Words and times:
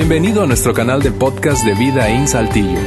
Bienvenido 0.00 0.42
a 0.42 0.46
nuestro 0.46 0.72
canal 0.72 1.02
de 1.02 1.12
podcast 1.12 1.62
de 1.62 1.74
Vida 1.74 2.08
en 2.08 2.26
Saltillo. 2.26 2.80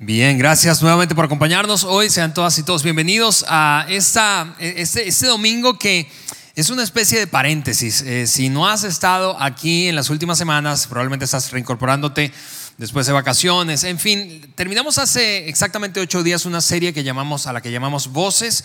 Bien, 0.00 0.36
gracias 0.36 0.82
nuevamente 0.82 1.14
por 1.14 1.26
acompañarnos 1.26 1.84
hoy. 1.84 2.10
Sean 2.10 2.34
todas 2.34 2.58
y 2.58 2.64
todos 2.64 2.82
bienvenidos 2.82 3.44
a 3.48 3.86
esta, 3.88 4.56
este, 4.58 5.06
este 5.06 5.26
domingo 5.28 5.78
que 5.78 6.10
es 6.56 6.68
una 6.68 6.82
especie 6.82 7.20
de 7.20 7.28
paréntesis. 7.28 8.02
Eh, 8.02 8.26
si 8.26 8.48
no 8.48 8.66
has 8.66 8.82
estado 8.82 9.40
aquí 9.40 9.86
en 9.86 9.94
las 9.94 10.10
últimas 10.10 10.38
semanas, 10.38 10.88
probablemente 10.88 11.24
estás 11.24 11.52
reincorporándote 11.52 12.32
después 12.78 13.06
de 13.06 13.12
vacaciones. 13.12 13.84
En 13.84 14.00
fin, 14.00 14.52
terminamos 14.56 14.98
hace 14.98 15.48
exactamente 15.48 16.00
ocho 16.00 16.24
días 16.24 16.46
una 16.46 16.60
serie 16.60 16.92
que 16.92 17.04
llamamos, 17.04 17.46
a 17.46 17.52
la 17.52 17.60
que 17.60 17.70
llamamos 17.70 18.08
Voces 18.08 18.64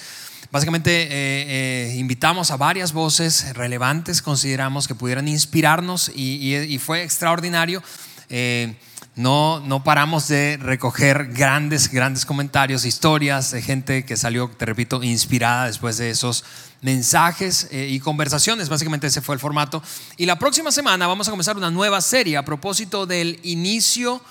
Básicamente 0.51 1.03
eh, 1.03 1.07
eh, 1.11 1.95
invitamos 1.95 2.51
a 2.51 2.57
varias 2.57 2.91
voces 2.91 3.55
relevantes, 3.55 4.21
consideramos 4.21 4.85
que 4.85 4.95
pudieran 4.95 5.29
inspirarnos 5.29 6.11
y, 6.13 6.77
fue 6.79 7.03
extraordinario. 7.03 7.81
Eh, 8.29 8.75
no, 9.15 9.61
no 9.61 9.81
paramos 9.85 10.27
de 10.27 10.57
recoger 10.57 11.27
grandes, 11.31 11.89
grandes 11.89 12.25
comentarios, 12.25 12.83
historias 12.83 13.51
de 13.51 13.61
gente 13.61 14.03
que 14.03 14.17
salió, 14.17 14.49
te 14.49 14.65
repito, 14.65 15.01
inspirada 15.03 15.67
después 15.67 15.97
de 15.97 16.09
esos 16.09 16.43
mensajes 16.81 17.69
y 17.71 17.99
conversaciones. 18.01 18.67
Básicamente 18.67 19.07
ese 19.07 19.21
fue 19.21 19.35
el 19.35 19.39
formato. 19.39 19.81
Y 20.17 20.25
la 20.25 20.37
próxima 20.37 20.71
semana 20.73 21.07
vamos 21.07 21.29
a 21.29 21.31
comenzar 21.31 21.55
una 21.55 21.71
nueva 21.71 22.01
serie 22.01 22.35
a 22.35 22.43
propósito 22.43 23.05
del 23.05 23.39
inicio 23.43 24.21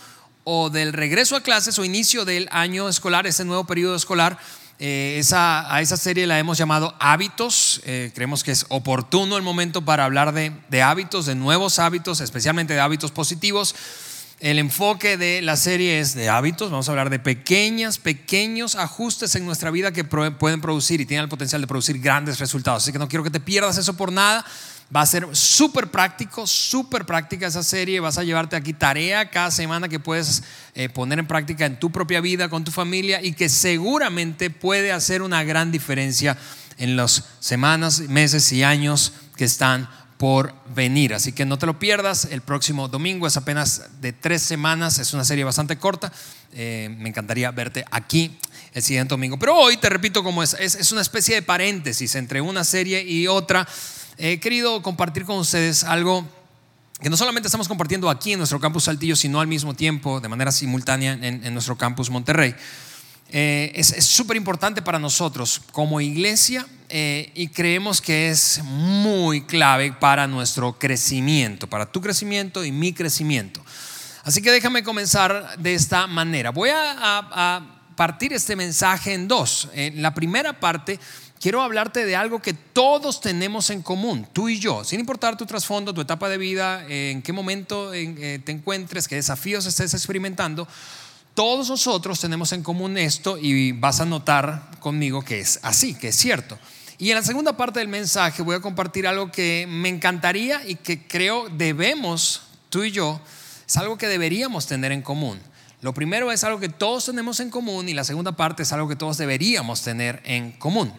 o 0.44 0.68
del 0.68 0.92
regreso 0.92 1.36
a 1.36 1.42
clases 1.42 1.78
o 1.78 1.84
inicio 1.84 2.24
del 2.26 2.48
año 2.50 2.88
escolar, 2.88 3.26
ese 3.26 3.44
nuevo 3.44 3.64
periodo 3.64 3.96
escolar 3.96 4.38
eh, 4.82 5.22
a 5.34 5.80
esa 5.82 5.96
serie 5.98 6.26
la 6.26 6.38
hemos 6.38 6.56
llamado 6.56 6.94
Hábitos. 6.98 7.82
Eh, 7.84 8.12
creemos 8.14 8.42
que 8.42 8.50
es 8.50 8.64
oportuno 8.70 9.36
el 9.36 9.42
momento 9.42 9.82
para 9.82 10.06
hablar 10.06 10.32
de, 10.32 10.82
hábitos, 10.82 11.26
de 11.26 11.34
nuevos 11.34 11.78
hábitos, 11.78 12.22
especialmente 12.22 12.72
de 12.72 12.80
hábitos 12.80 13.10
positivos. 13.10 13.74
El 14.38 14.58
enfoque 14.58 15.18
de 15.18 15.42
la 15.42 15.58
serie 15.58 16.00
es 16.00 16.14
de 16.14 16.30
hábitos. 16.30 16.70
Vamos 16.70 16.88
a 16.88 16.92
hablar 16.92 17.10
de 17.10 17.18
pequeñas, 17.18 17.98
pequeños 17.98 18.74
ajustes 18.74 19.34
en 19.34 19.44
nuestra 19.44 19.70
vida 19.70 19.92
que 19.92 20.04
pueden 20.04 20.62
producir 20.62 21.02
y 21.02 21.04
tienen 21.04 21.24
el 21.24 21.28
potencial 21.28 21.60
de 21.60 21.66
producir 21.66 22.00
grandes 22.00 22.38
resultados. 22.38 22.82
Así 22.82 22.90
que 22.90 22.98
no 22.98 23.06
quiero 23.06 23.22
que 23.22 23.30
te 23.30 23.40
pierdas 23.40 23.76
eso 23.76 23.98
por 23.98 24.10
nada. 24.10 24.46
Va 24.94 25.02
a 25.02 25.06
ser 25.06 25.28
súper 25.32 25.88
práctico, 25.88 26.48
súper 26.48 27.06
práctica 27.06 27.46
esa 27.46 27.62
serie. 27.62 28.00
Vas 28.00 28.18
a 28.18 28.24
llevarte 28.24 28.56
aquí 28.56 28.72
tarea 28.72 29.30
cada 29.30 29.52
semana 29.52 29.88
que 29.88 30.00
puedes 30.00 30.42
eh, 30.74 30.88
poner 30.88 31.20
en 31.20 31.28
práctica 31.28 31.64
en 31.64 31.78
tu 31.78 31.92
propia 31.92 32.20
vida, 32.20 32.48
con 32.48 32.64
tu 32.64 32.72
familia 32.72 33.22
y 33.22 33.32
que 33.34 33.48
seguramente 33.48 34.50
puede 34.50 34.90
hacer 34.90 35.22
una 35.22 35.44
gran 35.44 35.70
diferencia 35.70 36.36
en 36.76 36.96
las 36.96 37.24
semanas, 37.38 38.00
meses 38.00 38.50
y 38.50 38.64
años 38.64 39.12
que 39.36 39.44
están 39.44 39.88
por 40.18 40.54
venir. 40.74 41.14
Así 41.14 41.30
que 41.30 41.44
no 41.44 41.56
te 41.56 41.66
lo 41.66 41.78
pierdas. 41.78 42.24
El 42.24 42.40
próximo 42.40 42.88
domingo 42.88 43.28
es 43.28 43.36
apenas 43.36 43.82
de 44.00 44.12
tres 44.12 44.42
semanas. 44.42 44.98
Es 44.98 45.14
una 45.14 45.24
serie 45.24 45.44
bastante 45.44 45.78
corta. 45.78 46.12
Eh, 46.52 46.92
me 46.98 47.10
encantaría 47.10 47.52
verte 47.52 47.84
aquí 47.92 48.36
el 48.74 48.82
siguiente 48.82 49.10
domingo. 49.10 49.38
Pero 49.38 49.54
hoy, 49.54 49.76
te 49.76 49.88
repito, 49.88 50.24
como 50.24 50.42
es, 50.42 50.54
es 50.54 50.90
una 50.90 51.00
especie 51.00 51.36
de 51.36 51.42
paréntesis 51.42 52.16
entre 52.16 52.40
una 52.40 52.64
serie 52.64 53.04
y 53.04 53.28
otra 53.28 53.68
he 54.20 54.38
querido 54.38 54.82
compartir 54.82 55.24
con 55.24 55.38
ustedes 55.38 55.82
algo 55.82 56.26
que 57.00 57.08
no 57.08 57.16
solamente 57.16 57.48
estamos 57.48 57.66
compartiendo 57.66 58.10
aquí 58.10 58.32
en 58.32 58.38
nuestro 58.38 58.60
campus 58.60 58.84
Saltillo, 58.84 59.16
sino 59.16 59.40
al 59.40 59.46
mismo 59.46 59.74
tiempo, 59.74 60.20
de 60.20 60.28
manera 60.28 60.52
simultánea, 60.52 61.12
en, 61.12 61.52
nuestro 61.54 61.78
campus 61.78 62.10
Monterrey. 62.10 62.54
Eh, 63.32 63.72
es 63.74 64.04
súper 64.04 64.36
importante 64.36 64.82
para 64.82 64.98
nosotros 64.98 65.62
como 65.72 66.00
iglesia 66.00 66.66
eh, 66.88 67.30
y 67.34 67.48
creemos 67.48 68.00
que 68.00 68.28
es 68.28 68.60
muy 68.64 69.42
clave 69.42 69.92
para 69.92 70.26
nuestro 70.26 70.78
crecimiento, 70.78 71.68
para 71.68 71.90
tu 71.90 72.00
crecimiento 72.00 72.64
y 72.64 72.72
mi 72.72 72.92
crecimiento. 72.92 73.62
Así 74.24 74.42
que 74.42 74.50
déjame 74.50 74.82
comenzar 74.82 75.56
de 75.58 75.74
esta 75.74 76.06
manera. 76.06 76.50
Voy 76.50 76.70
a, 76.74 77.76
partir 77.96 78.32
este 78.32 78.56
mensaje 78.56 79.12
en 79.12 79.28
dos. 79.28 79.68
En 79.74 80.00
la 80.00 80.14
primera 80.14 80.58
parte 80.58 80.98
quiero 81.40 81.62
hablarte 81.62 82.04
de 82.04 82.14
algo 82.14 82.40
que 82.40 82.52
todos 82.52 83.20
tenemos 83.20 83.70
en 83.70 83.82
común, 83.82 84.28
tú 84.32 84.48
y 84.48 84.60
yo, 84.60 84.84
sin 84.84 85.00
importar 85.00 85.36
tu 85.36 85.46
trasfondo, 85.46 85.94
tu 85.94 86.02
etapa 86.02 86.28
de 86.28 86.38
vida, 86.38 86.84
en 86.86 87.22
qué 87.22 87.32
momento 87.32 87.92
eh, 87.94 88.40
te 88.44 88.52
encuentres, 88.52 89.08
qué 89.08 89.16
desafíos 89.16 89.66
estés 89.66 89.94
experimentando. 89.94 90.68
Todos 91.34 91.70
nosotros 91.70 92.20
tenemos 92.20 92.52
en 92.52 92.62
común 92.62 92.98
esto 92.98 93.38
y 93.38 93.72
vas 93.72 94.00
a 94.00 94.04
notar 94.04 94.70
conmigo 94.80 95.22
que 95.22 95.40
es 95.40 95.58
así, 95.62 95.94
que 95.94 96.08
es 96.08 96.16
cierto. 96.16 96.58
Y 96.98 97.08
en 97.08 97.16
la 97.16 97.22
segunda 97.22 97.56
parte 97.56 97.78
del 97.78 97.88
mensaje 97.88 98.42
voy 98.42 98.56
a 98.56 98.60
compartir 98.60 99.06
algo 99.06 99.32
que 99.32 99.66
me 99.66 99.88
encantaría 99.88 100.60
y 100.66 100.74
que 100.74 101.06
creo 101.06 101.48
debemos, 101.48 102.42
tú 102.68 102.84
y 102.84 102.90
yo, 102.90 103.20
es 103.66 103.76
algo 103.78 103.96
que 103.96 104.08
deberíamos 104.08 104.66
tener 104.66 104.92
en 104.92 105.00
común. 105.00 105.40
Lo 105.80 105.94
primero 105.94 106.30
es 106.30 106.44
algo 106.44 106.60
que 106.60 106.68
todos 106.68 107.06
tenemos 107.06 107.40
en 107.40 107.48
común 107.48 107.88
y 107.88 107.94
la 107.94 108.04
segunda 108.04 108.32
parte 108.32 108.64
es 108.64 108.72
algo 108.74 108.86
que 108.86 108.96
todos 108.96 109.16
deberíamos 109.16 109.80
tener 109.80 110.20
en 110.26 110.52
común. 110.52 110.92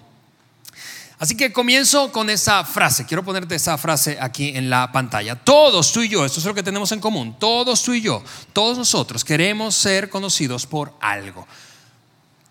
Así 1.21 1.37
que 1.37 1.53
comienzo 1.53 2.11
con 2.11 2.31
esa 2.31 2.65
frase. 2.65 3.05
Quiero 3.05 3.23
ponerte 3.23 3.53
esa 3.53 3.77
frase 3.77 4.17
aquí 4.19 4.57
en 4.57 4.71
la 4.71 4.91
pantalla. 4.91 5.35
Todos, 5.35 5.91
tú 5.91 6.01
y 6.01 6.09
yo, 6.09 6.25
esto 6.25 6.39
es 6.39 6.45
lo 6.47 6.55
que 6.55 6.63
tenemos 6.63 6.91
en 6.93 6.99
común. 6.99 7.35
Todos, 7.37 7.83
tú 7.83 7.93
y 7.93 8.01
yo, 8.01 8.23
todos 8.53 8.75
nosotros 8.75 9.23
queremos 9.23 9.75
ser 9.75 10.09
conocidos 10.09 10.65
por 10.65 10.95
algo. 10.99 11.47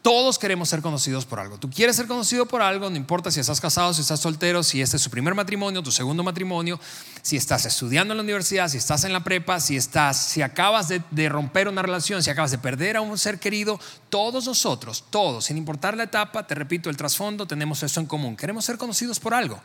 Todos 0.02 0.38
queremos 0.38 0.70
ser 0.70 0.80
conocidos 0.80 1.26
por 1.26 1.40
algo. 1.40 1.58
Tú 1.58 1.68
quieres 1.68 1.94
ser 1.94 2.06
conocido 2.06 2.46
por 2.46 2.62
algo, 2.62 2.88
no 2.88 2.96
importa 2.96 3.30
si 3.30 3.38
estás 3.38 3.60
casado, 3.60 3.92
si 3.92 4.00
estás 4.00 4.18
soltero, 4.18 4.62
si 4.62 4.80
este 4.80 4.96
es 4.96 5.02
su 5.02 5.10
primer 5.10 5.34
matrimonio, 5.34 5.82
tu 5.82 5.92
segundo 5.92 6.22
matrimonio, 6.22 6.80
si 7.20 7.36
estás 7.36 7.66
estudiando 7.66 8.14
en 8.14 8.18
la 8.18 8.22
universidad, 8.22 8.68
si 8.68 8.78
estás 8.78 9.04
en 9.04 9.12
la 9.12 9.22
prepa, 9.22 9.60
si 9.60 9.76
estás, 9.76 10.16
si 10.16 10.40
acabas 10.40 10.88
de, 10.88 11.02
de 11.10 11.28
romper 11.28 11.68
una 11.68 11.82
relación, 11.82 12.22
si 12.22 12.30
acabas 12.30 12.50
de 12.50 12.56
perder 12.56 12.96
a 12.96 13.02
un 13.02 13.18
ser 13.18 13.38
querido, 13.38 13.78
todos 14.08 14.46
nosotros, 14.46 15.04
todos, 15.10 15.44
sin 15.44 15.58
importar 15.58 15.94
la 15.98 16.04
etapa, 16.04 16.46
te 16.46 16.54
repito, 16.54 16.88
el 16.88 16.96
trasfondo, 16.96 17.46
tenemos 17.46 17.82
eso 17.82 18.00
en 18.00 18.06
común. 18.06 18.36
Queremos 18.36 18.64
ser 18.64 18.78
conocidos 18.78 19.20
por 19.20 19.34
algo. 19.34 19.60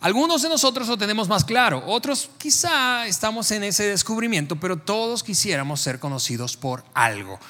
Algunos 0.00 0.42
de 0.42 0.50
nosotros 0.50 0.86
lo 0.88 0.98
tenemos 0.98 1.26
más 1.26 1.44
claro, 1.44 1.82
otros 1.86 2.30
quizá 2.38 3.06
estamos 3.06 3.50
en 3.50 3.64
ese 3.64 3.84
descubrimiento, 3.84 4.56
pero 4.56 4.76
todos 4.76 5.24
quisiéramos 5.24 5.80
ser 5.80 5.98
conocidos 5.98 6.56
por 6.56 6.84
algo. 6.94 7.40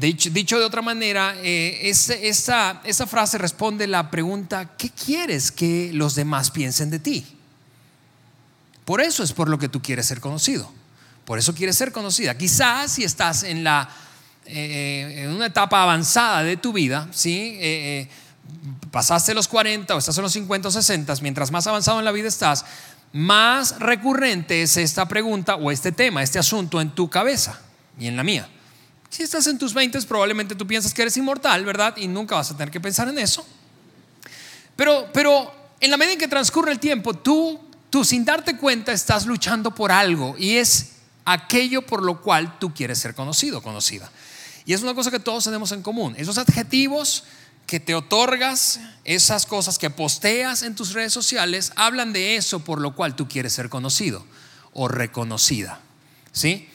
Dicho, 0.00 0.58
de 0.58 0.64
otra 0.64 0.80
manera, 0.80 1.34
eh, 1.42 1.78
esa, 1.82 3.06
frase 3.06 3.36
responde 3.36 3.86
la 3.86 4.10
pregunta, 4.10 4.74
¿qué 4.78 4.88
quieres 4.88 5.52
que 5.52 5.90
los 5.92 6.14
demás 6.14 6.50
piensen 6.50 6.88
de 6.88 6.98
ti? 6.98 7.26
Por 8.86 9.02
eso 9.02 9.22
es 9.22 9.34
por 9.34 9.50
lo 9.50 9.58
que 9.58 9.68
tú 9.68 9.82
quieres 9.82 10.06
ser 10.06 10.20
conocido. 10.20 10.72
Por 11.26 11.38
eso 11.38 11.54
quieres 11.54 11.76
ser 11.76 11.92
conocida. 11.92 12.38
Quizás 12.38 12.92
si 12.92 13.04
estás 13.04 13.42
en, 13.42 13.62
la, 13.62 13.90
eh, 14.46 15.24
en 15.24 15.32
una 15.32 15.46
etapa 15.46 15.82
avanzada 15.82 16.44
de 16.44 16.56
tu 16.56 16.72
vida, 16.72 17.06
¿sí? 17.12 17.58
Eh, 17.60 18.08
pasaste 18.90 19.34
los 19.34 19.48
40 19.48 19.94
o 19.94 19.98
estás 19.98 20.16
en 20.16 20.22
los 20.22 20.32
50 20.32 20.68
o 20.68 20.70
60, 20.70 21.14
mientras 21.20 21.50
más 21.50 21.66
avanzado 21.66 21.98
en 21.98 22.06
la 22.06 22.12
vida 22.12 22.26
estás, 22.26 22.64
más 23.12 23.78
recurrente 23.78 24.62
es 24.62 24.78
esta 24.78 25.06
pregunta 25.06 25.56
o 25.56 25.70
este 25.70 25.92
tema, 25.92 26.22
este 26.22 26.38
asunto 26.38 26.80
en 26.80 26.90
tu 26.90 27.10
cabeza 27.10 27.60
y 27.98 28.06
en 28.06 28.16
la 28.16 28.24
mía. 28.24 28.48
Si 29.10 29.24
estás 29.24 29.48
en 29.48 29.58
tus 29.58 29.74
20, 29.74 30.00
probablemente 30.02 30.54
tú 30.54 30.66
piensas 30.66 30.94
que 30.94 31.02
eres 31.02 31.16
inmortal, 31.16 31.64
¿verdad? 31.64 31.96
Y 31.96 32.06
nunca 32.06 32.36
vas 32.36 32.52
a 32.52 32.56
tener 32.56 32.70
que 32.70 32.80
pensar 32.80 33.08
en 33.08 33.18
eso. 33.18 33.44
Pero, 34.76 35.10
pero 35.12 35.52
en 35.80 35.90
la 35.90 35.96
medida 35.96 36.12
en 36.12 36.18
que 36.20 36.28
transcurre 36.28 36.70
el 36.70 36.78
tiempo, 36.78 37.14
tú, 37.14 37.60
tú 37.90 38.04
sin 38.04 38.24
darte 38.24 38.56
cuenta 38.56 38.92
estás 38.92 39.26
luchando 39.26 39.74
por 39.74 39.90
algo 39.90 40.36
y 40.38 40.56
es 40.56 40.92
aquello 41.24 41.82
por 41.82 42.02
lo 42.02 42.22
cual 42.22 42.58
tú 42.60 42.72
quieres 42.72 42.98
ser 42.98 43.14
conocido, 43.16 43.62
conocida. 43.62 44.10
Y 44.64 44.74
es 44.74 44.82
una 44.82 44.94
cosa 44.94 45.10
que 45.10 45.18
todos 45.18 45.42
tenemos 45.42 45.72
en 45.72 45.82
común. 45.82 46.14
Esos 46.16 46.38
adjetivos 46.38 47.24
que 47.66 47.80
te 47.80 47.96
otorgas, 47.96 48.78
esas 49.04 49.44
cosas 49.44 49.78
que 49.78 49.90
posteas 49.90 50.62
en 50.62 50.76
tus 50.76 50.92
redes 50.92 51.12
sociales, 51.12 51.72
hablan 51.74 52.12
de 52.12 52.36
eso 52.36 52.60
por 52.60 52.80
lo 52.80 52.94
cual 52.94 53.16
tú 53.16 53.26
quieres 53.26 53.52
ser 53.52 53.68
conocido 53.68 54.24
o 54.72 54.86
reconocida. 54.86 55.80
¿Sí? 56.32 56.68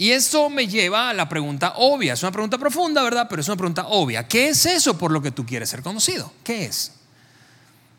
Y 0.00 0.12
esto 0.12 0.48
me 0.48 0.68
lleva 0.68 1.10
a 1.10 1.12
la 1.12 1.28
pregunta 1.28 1.72
obvia. 1.74 2.12
Es 2.12 2.22
una 2.22 2.30
pregunta 2.30 2.56
profunda, 2.56 3.02
¿verdad? 3.02 3.26
Pero 3.28 3.42
es 3.42 3.48
una 3.48 3.56
pregunta 3.56 3.88
obvia. 3.88 4.28
¿Qué 4.28 4.48
es 4.48 4.64
eso 4.64 4.96
por 4.96 5.10
lo 5.10 5.20
que 5.20 5.32
tú 5.32 5.44
quieres 5.44 5.68
ser 5.68 5.82
conocido? 5.82 6.32
¿Qué 6.44 6.66
es? 6.66 6.92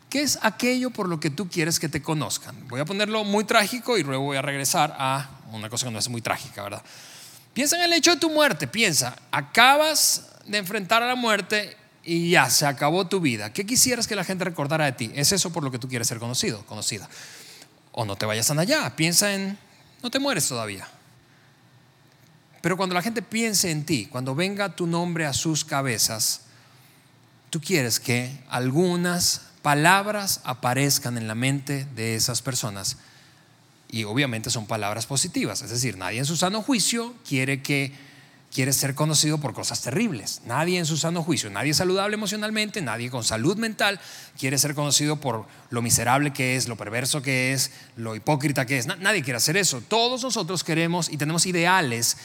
¿Qué 0.08 0.22
es 0.22 0.38
aquello 0.40 0.88
por 0.88 1.10
lo 1.10 1.20
que 1.20 1.28
tú 1.28 1.50
quieres 1.50 1.78
que 1.78 1.90
te 1.90 2.00
conozcan? 2.00 2.68
Voy 2.68 2.80
a 2.80 2.86
ponerlo 2.86 3.22
muy 3.24 3.44
trágico 3.44 3.98
y 3.98 4.02
luego 4.02 4.24
voy 4.24 4.38
a 4.38 4.42
regresar 4.42 4.96
a 4.98 5.28
una 5.52 5.68
cosa 5.68 5.86
que 5.86 5.92
no 5.92 5.98
es 5.98 6.08
muy 6.08 6.22
trágica, 6.22 6.62
¿verdad? 6.62 6.82
Piensa 7.52 7.76
en 7.76 7.82
el 7.82 7.92
hecho 7.92 8.12
de 8.12 8.16
tu 8.16 8.30
muerte. 8.30 8.66
Piensa, 8.66 9.14
acabas 9.30 10.24
de 10.46 10.56
enfrentar 10.56 11.02
a 11.02 11.06
la 11.06 11.16
muerte 11.16 11.76
y 12.02 12.30
ya 12.30 12.48
se 12.48 12.64
acabó 12.64 13.08
tu 13.08 13.20
vida. 13.20 13.52
¿Qué 13.52 13.66
quisieras 13.66 14.06
que 14.06 14.16
la 14.16 14.24
gente 14.24 14.44
recordara 14.44 14.86
de 14.86 14.92
ti? 14.92 15.10
¿Es 15.14 15.32
eso 15.32 15.52
por 15.52 15.62
lo 15.62 15.70
que 15.70 15.78
tú 15.78 15.86
quieres 15.86 16.08
ser 16.08 16.18
conocido, 16.18 16.64
conocida? 16.64 17.10
O 17.92 18.06
no 18.06 18.16
te 18.16 18.24
vayas 18.24 18.46
tan 18.46 18.58
allá. 18.58 18.96
Piensa 18.96 19.34
en, 19.34 19.58
no 20.02 20.10
te 20.10 20.18
mueres 20.18 20.48
todavía. 20.48 20.88
Pero 22.60 22.76
cuando 22.76 22.94
la 22.94 23.02
gente 23.02 23.22
piense 23.22 23.70
en 23.70 23.84
ti, 23.84 24.06
cuando 24.06 24.34
venga 24.34 24.76
tu 24.76 24.86
nombre 24.86 25.26
a 25.26 25.32
sus 25.32 25.64
cabezas, 25.64 26.42
tú 27.48 27.60
quieres 27.60 28.00
que 28.00 28.42
algunas 28.48 29.42
palabras 29.62 30.40
aparezcan 30.44 31.16
en 31.16 31.28
la 31.28 31.34
mente 31.34 31.86
de 31.94 32.14
esas 32.14 32.42
personas. 32.42 32.96
Y 33.90 34.04
obviamente 34.04 34.50
son 34.50 34.66
palabras 34.66 35.06
positivas. 35.06 35.62
Es 35.62 35.70
decir, 35.70 35.96
nadie 35.96 36.18
en 36.18 36.26
su 36.26 36.36
sano 36.36 36.62
juicio 36.62 37.14
quiere 37.26 37.62
que 37.62 37.92
quiere 38.52 38.72
ser 38.72 38.94
conocido 38.94 39.38
por 39.38 39.54
cosas 39.54 39.80
terribles. 39.80 40.42
Nadie 40.44 40.78
en 40.78 40.86
su 40.86 40.96
sano 40.96 41.22
juicio, 41.22 41.50
nadie 41.50 41.72
saludable 41.72 42.14
emocionalmente, 42.14 42.82
nadie 42.82 43.10
con 43.10 43.22
salud 43.22 43.56
mental 43.56 44.00
quiere 44.38 44.58
ser 44.58 44.74
conocido 44.74 45.16
por 45.16 45.46
lo 45.70 45.82
miserable 45.82 46.32
que 46.32 46.56
es, 46.56 46.68
lo 46.68 46.76
perverso 46.76 47.22
que 47.22 47.52
es, 47.52 47.70
lo 47.96 48.16
hipócrita 48.16 48.66
que 48.66 48.78
es. 48.78 48.86
Nadie 48.86 49.22
quiere 49.22 49.36
hacer 49.36 49.56
eso. 49.56 49.82
Todos 49.86 50.22
nosotros 50.22 50.64
queremos 50.64 51.08
y 51.08 51.16
tenemos 51.16 51.46
ideales 51.46 52.16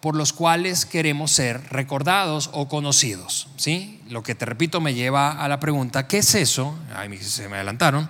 por 0.00 0.16
los 0.16 0.32
cuales 0.32 0.86
queremos 0.86 1.30
ser 1.30 1.60
recordados 1.70 2.50
o 2.52 2.68
conocidos. 2.68 3.48
¿sí? 3.56 4.00
Lo 4.08 4.22
que 4.22 4.34
te 4.34 4.44
repito 4.44 4.80
me 4.80 4.94
lleva 4.94 5.32
a 5.32 5.48
la 5.48 5.60
pregunta, 5.60 6.06
¿qué 6.06 6.18
es 6.18 6.34
eso? 6.34 6.78
Ay, 6.94 7.16
se 7.18 7.48
me 7.48 7.56
adelantaron. 7.56 8.08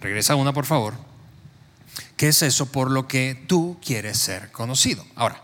Regresa 0.00 0.34
una, 0.36 0.52
por 0.52 0.66
favor. 0.66 0.94
¿Qué 2.16 2.28
es 2.28 2.42
eso 2.42 2.66
por 2.66 2.90
lo 2.90 3.08
que 3.08 3.44
tú 3.46 3.78
quieres 3.84 4.18
ser 4.18 4.52
conocido? 4.52 5.04
Ahora, 5.16 5.42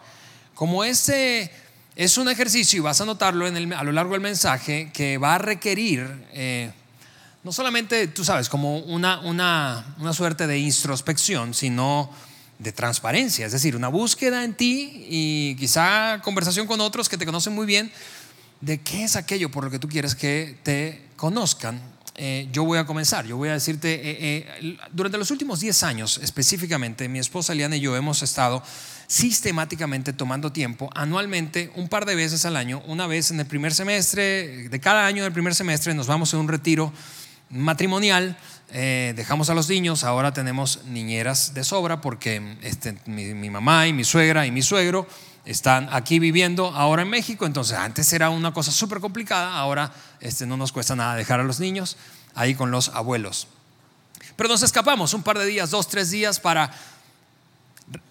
como 0.54 0.84
ese 0.84 1.50
es 1.96 2.18
un 2.18 2.28
ejercicio, 2.28 2.78
y 2.78 2.80
vas 2.80 3.00
a 3.00 3.04
notarlo 3.04 3.46
a 3.46 3.84
lo 3.84 3.92
largo 3.92 4.12
del 4.12 4.20
mensaje, 4.20 4.90
que 4.92 5.18
va 5.18 5.34
a 5.34 5.38
requerir 5.38 6.26
eh, 6.32 6.72
no 7.42 7.52
solamente, 7.52 8.06
tú 8.08 8.22
sabes, 8.24 8.48
como 8.48 8.78
una, 8.78 9.20
una, 9.20 9.94
una 9.98 10.12
suerte 10.12 10.46
de 10.46 10.58
introspección, 10.58 11.54
sino 11.54 12.10
de 12.60 12.72
transparencia, 12.72 13.46
es 13.46 13.52
decir, 13.52 13.74
una 13.74 13.88
búsqueda 13.88 14.44
en 14.44 14.54
ti 14.54 15.06
y 15.08 15.56
quizá 15.56 16.20
conversación 16.22 16.66
con 16.66 16.80
otros 16.80 17.08
que 17.08 17.16
te 17.16 17.24
conocen 17.24 17.54
muy 17.54 17.64
bien 17.64 17.90
de 18.60 18.78
qué 18.82 19.04
es 19.04 19.16
aquello 19.16 19.50
por 19.50 19.64
lo 19.64 19.70
que 19.70 19.78
tú 19.78 19.88
quieres 19.88 20.14
que 20.14 20.58
te 20.62 21.06
conozcan. 21.16 21.80
Eh, 22.16 22.48
yo 22.52 22.64
voy 22.64 22.76
a 22.76 22.84
comenzar, 22.84 23.24
yo 23.24 23.38
voy 23.38 23.48
a 23.48 23.54
decirte, 23.54 23.98
eh, 24.02 24.76
durante 24.92 25.16
los 25.16 25.30
últimos 25.30 25.60
10 25.60 25.82
años 25.84 26.20
específicamente, 26.22 27.08
mi 27.08 27.18
esposa 27.18 27.54
Eliana 27.54 27.76
y 27.76 27.80
yo 27.80 27.96
hemos 27.96 28.22
estado 28.22 28.62
sistemáticamente 29.06 30.12
tomando 30.12 30.52
tiempo 30.52 30.90
anualmente, 30.94 31.72
un 31.76 31.88
par 31.88 32.04
de 32.04 32.14
veces 32.14 32.44
al 32.44 32.56
año, 32.56 32.82
una 32.86 33.06
vez 33.06 33.30
en 33.30 33.40
el 33.40 33.46
primer 33.46 33.72
semestre, 33.72 34.68
de 34.68 34.80
cada 34.80 35.06
año 35.06 35.22
del 35.22 35.32
primer 35.32 35.54
semestre 35.54 35.94
nos 35.94 36.06
vamos 36.06 36.34
a 36.34 36.36
un 36.36 36.48
retiro 36.48 36.92
matrimonial, 37.48 38.36
eh, 38.72 39.12
dejamos 39.16 39.50
a 39.50 39.54
los 39.54 39.68
niños, 39.68 40.04
ahora 40.04 40.32
tenemos 40.32 40.84
niñeras 40.84 41.54
de 41.54 41.64
sobra 41.64 42.00
porque 42.00 42.56
este, 42.62 42.96
mi, 43.06 43.50
mamá 43.50 43.86
y 43.86 43.92
mi 43.92 44.04
suegra 44.04 44.46
y 44.46 44.50
mi 44.50 44.62
suegro 44.62 45.06
están 45.44 45.88
aquí 45.90 46.18
viviendo 46.18 46.66
ahora 46.68 47.02
en 47.02 47.10
México, 47.10 47.46
entonces 47.46 47.76
antes 47.76 48.12
era 48.12 48.30
una 48.30 48.52
cosa 48.52 48.70
súper 48.70 49.00
complicada, 49.00 49.56
ahora 49.56 49.92
este, 50.20 50.46
no 50.46 50.56
nos 50.56 50.72
cuesta 50.72 50.94
nada 50.94 51.16
dejar 51.16 51.40
a 51.40 51.44
los 51.44 51.58
niños 51.58 51.96
ahí 52.34 52.54
con 52.54 52.70
los 52.70 52.90
abuelos. 52.90 53.48
Pero 54.36 54.48
nos 54.48 54.62
escapamos 54.62 55.14
un 55.14 55.22
par 55.22 55.38
de 55.38 55.46
días, 55.46 55.70
dos, 55.70 55.88
tres 55.88 56.10
días 56.10 56.40
para 56.40 56.70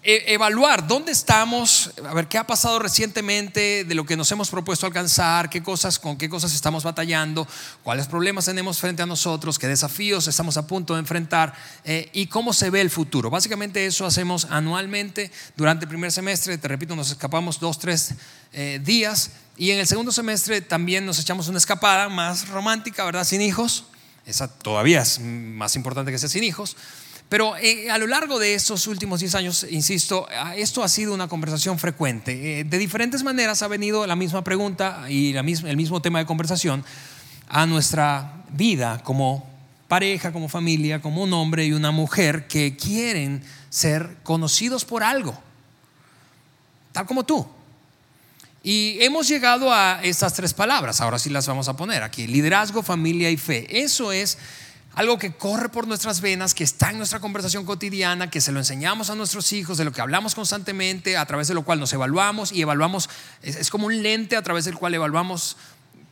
evaluar 0.02 0.86
dónde 0.86 1.12
estamos, 1.12 1.90
a 2.06 2.12
ver 2.14 2.26
qué 2.26 2.38
ha 2.38 2.46
pasado 2.46 2.78
recientemente 2.78 3.84
de 3.84 3.94
lo 3.94 4.04
que 4.04 4.16
nos 4.16 4.30
hemos 4.32 4.50
propuesto 4.50 4.86
alcanzar, 4.86 5.48
qué 5.48 5.62
cosas, 5.62 5.98
con 5.98 6.16
qué 6.16 6.28
cosas 6.28 6.54
estamos 6.54 6.84
batallando, 6.84 7.46
cuáles 7.82 8.06
problemas 8.06 8.44
tenemos 8.44 8.78
frente 8.78 9.02
a 9.02 9.06
nosotros, 9.06 9.58
qué 9.58 9.68
desafíos 9.68 10.26
estamos 10.26 10.56
a 10.56 10.66
punto 10.66 10.94
de 10.94 11.00
enfrentar 11.00 11.54
eh, 11.84 12.10
y 12.12 12.26
cómo 12.26 12.52
se 12.52 12.70
ve 12.70 12.80
el 12.80 12.90
futuro. 12.90 13.30
Básicamente 13.30 13.86
eso 13.86 14.04
hacemos 14.04 14.46
anualmente 14.50 15.30
durante 15.56 15.84
el 15.84 15.88
primer 15.88 16.12
semestre, 16.12 16.58
te 16.58 16.68
repito, 16.68 16.94
nos 16.94 17.10
escapamos 17.10 17.58
dos, 17.60 17.78
tres 17.78 18.14
eh, 18.52 18.80
días 18.82 19.30
y 19.56 19.70
en 19.70 19.78
el 19.78 19.86
segundo 19.86 20.12
semestre 20.12 20.60
también 20.60 21.06
nos 21.06 21.18
echamos 21.18 21.48
una 21.48 21.58
escapada 21.58 22.08
más 22.08 22.48
romántica, 22.48 23.04
¿verdad? 23.04 23.24
Sin 23.24 23.42
hijos. 23.42 23.84
Esa 24.26 24.48
todavía 24.48 25.00
es 25.00 25.18
más 25.20 25.76
importante 25.76 26.12
que 26.12 26.18
ser 26.18 26.30
sin 26.30 26.44
hijos. 26.44 26.76
Pero 27.30 27.56
eh, 27.56 27.88
a 27.88 27.96
lo 27.96 28.08
largo 28.08 28.40
de 28.40 28.54
estos 28.54 28.88
últimos 28.88 29.20
10 29.20 29.34
años, 29.36 29.66
insisto, 29.70 30.26
ah, 30.36 30.56
esto 30.56 30.82
ha 30.82 30.88
sido 30.88 31.14
una 31.14 31.28
conversación 31.28 31.78
frecuente. 31.78 32.60
Eh, 32.60 32.64
de 32.64 32.76
diferentes 32.76 33.22
maneras 33.22 33.62
ha 33.62 33.68
venido 33.68 34.04
la 34.04 34.16
misma 34.16 34.42
pregunta 34.42 35.04
y 35.08 35.36
el 35.36 35.76
mismo 35.76 36.02
tema 36.02 36.18
de 36.18 36.26
conversación 36.26 36.84
a 37.48 37.66
nuestra 37.66 38.42
vida 38.50 39.00
como 39.04 39.48
pareja, 39.86 40.32
como 40.32 40.48
familia, 40.48 41.00
como 41.00 41.22
un 41.22 41.32
hombre 41.32 41.64
y 41.66 41.72
una 41.72 41.92
mujer 41.92 42.48
que 42.48 42.76
quieren 42.76 43.44
ser 43.68 44.16
conocidos 44.24 44.84
por 44.84 45.04
algo, 45.04 45.40
tal 46.90 47.06
como 47.06 47.22
tú. 47.22 47.46
Y 48.64 48.98
hemos 49.02 49.28
llegado 49.28 49.72
a 49.72 50.00
estas 50.02 50.34
tres 50.34 50.52
palabras, 50.52 51.00
ahora 51.00 51.20
sí 51.20 51.30
las 51.30 51.46
vamos 51.46 51.68
a 51.68 51.76
poner 51.76 52.02
aquí, 52.02 52.26
liderazgo, 52.26 52.82
familia 52.82 53.30
y 53.30 53.36
fe. 53.36 53.66
Eso 53.70 54.10
es 54.10 54.36
algo 54.94 55.18
que 55.18 55.32
corre 55.32 55.68
por 55.68 55.86
nuestras 55.86 56.20
venas, 56.20 56.54
que 56.54 56.64
está 56.64 56.90
en 56.90 56.98
nuestra 56.98 57.20
conversación 57.20 57.64
cotidiana, 57.64 58.30
que 58.30 58.40
se 58.40 58.52
lo 58.52 58.58
enseñamos 58.58 59.10
a 59.10 59.14
nuestros 59.14 59.52
hijos, 59.52 59.78
de 59.78 59.84
lo 59.84 59.92
que 59.92 60.00
hablamos 60.00 60.34
constantemente, 60.34 61.16
a 61.16 61.24
través 61.26 61.48
de 61.48 61.54
lo 61.54 61.62
cual 61.62 61.78
nos 61.78 61.92
evaluamos 61.92 62.52
y 62.52 62.62
evaluamos, 62.62 63.08
es, 63.42 63.70
como 63.70 63.86
un 63.86 64.02
lente 64.02 64.36
a 64.36 64.42
través 64.42 64.64
del 64.64 64.74
cual 64.74 64.94
evaluamos 64.94 65.56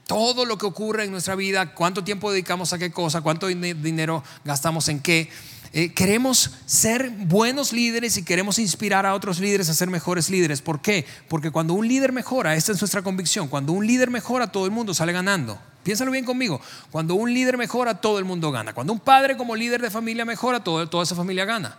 todo 0.06 0.46
lo 0.46 0.56
que 0.56 0.66
ocurre 0.66 1.04
en 1.04 1.10
nuestra 1.10 1.34
vida, 1.34 1.74
cuánto 1.74 2.04
tiempo 2.04 2.30
dedicamos 2.30 2.72
a 2.72 2.78
qué 2.78 2.90
cosa, 2.90 3.20
cuánto 3.20 3.48
dinero 3.48 4.24
gastamos 4.44 4.88
en 4.88 5.00
qué. 5.00 5.28
Eh, 5.74 5.92
queremos 5.92 6.52
ser 6.64 7.10
buenos 7.10 7.74
líderes 7.74 8.16
y 8.16 8.22
queremos 8.22 8.58
inspirar 8.58 9.04
a 9.04 9.14
otros 9.14 9.38
líderes 9.38 9.68
a 9.68 9.74
ser 9.74 9.90
mejores 9.90 10.30
líderes. 10.30 10.62
¿Por 10.62 10.80
qué? 10.80 11.04
Porque 11.28 11.50
cuando 11.50 11.74
un 11.74 11.86
líder 11.86 12.12
mejora, 12.12 12.54
esta 12.54 12.72
es 12.72 12.80
nuestra 12.80 13.02
convicción, 13.02 13.48
cuando 13.48 13.72
un 13.72 13.86
líder 13.86 14.10
mejora, 14.10 14.50
todo 14.50 14.64
el 14.64 14.70
mundo 14.70 14.94
sale 14.94 15.12
ganando. 15.12 15.58
Piénsalo 15.88 16.10
bien 16.10 16.26
conmigo. 16.26 16.60
Cuando 16.90 17.14
un 17.14 17.32
líder 17.32 17.56
mejora, 17.56 17.94
todo 17.94 18.18
el 18.18 18.26
mundo 18.26 18.52
gana. 18.52 18.74
Cuando 18.74 18.92
un 18.92 19.00
padre 19.00 19.38
como 19.38 19.56
líder 19.56 19.80
de 19.80 19.90
familia 19.90 20.26
mejora, 20.26 20.62
toda 20.62 21.02
esa 21.02 21.14
familia 21.14 21.46
gana. 21.46 21.78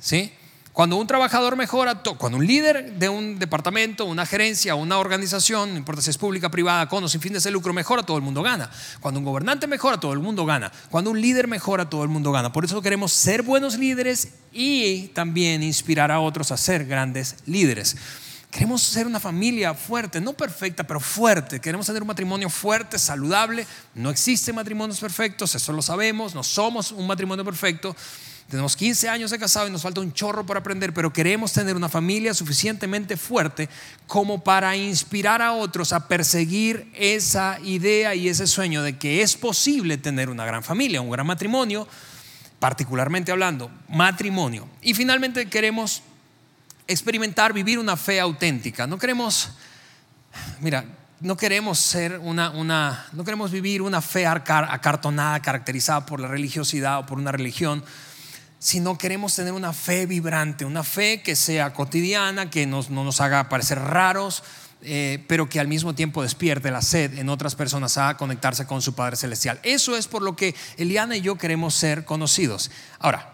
¿Sí? 0.00 0.32
Cuando 0.72 0.96
un 0.96 1.06
trabajador 1.06 1.54
mejora, 1.54 2.02
cuando 2.18 2.38
un 2.38 2.44
líder 2.44 2.94
de 2.94 3.08
un 3.08 3.38
departamento, 3.38 4.04
una 4.04 4.26
gerencia, 4.26 4.74
una 4.74 4.98
organización, 4.98 5.70
no 5.70 5.76
importa 5.76 6.02
si 6.02 6.10
es 6.10 6.18
pública, 6.18 6.50
privada, 6.50 6.88
con 6.88 7.04
o 7.04 7.08
sin 7.08 7.20
fines 7.20 7.44
de 7.44 7.52
lucro, 7.52 7.72
mejora, 7.72 8.02
todo 8.02 8.16
el 8.16 8.24
mundo 8.24 8.42
gana. 8.42 8.68
Cuando 8.98 9.20
un 9.20 9.24
gobernante 9.24 9.68
mejora, 9.68 10.00
todo 10.00 10.12
el 10.12 10.18
mundo 10.18 10.44
gana. 10.44 10.72
Cuando 10.90 11.12
un 11.12 11.20
líder 11.20 11.46
mejora, 11.46 11.88
todo 11.88 12.02
el 12.02 12.08
mundo 12.08 12.32
gana. 12.32 12.52
Por 12.52 12.64
eso 12.64 12.82
queremos 12.82 13.12
ser 13.12 13.42
buenos 13.42 13.78
líderes 13.78 14.30
y 14.52 15.06
también 15.14 15.62
inspirar 15.62 16.10
a 16.10 16.18
otros 16.18 16.50
a 16.50 16.56
ser 16.56 16.84
grandes 16.84 17.36
líderes. 17.46 17.96
Queremos 18.50 18.82
ser 18.82 19.06
una 19.06 19.20
familia 19.20 19.74
fuerte, 19.74 20.20
no 20.20 20.32
perfecta, 20.32 20.82
pero 20.84 20.98
fuerte. 20.98 21.60
Queremos 21.60 21.86
tener 21.86 22.02
un 22.02 22.08
matrimonio 22.08 22.50
fuerte, 22.50 22.98
saludable. 22.98 23.64
No 23.94 24.10
existen 24.10 24.56
matrimonios 24.56 24.98
perfectos, 24.98 25.54
eso 25.54 25.72
lo 25.72 25.82
sabemos. 25.82 26.34
No 26.34 26.42
somos 26.42 26.90
un 26.90 27.06
matrimonio 27.06 27.44
perfecto. 27.44 27.94
Tenemos 28.50 28.74
15 28.74 29.08
años 29.08 29.30
de 29.30 29.38
casado 29.38 29.68
y 29.68 29.70
nos 29.70 29.82
falta 29.82 30.00
un 30.00 30.12
chorro 30.12 30.44
por 30.44 30.56
aprender, 30.56 30.92
pero 30.92 31.12
queremos 31.12 31.52
tener 31.52 31.76
una 31.76 31.88
familia 31.88 32.34
suficientemente 32.34 33.16
fuerte 33.16 33.68
como 34.08 34.42
para 34.42 34.74
inspirar 34.74 35.40
a 35.40 35.52
otros 35.52 35.92
a 35.92 36.08
perseguir 36.08 36.90
esa 36.96 37.60
idea 37.62 38.16
y 38.16 38.28
ese 38.28 38.48
sueño 38.48 38.82
de 38.82 38.98
que 38.98 39.22
es 39.22 39.36
posible 39.36 39.98
tener 39.98 40.28
una 40.28 40.44
gran 40.44 40.64
familia, 40.64 41.00
un 41.00 41.10
gran 41.10 41.28
matrimonio, 41.28 41.86
particularmente 42.58 43.30
hablando, 43.30 43.70
matrimonio. 43.88 44.66
Y 44.82 44.94
finalmente 44.94 45.48
queremos 45.48 46.02
experimentar, 46.90 47.52
vivir 47.52 47.78
una 47.78 47.96
fe 47.96 48.20
auténtica. 48.20 48.86
No 48.86 48.98
queremos, 48.98 49.50
mira, 50.60 50.84
no 51.20 51.36
queremos 51.36 51.78
ser 51.78 52.18
una, 52.18 52.50
una 52.50 53.06
no 53.12 53.24
queremos 53.24 53.50
vivir 53.50 53.80
una 53.82 54.00
fe 54.00 54.26
acartonada, 54.26 55.40
caracterizada 55.40 56.04
por 56.04 56.20
la 56.20 56.28
religiosidad 56.28 56.98
o 56.98 57.06
por 57.06 57.18
una 57.18 57.30
religión, 57.30 57.84
sino 58.58 58.98
queremos 58.98 59.34
tener 59.34 59.52
una 59.52 59.72
fe 59.72 60.06
vibrante, 60.06 60.64
una 60.64 60.82
fe 60.82 61.22
que 61.22 61.36
sea 61.36 61.72
cotidiana, 61.72 62.50
que 62.50 62.66
no 62.66 62.82
nos 62.88 63.20
haga 63.20 63.48
parecer 63.48 63.78
raros, 63.78 64.42
eh, 64.82 65.22
pero 65.28 65.48
que 65.48 65.60
al 65.60 65.68
mismo 65.68 65.94
tiempo 65.94 66.22
despierte 66.22 66.70
la 66.70 66.82
sed 66.82 67.18
en 67.18 67.28
otras 67.28 67.54
personas 67.54 67.98
a 67.98 68.16
conectarse 68.16 68.66
con 68.66 68.82
su 68.82 68.94
Padre 68.94 69.16
Celestial. 69.16 69.60
Eso 69.62 69.96
es 69.96 70.08
por 70.08 70.22
lo 70.22 70.34
que 70.36 70.54
Eliana 70.76 71.16
y 71.16 71.20
yo 71.20 71.36
queremos 71.36 71.74
ser 71.74 72.04
conocidos. 72.04 72.70
Ahora, 72.98 73.30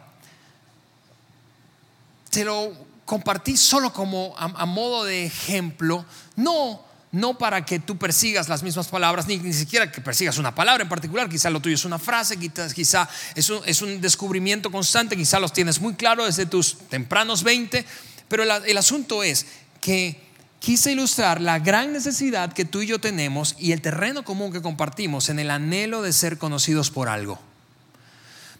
te 2.31 2.45
lo 2.45 2.96
compartí 3.07 3.57
solo 3.57 3.93
como 3.93 4.35
a, 4.37 4.67
modo 4.67 5.05
de 5.05 5.25
ejemplo, 5.25 6.05
no 6.37 6.85
no 7.13 7.39
para 7.39 7.65
que 7.65 7.79
tú 7.79 7.97
persigas 7.97 8.49
las 8.49 8.63
mismas 8.63 8.89
palabras, 8.89 9.27
ni, 9.27 9.39
ni 9.39 9.53
siquiera 9.55 9.91
que 9.91 10.03
persigas 10.03 10.37
una 10.37 10.55
palabra 10.55 10.83
en 10.83 10.89
particular, 10.89 11.31
quizá 11.31 11.49
lo 11.49 11.61
tuyo 11.61 11.75
es 11.75 11.85
una 11.87 11.99
frase, 11.99 12.37
quizá, 12.37 12.69
quizá 12.69 13.09
es, 13.35 13.49
un, 13.49 13.63
es, 13.65 13.81
un, 13.81 14.03
descubrimiento 14.03 14.71
constante, 14.71 15.17
quizá 15.17 15.41
los 15.41 15.53
tienes 15.53 15.81
muy 15.81 15.95
claro 15.95 16.27
desde 16.27 16.45
tus 16.45 16.77
tempranos 16.91 17.43
20, 17.43 17.87
pero 18.29 18.43
el, 18.43 18.51
el 18.67 18.77
asunto 18.77 19.23
es 19.23 19.47
que 19.81 20.21
quise 20.59 20.93
ilustrar 20.93 21.41
la 21.41 21.59
gran 21.59 21.93
necesidad 21.93 22.53
que 22.53 22.67
tú 22.67 22.83
y 22.83 22.87
yo 22.87 22.99
tenemos 22.99 23.55
y 23.59 23.73
el 23.73 23.81
terreno 23.81 24.23
común 24.23 24.53
que 24.53 24.61
compartimos 24.61 25.31
en 25.31 25.39
el 25.39 25.51
anhelo 25.51 26.03
de 26.03 26.13
ser 26.13 26.37
conocidos 26.37 26.91
por 26.91 27.09
algo. 27.09 27.41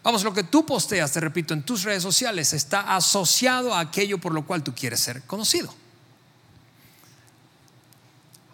Vamos, 0.07 0.23
lo 0.23 0.33
que 0.33 0.43
tú 0.43 0.65
posteas, 0.65 1.11
te 1.11 1.19
repito, 1.19 1.53
en 1.53 1.63
tus 1.63 1.83
redes 1.83 2.01
sociales 2.01 2.53
está 2.53 2.95
asociado 2.95 3.75
a 3.75 3.81
aquello 3.81 4.17
por 4.19 4.33
lo 4.33 4.45
cual 4.47 4.63
tú 4.63 4.73
quieres 4.73 5.01
ser 5.01 5.23
conocido. 5.23 5.75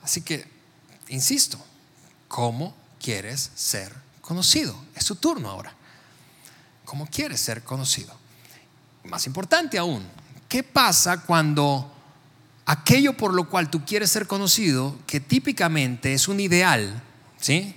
Así 0.02 0.24
que, 0.24 0.48
insisto, 1.10 1.64
¿cómo 2.28 2.76
quieres 3.00 3.52
ser 3.54 3.94
conocido? 4.22 4.76
Es 4.96 5.06
tu 5.06 5.14
turno 5.14 5.48
ahora. 5.48 5.76
¿Cómo 6.86 7.06
quieres 7.06 7.40
ser 7.40 7.64
conocido? 7.64 8.18
Más 9.04 9.28
importante 9.28 9.78
aún, 9.78 10.04
¿qué 10.50 10.64
pasa 10.64 11.22
cuando 11.22 11.94
aquello 12.66 13.16
por 13.16 13.32
lo 13.32 13.48
cual 13.48 13.70
tú 13.70 13.86
quieres 13.86 14.10
ser 14.10 14.26
conocido, 14.26 14.98
que 15.06 15.20
típicamente 15.20 16.16
es 16.16 16.28
un 16.28 16.40
ideal, 16.40 17.04
¿sí? 17.40 17.76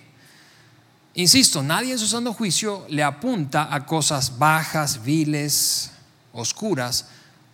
Insisto, 1.16 1.62
nadie 1.62 1.92
en 1.92 1.98
su 1.98 2.06
sano 2.06 2.34
juicio 2.34 2.84
le 2.90 3.02
apunta 3.02 3.74
a 3.74 3.86
cosas 3.86 4.36
bajas, 4.38 5.02
viles, 5.02 5.90
oscuras, 6.34 7.06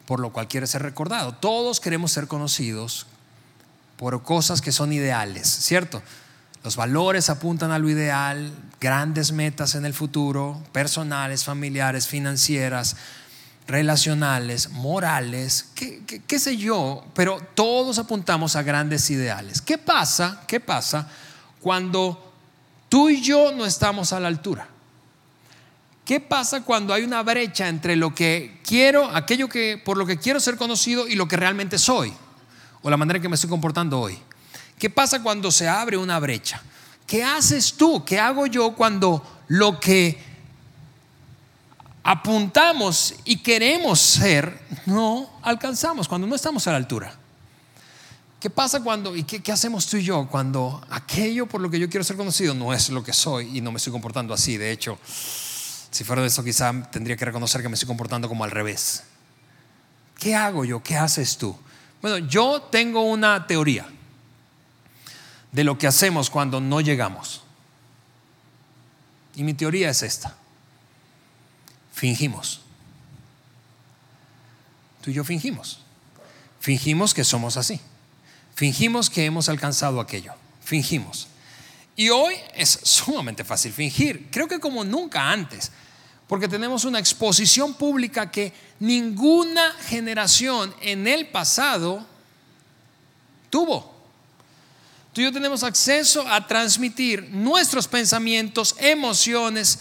por 0.04 0.18
lo 0.18 0.32
cual 0.32 0.48
quiere 0.48 0.66
ser 0.66 0.82
recordado. 0.82 1.32
Todos 1.36 1.78
queremos 1.78 2.10
ser 2.10 2.26
conocidos 2.26 3.06
por 3.96 4.20
cosas 4.24 4.60
que 4.60 4.72
son 4.72 4.92
ideales, 4.92 5.46
¿cierto? 5.46 6.02
Los 6.64 6.74
valores 6.74 7.30
apuntan 7.30 7.70
a 7.70 7.78
lo 7.78 7.88
ideal, 7.88 8.52
grandes 8.80 9.30
metas 9.30 9.76
en 9.76 9.84
el 9.84 9.94
futuro, 9.94 10.60
personales, 10.72 11.44
familiares, 11.44 12.08
financieras, 12.08 12.96
relacionales, 13.68 14.70
morales, 14.70 15.66
qué, 15.76 16.02
qué, 16.26 16.38
sé 16.40 16.56
yo, 16.56 17.04
pero 17.14 17.38
todos 17.54 18.00
apuntamos 18.00 18.56
a 18.56 18.64
grandes 18.64 19.08
ideales. 19.08 19.62
¿Qué 19.62 19.78
pasa? 19.78 20.42
¿Qué 20.48 20.58
pasa 20.58 21.08
cuando 21.60 22.31
tú 22.92 23.08
y 23.08 23.22
yo 23.22 23.52
no 23.52 23.64
estamos 23.64 24.12
a 24.12 24.20
la 24.20 24.28
altura? 24.28 24.68
¿Qué 26.04 26.20
pasa 26.20 26.62
cuando 26.62 26.92
hay 26.92 27.04
una 27.04 27.22
brecha 27.22 27.66
entre 27.66 27.96
lo 27.96 28.14
que 28.14 28.60
quiero, 28.62 29.06
aquello 29.06 29.48
que 29.48 29.80
por 29.82 29.96
lo 29.96 30.04
que 30.04 30.18
quiero 30.18 30.38
ser 30.40 30.58
conocido 30.58 31.08
y 31.08 31.14
lo 31.14 31.26
que 31.26 31.38
realmente 31.38 31.78
soy 31.78 32.12
o 32.82 32.90
la 32.90 32.98
manera 32.98 33.16
en 33.16 33.22
que 33.22 33.30
me 33.30 33.36
estoy 33.36 33.48
comportando 33.48 33.98
hoy? 33.98 34.18
¿Qué 34.78 34.90
pasa 34.90 35.22
cuando 35.22 35.50
se 35.50 35.66
abre 35.66 35.96
una 35.96 36.18
brecha? 36.18 36.62
¿Qué 37.06 37.24
haces 37.24 37.72
tú? 37.78 38.04
¿Qué 38.04 38.20
hago 38.20 38.46
yo 38.46 38.74
cuando 38.74 39.26
lo 39.48 39.80
que 39.80 40.18
apuntamos 42.02 43.14
y 43.24 43.38
queremos 43.38 44.00
ser, 44.00 44.60
no 44.84 45.30
alcanzamos, 45.40 46.06
cuando 46.06 46.26
no 46.26 46.34
estamos 46.34 46.66
a 46.66 46.72
la 46.72 46.76
altura. 46.76 47.21
¿Qué 48.42 48.50
pasa 48.50 48.82
cuando, 48.82 49.14
y 49.14 49.22
qué, 49.22 49.52
hacemos 49.52 49.86
tú 49.86 49.98
y 49.98 50.02
yo 50.02 50.26
cuando 50.28 50.84
aquello 50.90 51.46
por 51.46 51.60
lo 51.60 51.70
que 51.70 51.78
yo 51.78 51.88
quiero 51.88 52.02
ser 52.02 52.16
conocido 52.16 52.54
no 52.54 52.74
es 52.74 52.88
lo 52.88 53.04
que 53.04 53.12
soy 53.12 53.58
y 53.58 53.60
no 53.60 53.70
me 53.70 53.76
estoy 53.76 53.92
comportando 53.92 54.34
así? 54.34 54.56
De 54.56 54.72
hecho, 54.72 54.98
si 55.04 56.02
fuera 56.02 56.22
de 56.22 56.26
eso 56.26 56.42
quizá 56.42 56.72
tendría 56.90 57.16
que 57.16 57.24
reconocer 57.24 57.62
que 57.62 57.68
me 57.68 57.74
estoy 57.74 57.86
comportando 57.86 58.28
como 58.28 58.42
al 58.42 58.50
revés. 58.50 59.04
¿Qué 60.18 60.34
hago 60.34 60.64
yo? 60.64 60.82
¿Qué 60.82 60.96
haces 60.96 61.38
tú? 61.38 61.56
Bueno, 62.00 62.18
yo 62.18 62.62
tengo 62.62 63.02
una 63.02 63.46
teoría 63.46 63.86
de 65.52 65.62
lo 65.62 65.78
que 65.78 65.86
hacemos 65.86 66.28
cuando 66.28 66.60
no 66.60 66.80
llegamos. 66.80 67.44
Y 69.36 69.44
mi 69.44 69.54
teoría 69.54 69.88
es 69.88 70.02
esta. 70.02 70.34
Fingimos. 71.94 72.60
Tú 75.00 75.12
y 75.12 75.14
yo 75.14 75.22
fingimos. 75.22 75.78
Fingimos 76.58 77.14
que 77.14 77.22
somos 77.22 77.56
así. 77.56 77.80
Fingimos 78.54 79.10
que 79.10 79.24
hemos 79.24 79.48
alcanzado 79.48 80.00
aquello. 80.00 80.32
Fingimos. 80.62 81.28
Y 81.96 82.08
hoy 82.10 82.36
es 82.54 82.80
sumamente 82.82 83.44
fácil 83.44 83.72
fingir. 83.72 84.28
Creo 84.30 84.48
que 84.48 84.60
como 84.60 84.84
nunca 84.84 85.30
antes. 85.30 85.70
Porque 86.26 86.48
tenemos 86.48 86.84
una 86.84 86.98
exposición 86.98 87.74
pública 87.74 88.30
que 88.30 88.52
ninguna 88.80 89.72
generación 89.86 90.74
en 90.80 91.06
el 91.06 91.28
pasado 91.28 92.06
tuvo. 93.50 93.92
Tú 95.12 95.20
y 95.20 95.24
yo 95.24 95.32
tenemos 95.32 95.62
acceso 95.62 96.26
a 96.26 96.46
transmitir 96.46 97.28
nuestros 97.30 97.86
pensamientos, 97.86 98.74
emociones, 98.78 99.80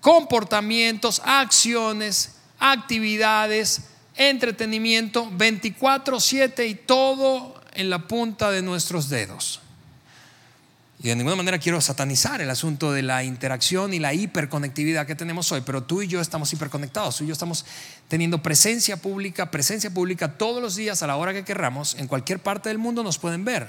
comportamientos, 0.00 1.20
acciones, 1.22 2.36
actividades, 2.58 3.82
entretenimiento 4.16 5.30
24/7 5.30 6.66
y 6.66 6.74
todo 6.74 7.57
en 7.78 7.90
la 7.90 8.06
punta 8.06 8.50
de 8.50 8.60
nuestros 8.60 9.08
dedos. 9.08 9.60
Y 11.00 11.08
de 11.08 11.14
ninguna 11.14 11.36
manera 11.36 11.58
quiero 11.58 11.80
satanizar 11.80 12.40
el 12.40 12.50
asunto 12.50 12.92
de 12.92 13.02
la 13.02 13.22
interacción 13.22 13.94
y 13.94 14.00
la 14.00 14.14
hiperconectividad 14.14 15.06
que 15.06 15.14
tenemos 15.14 15.52
hoy, 15.52 15.62
pero 15.64 15.84
tú 15.84 16.02
y 16.02 16.08
yo 16.08 16.20
estamos 16.20 16.52
hiperconectados, 16.52 17.16
tú 17.16 17.24
y 17.24 17.28
yo 17.28 17.32
estamos 17.32 17.64
teniendo 18.08 18.42
presencia 18.42 18.96
pública, 18.96 19.52
presencia 19.52 19.90
pública 19.90 20.36
todos 20.36 20.60
los 20.60 20.74
días 20.74 21.00
a 21.04 21.06
la 21.06 21.14
hora 21.14 21.32
que 21.32 21.44
querramos, 21.44 21.94
en 21.94 22.08
cualquier 22.08 22.40
parte 22.40 22.68
del 22.68 22.78
mundo 22.78 23.04
nos 23.04 23.18
pueden 23.18 23.44
ver. 23.44 23.68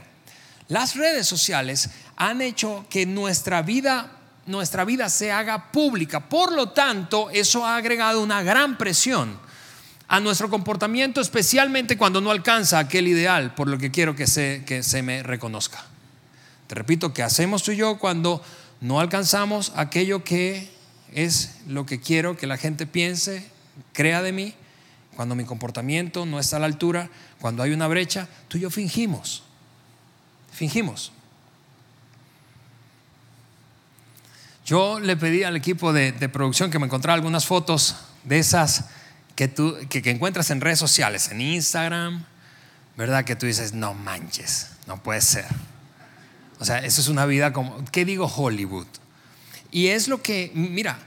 Las 0.70 0.96
redes 0.96 1.28
sociales 1.28 1.92
han 2.16 2.42
hecho 2.42 2.88
que 2.90 3.06
nuestra 3.06 3.62
vida 3.62 4.16
nuestra 4.48 4.84
vida 4.84 5.10
se 5.10 5.32
haga 5.32 5.72
pública. 5.72 6.28
Por 6.28 6.52
lo 6.52 6.70
tanto, 6.70 7.30
eso 7.30 7.64
ha 7.64 7.76
agregado 7.76 8.24
una 8.24 8.42
gran 8.42 8.80
presión 8.80 9.38
a 10.10 10.20
nuestro 10.20 10.50
comportamiento, 10.50 11.22
especialmente 11.22 11.98
cuando 11.98 12.20
no 12.20 12.32
alcanza 12.32 12.80
aquel 12.80 13.08
ideal 13.08 13.54
por 13.54 13.68
lo 13.68 13.78
que 13.78 13.92
quiero 13.92 14.16
que 14.16 14.28
se, 14.28 14.64
que 14.66 14.84
se 14.84 15.04
me 15.04 15.24
reconozca. 15.24 15.86
Te 16.68 16.76
repito, 16.76 17.14
¿qué 17.14 17.24
hacemos 17.24 17.64
tú 17.64 17.72
y 17.72 17.78
yo 17.78 18.00
cuando 18.00 18.44
no 18.82 19.00
alcanzamos 19.00 19.72
aquello 19.76 20.24
que 20.24 20.70
es 21.14 21.58
lo 21.68 21.86
que 21.86 22.02
quiero 22.02 22.36
que 22.36 22.48
la 22.48 22.58
gente 22.58 22.88
piense, 22.88 23.48
crea 23.94 24.24
de 24.24 24.32
mí? 24.32 24.56
Cuando 25.16 25.36
mi 25.36 25.46
comportamiento 25.46 26.26
no 26.26 26.40
está 26.40 26.58
a 26.58 26.60
la 26.60 26.66
altura, 26.66 27.10
cuando 27.40 27.62
hay 27.62 27.72
una 27.72 27.88
brecha, 27.88 28.28
tú 28.48 28.58
y 28.58 28.62
yo 28.62 28.70
fingimos. 28.72 29.44
Fingimos. 30.52 31.12
Yo 34.66 35.00
le 35.00 35.18
pedí 35.18 35.44
al 35.44 35.56
equipo 35.56 35.94
de, 35.94 36.14
producción 36.30 36.72
que 36.72 36.80
me 36.80 36.86
encontrara 36.86 37.16
algunas 37.16 37.46
fotos 37.46 37.96
de 38.24 38.40
esas 38.40 38.86
que, 39.40 39.48
tú, 39.48 39.78
que, 39.88 40.02
encuentras 40.10 40.50
en 40.50 40.60
redes 40.60 40.80
sociales, 40.80 41.30
en 41.30 41.40
Instagram, 41.40 42.26
¿verdad? 42.98 43.24
Que 43.24 43.38
tú 43.38 43.46
dices, 43.46 43.72
no 43.72 43.94
manches, 43.94 44.72
no 44.86 45.02
puede 45.02 45.22
ser. 45.22 45.46
O 46.60 46.66
sea, 46.66 46.80
eso 46.80 47.00
es 47.00 47.08
una 47.08 47.26
vida 47.26 47.54
como, 47.54 47.86
¿qué 47.86 48.04
digo 48.04 48.26
Hollywood? 48.26 48.88
Y 49.72 49.88
es 49.88 50.10
lo 50.10 50.22
que, 50.22 50.52
mira, 50.54 51.00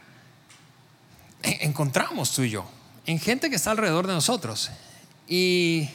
encontramos 1.43 2.33
tú 2.33 2.41
y 2.41 2.49
yo, 2.49 2.65
en 3.05 3.21
gente 3.21 3.51
que 3.51 3.57
está 3.57 3.73
alrededor 3.73 4.07
de 4.07 4.15
nosotros. 4.15 4.71
Y 5.29 5.91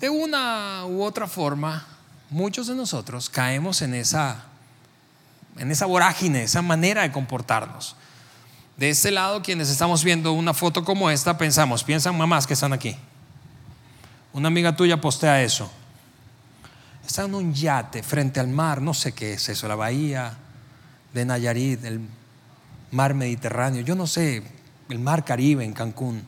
de 0.00 0.08
una 0.08 0.86
u 0.86 1.02
otra 1.02 1.26
forma, 1.26 1.86
muchos 2.30 2.68
de 2.68 2.74
nosotros 2.74 3.28
caemos 3.28 3.82
en 3.82 3.92
esa 3.92 4.46
en 5.58 5.70
esa 5.70 5.84
vorágine, 5.84 6.42
esa 6.42 6.62
manera 6.62 7.02
de 7.02 7.12
comportarnos. 7.12 7.96
De 8.76 8.90
este 8.90 9.10
lado, 9.10 9.42
quienes 9.42 9.70
estamos 9.70 10.02
viendo 10.02 10.32
una 10.32 10.52
foto 10.52 10.84
como 10.84 11.08
esta, 11.10 11.38
pensamos, 11.38 11.84
piensan 11.84 12.16
mamás 12.16 12.46
que 12.46 12.54
están 12.54 12.72
aquí. 12.72 12.96
Una 14.32 14.48
amiga 14.48 14.74
tuya 14.74 15.00
postea 15.00 15.42
eso. 15.42 15.70
Está 17.06 17.22
en 17.22 17.34
un 17.34 17.54
yate 17.54 18.02
frente 18.02 18.40
al 18.40 18.48
mar, 18.48 18.82
no 18.82 18.92
sé 18.92 19.12
qué 19.12 19.34
es 19.34 19.48
eso, 19.48 19.68
la 19.68 19.76
bahía 19.76 20.36
de 21.12 21.24
Nayarit, 21.24 21.84
el 21.84 22.00
mar 22.90 23.14
Mediterráneo, 23.14 23.82
yo 23.82 23.94
no 23.94 24.06
sé, 24.06 24.42
el 24.88 24.98
mar 24.98 25.24
Caribe 25.24 25.64
en 25.64 25.72
Cancún. 25.72 26.22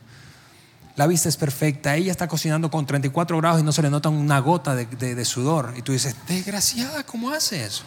La 0.95 1.05
vista 1.05 1.27
es 1.27 1.35
perfecta, 1.35 1.95
ella 1.95 2.11
está 2.11 2.27
cocinando 2.27 2.71
con 2.71 2.85
34 2.85 3.37
grados 3.37 3.59
y 3.59 3.63
no 3.63 3.71
se 3.71 3.81
le 3.81 3.89
nota 3.89 4.09
una 4.09 4.39
gota 4.39 4.73
de, 4.73 4.85
de 4.85 5.25
sudor. 5.25 5.73
Y 5.77 5.81
tú 5.81 5.91
dices, 5.91 6.15
desgraciada, 6.27 7.03
¿cómo 7.03 7.31
hace 7.31 7.65
eso? 7.65 7.83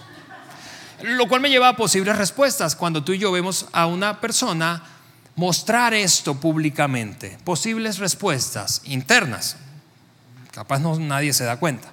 Lo 1.03 1.29
cual 1.29 1.41
me 1.41 1.49
lleva 1.49 1.69
a 1.69 1.77
posibles 1.77 2.17
respuestas 2.17 2.77
cuando 2.77 3.03
tú 3.03 3.13
y 3.13 3.19
yo 3.19 3.33
vemos 3.33 3.67
a 3.73 3.87
una 3.87 4.21
persona 4.21 4.83
mostrar 5.37 5.95
esto 5.95 6.35
públicamente. 6.39 7.39
Posibles 7.45 7.99
respuestas 7.99 8.83
internas. 8.85 9.57
Capaz 10.53 10.79
no 10.81 10.99
nadie 10.99 11.33
se 11.33 11.45
da 11.45 11.57
cuenta. 11.57 11.89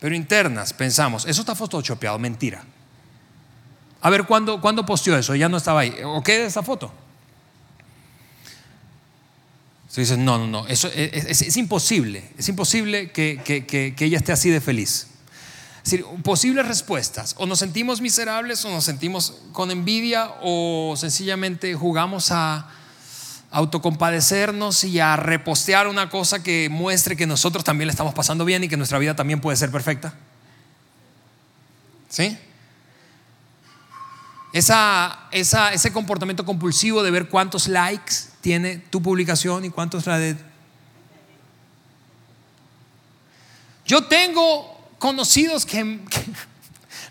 Pero 0.00 0.14
internas, 0.14 0.72
pensamos, 0.72 1.24
eso 1.26 1.42
está 1.42 1.54
photoshopeado, 1.54 2.18
mentira. 2.18 2.64
A 4.00 4.10
ver, 4.10 4.24
¿cuándo, 4.24 4.60
¿cuándo 4.60 4.84
posteó 4.84 5.16
eso? 5.16 5.34
Ya 5.34 5.48
no 5.48 5.56
estaba 5.56 5.80
ahí. 5.80 5.94
¿O 6.04 6.22
qué 6.22 6.42
es 6.42 6.48
esa 6.48 6.62
foto? 6.62 6.92
Tú 9.94 10.00
dices, 10.00 10.18
no, 10.18 10.38
no, 10.38 10.46
no, 10.46 10.66
eso 10.66 10.88
es, 10.92 11.56
imposible. 11.56 12.24
Es 12.36 12.48
imposible 12.48 13.12
que, 13.12 13.42
que 13.44 14.04
ella 14.04 14.16
esté 14.16 14.32
así 14.32 14.50
de 14.50 14.60
feliz. 14.60 15.11
Es 15.84 15.90
decir, 15.90 16.06
posibles 16.22 16.66
respuestas. 16.66 17.34
O 17.38 17.46
nos 17.46 17.58
sentimos 17.58 18.00
miserables 18.00 18.64
o 18.64 18.70
nos 18.70 18.84
sentimos 18.84 19.40
con 19.52 19.70
envidia 19.70 20.30
o 20.40 20.94
sencillamente 20.96 21.74
jugamos 21.74 22.30
a 22.30 22.68
autocompadecernos 23.50 24.84
y 24.84 25.00
a 25.00 25.16
repostear 25.16 25.86
una 25.88 26.08
cosa 26.08 26.42
que 26.42 26.68
muestre 26.70 27.16
que 27.16 27.26
nosotros 27.26 27.64
también 27.64 27.88
le 27.88 27.90
estamos 27.90 28.14
pasando 28.14 28.44
bien 28.44 28.64
y 28.64 28.68
que 28.68 28.76
nuestra 28.76 28.98
vida 28.98 29.14
también 29.14 29.40
puede 29.40 29.56
ser 29.56 29.70
perfecta. 29.70 30.14
¿Sí? 32.08 32.38
Esa, 34.52 35.28
ese 35.30 35.92
comportamiento 35.92 36.44
compulsivo 36.44 37.02
de 37.02 37.10
ver 37.10 37.28
cuántos 37.28 37.68
likes 37.68 38.14
tiene 38.40 38.76
tu 38.76 39.02
publicación 39.02 39.64
y 39.64 39.70
cuántos 39.70 40.06
la 40.06 40.18
de... 40.18 40.36
Yo 43.84 44.04
tengo 44.04 44.71
conocidos 45.02 45.66
que, 45.66 45.98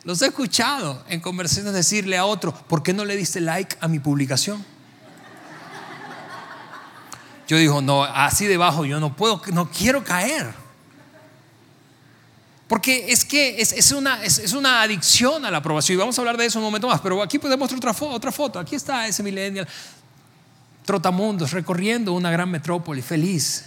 Los 0.06 0.22
he 0.22 0.28
escuchado 0.28 1.04
en 1.10 1.20
conversaciones 1.20 1.74
decirle 1.74 2.18
a 2.18 2.26
otro, 2.26 2.54
¿por 2.54 2.82
qué 2.82 2.94
no 2.94 3.04
le 3.04 3.18
diste 3.18 3.42
like 3.42 3.76
a 3.82 3.90
mi 3.90 4.00
publicación? 4.00 4.66
Yo 7.50 7.58
digo, 7.58 7.82
no, 7.82 8.04
así 8.04 8.48
debajo 8.48 8.86
yo 8.86 9.02
no 9.02 9.14
puedo, 9.14 9.42
no 9.52 9.70
quiero 9.70 10.06
caer. 10.06 10.54
Porque 12.70 13.12
es 13.12 13.26
que 13.26 13.60
es, 13.60 13.92
una, 13.92 14.24
es, 14.24 14.54
una, 14.54 14.82
adicción 14.82 15.46
a 15.46 15.52
la 15.52 15.58
aprobación. 15.58 15.96
Y 15.96 16.00
vamos 16.00 16.18
a 16.18 16.22
hablar 16.22 16.38
de 16.38 16.46
eso 16.46 16.60
un 16.60 16.66
momento 16.66 16.88
más. 16.88 17.02
Pero 17.02 17.22
aquí 17.22 17.38
podemos 17.40 17.74
otra, 17.74 17.92
otra 17.92 18.32
foto. 18.32 18.58
Aquí 18.58 18.78
está 18.78 19.06
ese 19.06 19.22
millennial 19.22 19.68
trotamundos 20.86 21.52
recorriendo 21.52 22.14
una 22.14 22.32
gran 22.32 22.50
metrópoli, 22.50 23.02
feliz. 23.02 23.66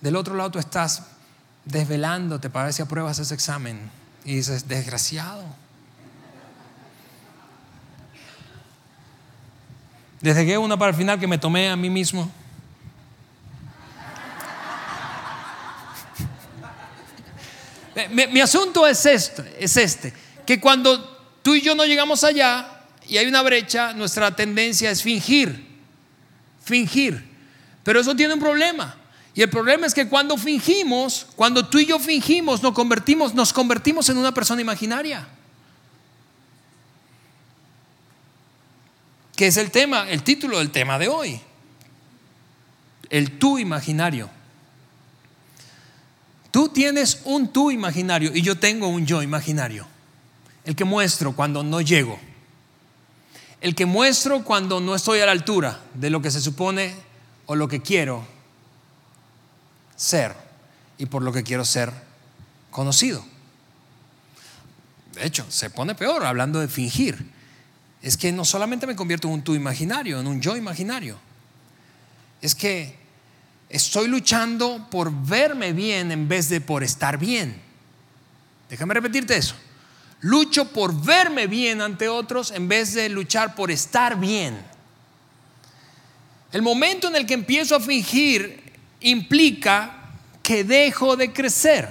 Del 0.00 0.16
otro 0.16 0.34
lado 0.34 0.52
tú 0.52 0.58
estás 0.58 1.02
desvelándote 1.70 2.50
para 2.50 2.66
ver 2.66 2.74
si 2.74 2.82
apruebas 2.82 3.18
ese 3.18 3.34
examen. 3.34 3.90
Y 4.24 4.36
dices, 4.36 4.68
desgraciado. 4.68 5.44
Desde 10.20 10.44
que 10.44 10.58
una 10.58 10.76
para 10.76 10.90
el 10.90 10.96
final 10.96 11.18
que 11.18 11.26
me 11.26 11.38
tomé 11.38 11.70
a 11.70 11.76
mí 11.76 11.88
mismo. 11.88 12.30
Mi, 18.10 18.40
asunto 18.40 18.86
es 18.86 19.04
este, 19.04 19.56
es 19.58 19.76
este, 19.76 20.12
que 20.46 20.60
cuando 20.60 20.98
tú 21.42 21.54
y 21.54 21.60
yo 21.60 21.74
no 21.74 21.84
llegamos 21.84 22.24
allá 22.24 22.84
y 23.06 23.18
hay 23.18 23.26
una 23.26 23.42
brecha, 23.42 23.92
nuestra 23.92 24.34
tendencia 24.34 24.90
es 24.90 25.02
fingir, 25.02 25.66
fingir. 26.64 27.28
Pero 27.82 28.00
eso 28.00 28.14
tiene 28.14 28.34
un 28.34 28.40
problema. 28.40 28.96
Y 29.34 29.42
el 29.42 29.50
problema 29.50 29.86
es 29.86 29.94
que 29.94 30.08
cuando 30.08 30.36
fingimos, 30.36 31.26
cuando 31.36 31.66
tú 31.66 31.78
y 31.78 31.86
yo 31.86 31.98
fingimos, 31.98 32.62
nos 32.62 32.72
convertimos, 32.72 33.34
nos 33.34 33.52
convertimos 33.52 34.08
en 34.08 34.18
una 34.18 34.34
persona 34.34 34.60
imaginaria. 34.60 35.26
Que 39.36 39.46
es 39.46 39.56
el 39.56 39.70
tema, 39.70 40.10
el 40.10 40.22
título 40.22 40.58
del 40.58 40.70
tema 40.70 40.98
de 40.98 41.08
hoy. 41.08 41.40
El 43.08 43.38
tú 43.38 43.58
imaginario. 43.58 44.28
Tú 46.50 46.68
tienes 46.68 47.20
un 47.24 47.52
tú 47.52 47.70
imaginario 47.70 48.32
y 48.34 48.42
yo 48.42 48.58
tengo 48.58 48.88
un 48.88 49.06
yo 49.06 49.22
imaginario. 49.22 49.86
El 50.64 50.74
que 50.74 50.84
muestro 50.84 51.36
cuando 51.36 51.62
no 51.62 51.80
llego. 51.80 52.18
El 53.60 53.76
que 53.76 53.86
muestro 53.86 54.42
cuando 54.42 54.80
no 54.80 54.96
estoy 54.96 55.20
a 55.20 55.26
la 55.26 55.32
altura 55.32 55.80
de 55.94 56.10
lo 56.10 56.20
que 56.20 56.32
se 56.32 56.40
supone 56.40 56.94
o 57.46 57.54
lo 57.54 57.68
que 57.68 57.80
quiero 57.80 58.39
ser 60.00 60.34
y 60.98 61.06
por 61.06 61.22
lo 61.22 61.32
que 61.32 61.42
quiero 61.42 61.64
ser 61.64 61.92
conocido. 62.70 63.24
De 65.14 65.26
hecho, 65.26 65.44
se 65.50 65.70
pone 65.70 65.94
peor 65.94 66.24
hablando 66.24 66.60
de 66.60 66.68
fingir. 66.68 67.30
Es 68.00 68.16
que 68.16 68.32
no 68.32 68.44
solamente 68.44 68.86
me 68.86 68.96
convierto 68.96 69.28
en 69.28 69.34
un 69.34 69.42
tú 69.42 69.54
imaginario, 69.54 70.20
en 70.20 70.26
un 70.26 70.40
yo 70.40 70.56
imaginario. 70.56 71.18
Es 72.40 72.54
que 72.54 73.00
Estoy 73.70 74.08
luchando 74.08 74.88
por 74.90 75.12
verme 75.12 75.72
bien 75.72 76.10
en 76.10 76.26
vez 76.26 76.48
de 76.48 76.60
por 76.60 76.82
estar 76.82 77.16
bien. 77.16 77.56
Déjame 78.68 78.94
repetirte 78.94 79.36
eso. 79.36 79.54
Lucho 80.22 80.66
por 80.72 81.00
verme 81.00 81.46
bien 81.46 81.80
ante 81.80 82.08
otros 82.08 82.50
en 82.50 82.66
vez 82.66 82.94
de 82.94 83.08
luchar 83.08 83.54
por 83.54 83.70
estar 83.70 84.18
bien. 84.18 84.60
El 86.50 86.62
momento 86.62 87.06
en 87.06 87.14
el 87.14 87.26
que 87.26 87.34
empiezo 87.34 87.76
a 87.76 87.80
fingir 87.80 88.69
implica 89.00 90.10
que 90.42 90.64
dejo 90.64 91.16
de 91.16 91.32
crecer. 91.32 91.88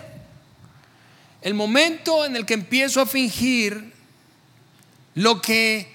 El 1.41 1.53
momento 1.53 2.25
en 2.25 2.35
el 2.35 2.45
que 2.45 2.55
empiezo 2.55 3.01
a 3.01 3.05
fingir 3.05 3.93
lo 5.15 5.41
que 5.41 5.87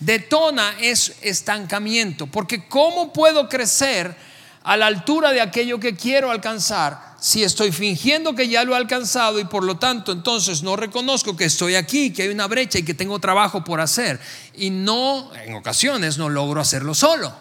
detona 0.00 0.76
es 0.80 1.16
estancamiento. 1.22 2.26
Porque 2.26 2.66
¿cómo 2.68 3.12
puedo 3.12 3.48
crecer? 3.48 4.16
a 4.62 4.76
la 4.76 4.86
altura 4.86 5.32
de 5.32 5.40
aquello 5.40 5.80
que 5.80 5.96
quiero 5.96 6.30
alcanzar 6.30 7.14
si 7.18 7.42
estoy 7.42 7.72
fingiendo 7.72 8.34
que 8.34 8.48
ya 8.48 8.64
lo 8.64 8.74
he 8.74 8.76
alcanzado 8.76 9.40
y 9.40 9.44
por 9.44 9.64
lo 9.64 9.78
tanto 9.78 10.12
entonces 10.12 10.62
no 10.62 10.76
reconozco 10.76 11.36
que 11.36 11.44
estoy 11.44 11.74
aquí, 11.74 12.12
que 12.12 12.22
hay 12.22 12.28
una 12.28 12.46
brecha 12.46 12.78
y 12.78 12.82
que 12.82 12.94
tengo 12.94 13.18
trabajo 13.18 13.64
por 13.64 13.80
hacer 13.80 14.20
y 14.54 14.70
no, 14.70 15.30
en 15.34 15.54
ocasiones 15.54 16.18
no 16.18 16.28
logro 16.28 16.60
hacerlo 16.60 16.94
solo. 16.94 17.32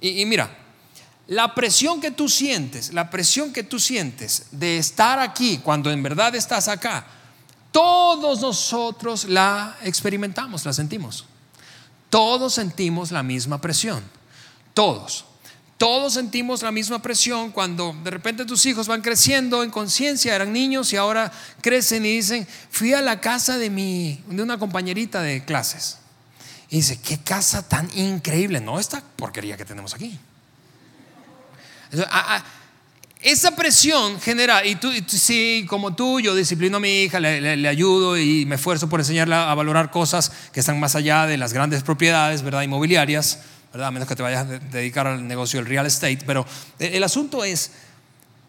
Y, 0.00 0.22
y 0.22 0.26
mira, 0.26 0.50
la 1.28 1.54
presión 1.54 2.00
que 2.00 2.10
tú 2.10 2.28
sientes, 2.28 2.92
la 2.92 3.10
presión 3.10 3.52
que 3.52 3.62
tú 3.62 3.78
sientes 3.78 4.46
de 4.50 4.78
estar 4.78 5.18
aquí 5.18 5.58
cuando 5.58 5.90
en 5.90 6.02
verdad 6.02 6.34
estás 6.34 6.68
acá, 6.68 7.06
todos 7.70 8.40
nosotros 8.40 9.24
la 9.24 9.76
experimentamos, 9.82 10.64
la 10.64 10.72
sentimos. 10.72 11.24
Todos 12.10 12.52
sentimos 12.54 13.10
la 13.10 13.22
misma 13.22 13.60
presión, 13.60 14.02
todos. 14.74 15.24
Todos 15.78 16.12
sentimos 16.12 16.62
la 16.62 16.70
misma 16.70 17.02
presión 17.02 17.50
cuando 17.50 17.92
de 18.04 18.10
repente 18.10 18.44
tus 18.44 18.66
hijos 18.66 18.86
van 18.86 19.00
creciendo 19.00 19.64
en 19.64 19.70
conciencia, 19.70 20.34
eran 20.34 20.52
niños 20.52 20.92
y 20.92 20.96
ahora 20.96 21.32
crecen 21.60 22.06
y 22.06 22.16
dicen, 22.16 22.46
fui 22.70 22.92
a 22.92 23.00
la 23.00 23.20
casa 23.20 23.58
de, 23.58 23.70
mi, 23.70 24.22
de 24.28 24.42
una 24.42 24.58
compañerita 24.58 25.22
de 25.22 25.44
clases. 25.44 25.98
Y 26.68 26.76
dice, 26.76 27.00
qué 27.00 27.18
casa 27.18 27.66
tan 27.66 27.90
increíble, 27.98 28.60
no 28.60 28.78
esta 28.78 29.02
porquería 29.16 29.56
que 29.56 29.64
tenemos 29.64 29.94
aquí. 29.94 30.20
Esa 33.22 33.54
presión 33.54 34.20
genera, 34.20 34.64
y 34.66 34.74
tú, 34.74 34.90
sí, 35.06 35.64
como 35.68 35.94
tú, 35.94 36.20
yo 36.20 36.34
disciplino 36.34 36.78
a 36.78 36.80
mi 36.80 37.02
hija, 37.02 37.20
le, 37.20 37.68
ayudo 37.68 38.18
y 38.18 38.46
me 38.46 38.56
esfuerzo 38.56 38.88
por 38.88 39.00
enseñarla 39.00 39.50
a 39.50 39.54
valorar 39.54 39.90
cosas 39.90 40.32
que 40.52 40.60
están 40.60 40.80
más 40.80 40.96
allá 40.96 41.26
de 41.26 41.36
las 41.36 41.52
grandes 41.52 41.82
propiedades, 41.82 42.42
¿verdad? 42.42 42.62
Inmobiliarias. 42.62 43.40
A 43.74 43.90
menos 43.90 44.06
que 44.06 44.14
te 44.14 44.22
vayas 44.22 44.42
a 44.42 44.44
dedicar 44.44 45.06
al 45.06 45.26
negocio 45.26 45.58
del 45.58 45.66
real 45.66 45.86
estate. 45.86 46.18
Pero 46.26 46.44
el 46.78 47.02
asunto 47.02 47.42
es, 47.42 47.70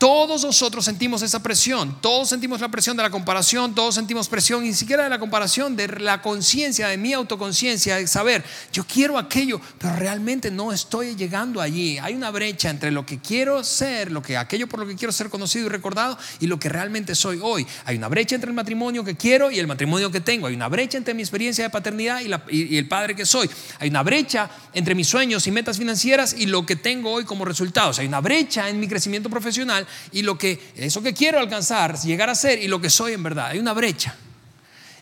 todos 0.03 0.43
nosotros 0.43 0.83
sentimos 0.83 1.21
esa 1.21 1.41
presión, 1.41 2.01
todos 2.01 2.27
sentimos 2.27 2.59
la 2.59 2.67
presión 2.67 2.97
de 2.97 3.03
la 3.03 3.09
comparación, 3.09 3.73
todos 3.73 3.95
sentimos 3.95 4.27
presión, 4.27 4.61
ni 4.61 4.73
siquiera 4.73 5.05
de 5.05 5.09
la 5.09 5.17
comparación, 5.17 5.77
de 5.77 5.87
la 5.87 6.21
conciencia, 6.21 6.89
de 6.89 6.97
mi 6.97 7.13
autoconciencia, 7.13 7.95
de 7.95 8.05
saber, 8.05 8.43
yo 8.73 8.83
quiero 8.85 9.17
aquello, 9.17 9.61
pero 9.77 9.95
realmente 9.95 10.51
no 10.51 10.73
estoy 10.73 11.15
llegando 11.15 11.61
allí. 11.61 11.99
Hay 11.99 12.15
una 12.15 12.31
brecha 12.31 12.69
entre 12.69 12.91
lo 12.91 13.05
que 13.05 13.19
quiero 13.19 13.63
ser, 13.63 14.11
lo 14.11 14.21
que, 14.21 14.35
aquello 14.35 14.67
por 14.67 14.81
lo 14.81 14.87
que 14.87 14.97
quiero 14.97 15.13
ser 15.13 15.29
conocido 15.29 15.67
y 15.67 15.69
recordado, 15.69 16.17
y 16.41 16.47
lo 16.47 16.59
que 16.59 16.67
realmente 16.67 17.15
soy 17.15 17.39
hoy. 17.41 17.65
Hay 17.85 17.95
una 17.95 18.09
brecha 18.09 18.35
entre 18.35 18.49
el 18.49 18.55
matrimonio 18.55 19.05
que 19.05 19.15
quiero 19.15 19.51
y 19.51 19.59
el 19.59 19.67
matrimonio 19.67 20.11
que 20.11 20.19
tengo. 20.19 20.47
Hay 20.47 20.55
una 20.55 20.67
brecha 20.67 20.97
entre 20.97 21.13
mi 21.13 21.21
experiencia 21.21 21.63
de 21.63 21.69
paternidad 21.69 22.19
y, 22.19 22.57
y 22.57 22.77
el 22.77 22.89
padre 22.89 23.15
que 23.15 23.25
soy. 23.25 23.49
Hay 23.79 23.87
una 23.87 24.03
brecha 24.03 24.49
entre 24.73 24.95
mis 24.95 25.07
sueños 25.07 25.47
y 25.47 25.51
metas 25.51 25.77
financieras 25.77 26.35
y 26.37 26.47
lo 26.47 26.65
que 26.65 26.75
tengo 26.75 27.09
hoy 27.09 27.23
como 27.23 27.45
resultados. 27.45 27.99
Hay 27.99 28.07
una 28.07 28.19
brecha 28.19 28.67
en 28.67 28.81
mi 28.81 28.89
crecimiento 28.89 29.29
profesional 29.29 29.87
y 30.11 30.21
lo 30.21 30.37
que, 30.37 30.73
eso 30.75 31.01
que 31.01 31.13
quiero 31.13 31.39
alcanzar, 31.39 31.99
llegar 31.99 32.29
a 32.29 32.35
ser 32.35 32.61
y 32.61 32.67
lo 32.67 32.79
que 32.81 32.89
soy 32.89 33.13
en 33.13 33.23
verdad. 33.23 33.47
Hay 33.47 33.59
una 33.59 33.73
brecha. 33.73 34.15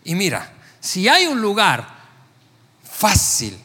Y 0.04 0.16
mira, 0.16 0.54
si 0.80 1.08
hay 1.08 1.28
un 1.28 1.42
lugar 1.42 1.88
fácil 2.84 3.58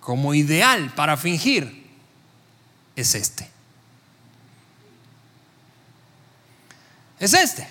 como 0.00 0.34
ideal 0.34 0.92
para 0.94 1.16
fingir, 1.16 1.86
es 2.96 3.14
este. 3.14 3.48
Es 7.20 7.34
este. 7.34 7.68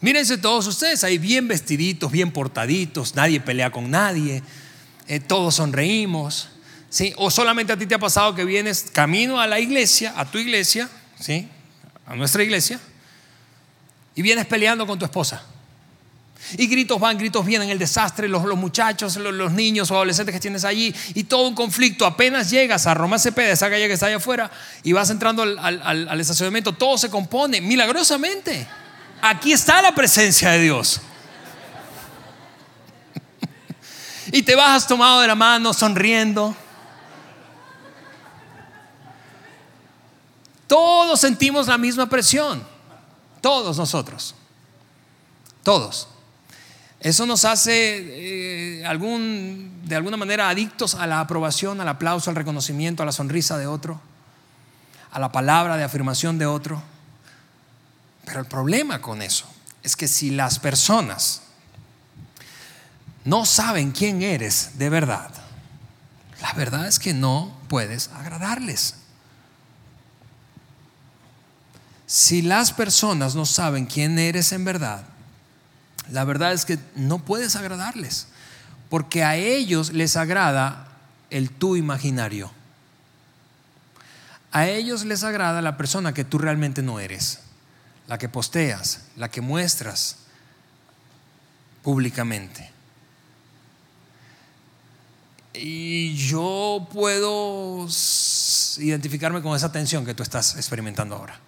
Mírense 0.00 0.36
todos 0.36 0.66
ustedes 0.66 1.02
ahí 1.04 1.16
bien 1.16 1.48
vestiditos, 1.48 2.12
bien 2.12 2.30
portaditos, 2.30 3.14
nadie 3.14 3.40
pelea 3.40 3.70
con 3.70 3.90
nadie, 3.90 4.42
eh, 5.06 5.20
todos 5.20 5.54
sonreímos. 5.54 6.48
¿sí? 6.90 7.14
O 7.16 7.30
solamente 7.30 7.72
a 7.72 7.76
ti 7.78 7.86
te 7.86 7.94
ha 7.94 7.98
pasado 7.98 8.34
que 8.34 8.44
vienes 8.44 8.90
camino 8.92 9.40
a 9.40 9.46
la 9.46 9.60
iglesia, 9.60 10.12
a 10.16 10.30
tu 10.30 10.38
iglesia, 10.38 10.90
¿sí? 11.18 11.48
A 12.06 12.14
nuestra 12.14 12.42
iglesia. 12.42 12.80
Y 14.14 14.22
vienes 14.22 14.46
peleando 14.46 14.86
con 14.86 14.98
tu 14.98 15.04
esposa. 15.04 15.42
Y 16.58 16.66
gritos 16.66 17.00
van, 17.00 17.16
gritos 17.16 17.44
vienen, 17.44 17.70
el 17.70 17.78
desastre, 17.78 18.28
los, 18.28 18.44
los 18.44 18.58
muchachos, 18.58 19.16
los, 19.16 19.52
niños 19.52 19.90
o 19.90 19.94
adolescentes 19.94 20.34
que 20.34 20.40
tienes 20.40 20.64
allí, 20.64 20.94
y 21.14 21.24
todo 21.24 21.48
un 21.48 21.54
conflicto. 21.54 22.04
Apenas 22.04 22.50
llegas 22.50 22.86
a 22.86 22.94
Roma 22.94 23.18
Cepeda, 23.18 23.52
esa 23.52 23.70
calle 23.70 23.86
que 23.86 23.94
está 23.94 24.06
allá 24.06 24.16
afuera, 24.16 24.50
y 24.82 24.92
vas 24.92 25.08
entrando 25.10 25.42
al, 25.42 25.58
al, 25.58 26.08
al 26.08 26.20
estacionamiento, 26.20 26.74
todo 26.74 26.98
se 26.98 27.08
compone 27.08 27.60
milagrosamente. 27.60 28.66
Aquí 29.22 29.52
está 29.52 29.80
la 29.80 29.94
presencia 29.94 30.50
de 30.50 30.60
Dios. 30.60 31.00
y 34.32 34.42
te 34.42 34.54
vas 34.54 34.86
tomado 34.86 35.22
de 35.22 35.28
la 35.28 35.34
mano, 35.34 35.72
sonriendo. 35.72 36.54
Todos 40.66 41.20
sentimos 41.20 41.68
la 41.68 41.78
misma 41.78 42.08
presión. 42.08 42.64
Todos 43.40 43.76
nosotros. 43.76 44.34
Todos. 45.62 46.08
Eso 47.00 47.26
nos 47.26 47.44
hace 47.44 48.78
eh, 48.78 48.86
algún, 48.86 49.82
de 49.84 49.94
alguna 49.94 50.16
manera 50.16 50.48
adictos 50.48 50.94
a 50.94 51.06
la 51.06 51.20
aprobación, 51.20 51.80
al 51.80 51.88
aplauso, 51.88 52.30
al 52.30 52.36
reconocimiento, 52.36 53.02
a 53.02 53.06
la 53.06 53.12
sonrisa 53.12 53.58
de 53.58 53.66
otro, 53.66 54.00
a 55.12 55.18
la 55.18 55.30
palabra 55.30 55.76
de 55.76 55.84
afirmación 55.84 56.38
de 56.38 56.46
otro. 56.46 56.82
Pero 58.24 58.40
el 58.40 58.46
problema 58.46 59.02
con 59.02 59.20
eso 59.20 59.44
es 59.82 59.96
que 59.96 60.08
si 60.08 60.30
las 60.30 60.58
personas 60.58 61.42
no 63.26 63.44
saben 63.44 63.92
quién 63.92 64.22
eres 64.22 64.78
de 64.78 64.88
verdad, 64.88 65.30
la 66.40 66.54
verdad 66.54 66.86
es 66.86 66.98
que 66.98 67.12
no 67.12 67.54
puedes 67.68 68.08
agradarles. 68.08 68.94
Si 72.14 72.42
las 72.42 72.72
personas 72.72 73.34
no 73.34 73.44
saben 73.44 73.86
quién 73.86 74.20
eres 74.20 74.52
en 74.52 74.64
verdad, 74.64 75.02
la 76.12 76.22
verdad 76.22 76.52
es 76.52 76.64
que 76.64 76.78
no 76.94 77.18
puedes 77.18 77.56
agradarles, 77.56 78.28
porque 78.88 79.24
a 79.24 79.34
ellos 79.34 79.92
les 79.92 80.16
agrada 80.16 80.92
el 81.30 81.50
tú 81.50 81.74
imaginario. 81.74 82.52
A 84.52 84.68
ellos 84.68 85.04
les 85.04 85.24
agrada 85.24 85.60
la 85.60 85.76
persona 85.76 86.14
que 86.14 86.24
tú 86.24 86.38
realmente 86.38 86.82
no 86.82 87.00
eres, 87.00 87.40
la 88.06 88.16
que 88.16 88.28
posteas, 88.28 89.06
la 89.16 89.28
que 89.28 89.40
muestras 89.40 90.18
públicamente. 91.82 92.70
Y 95.52 96.14
yo 96.14 96.88
puedo 96.92 97.88
identificarme 98.78 99.42
con 99.42 99.56
esa 99.56 99.72
tensión 99.72 100.06
que 100.06 100.14
tú 100.14 100.22
estás 100.22 100.54
experimentando 100.54 101.16
ahora. 101.16 101.40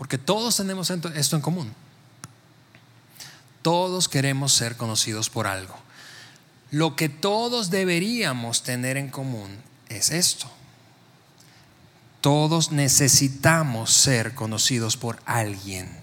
Porque 0.00 0.16
todos 0.16 0.56
tenemos 0.56 0.88
esto 0.88 1.36
en 1.36 1.42
común. 1.42 1.74
Todos 3.60 4.08
queremos 4.08 4.54
ser 4.54 4.78
conocidos 4.78 5.28
por 5.28 5.46
algo. 5.46 5.76
Lo 6.70 6.96
que 6.96 7.10
todos 7.10 7.68
deberíamos 7.68 8.62
tener 8.62 8.96
en 8.96 9.10
común 9.10 9.58
es 9.90 10.08
esto. 10.08 10.50
Todos 12.22 12.72
necesitamos 12.72 13.92
ser 13.92 14.34
conocidos 14.34 14.96
por 14.96 15.20
alguien. 15.26 15.94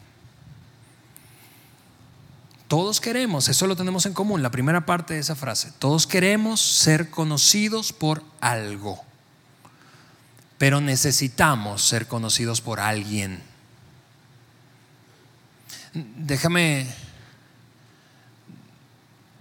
Todos 2.67 3.01
queremos, 3.01 3.47
eso 3.49 3.65
lo 3.65 3.75
tenemos 3.75 4.05
en 4.05 4.13
común, 4.13 4.43
la 4.43 4.51
primera 4.51 4.85
parte 4.85 5.15
de 5.15 5.21
esa 5.21 5.35
frase. 5.35 5.73
Todos 5.79 6.05
queremos 6.05 6.61
ser 6.61 7.09
conocidos 7.09 7.93
por 7.93 8.21
algo, 8.41 9.03
pero 10.59 10.81
necesitamos 10.81 11.81
ser 11.81 12.07
conocidos 12.07 12.61
por 12.61 12.79
alguien. 12.79 13.46
Déjame 15.93 16.87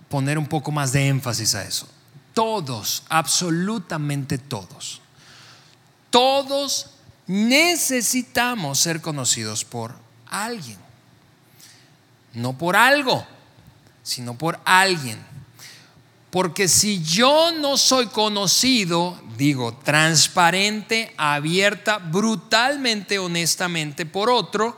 poner 0.08 0.38
un 0.38 0.46
poco 0.46 0.70
más 0.70 0.92
de 0.92 1.08
énfasis 1.08 1.54
a 1.54 1.64
eso. 1.64 1.88
Todos, 2.32 3.02
absolutamente 3.08 4.38
todos, 4.38 5.00
todos 6.10 6.90
necesitamos 7.26 8.78
ser 8.78 9.00
conocidos 9.00 9.64
por 9.64 9.94
alguien. 10.26 10.78
No 12.34 12.56
por 12.56 12.76
algo, 12.76 13.26
sino 14.02 14.36
por 14.36 14.60
alguien. 14.64 15.18
Porque 16.30 16.68
si 16.68 17.02
yo 17.02 17.52
no 17.52 17.78
soy 17.78 18.08
conocido, 18.08 19.18
digo, 19.38 19.74
transparente, 19.82 21.14
abierta, 21.16 21.98
brutalmente, 21.98 23.18
honestamente 23.18 24.04
por 24.04 24.28
otro, 24.28 24.76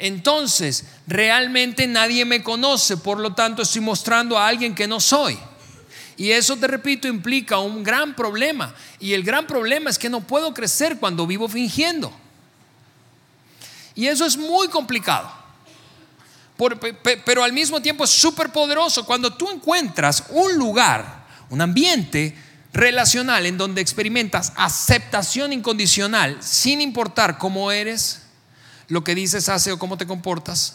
entonces 0.00 0.84
realmente 1.06 1.86
nadie 1.86 2.24
me 2.24 2.42
conoce, 2.42 2.96
por 2.96 3.18
lo 3.18 3.34
tanto 3.34 3.62
estoy 3.62 3.80
mostrando 3.80 4.38
a 4.38 4.46
alguien 4.46 4.74
que 4.74 4.86
no 4.86 5.00
soy. 5.00 5.38
Y 6.16 6.32
eso, 6.32 6.56
te 6.56 6.66
repito, 6.66 7.08
implica 7.08 7.58
un 7.58 7.82
gran 7.82 8.14
problema. 8.14 8.74
Y 8.98 9.14
el 9.14 9.22
gran 9.22 9.46
problema 9.46 9.88
es 9.88 9.98
que 9.98 10.10
no 10.10 10.20
puedo 10.20 10.52
crecer 10.52 10.98
cuando 10.98 11.26
vivo 11.26 11.48
fingiendo. 11.48 12.12
Y 13.94 14.06
eso 14.06 14.26
es 14.26 14.36
muy 14.36 14.68
complicado. 14.68 15.32
pero 17.24 17.42
al 17.42 17.54
mismo 17.54 17.80
tiempo 17.80 18.04
es 18.04 18.10
súper 18.10 18.50
poderoso 18.50 19.06
cuando 19.06 19.32
tú 19.32 19.50
encuentras 19.50 20.24
un 20.28 20.56
lugar, 20.56 21.24
un 21.48 21.62
ambiente 21.62 22.36
relacional 22.72 23.46
en 23.46 23.56
donde 23.56 23.80
experimentas 23.80 24.52
aceptación 24.56 25.52
incondicional 25.52 26.36
sin 26.40 26.80
importar 26.80 27.38
cómo 27.38 27.72
eres, 27.72 28.22
lo 28.90 29.02
que 29.02 29.14
dices, 29.14 29.48
hace 29.48 29.72
o 29.72 29.78
cómo 29.78 29.96
te 29.96 30.06
comportas. 30.06 30.74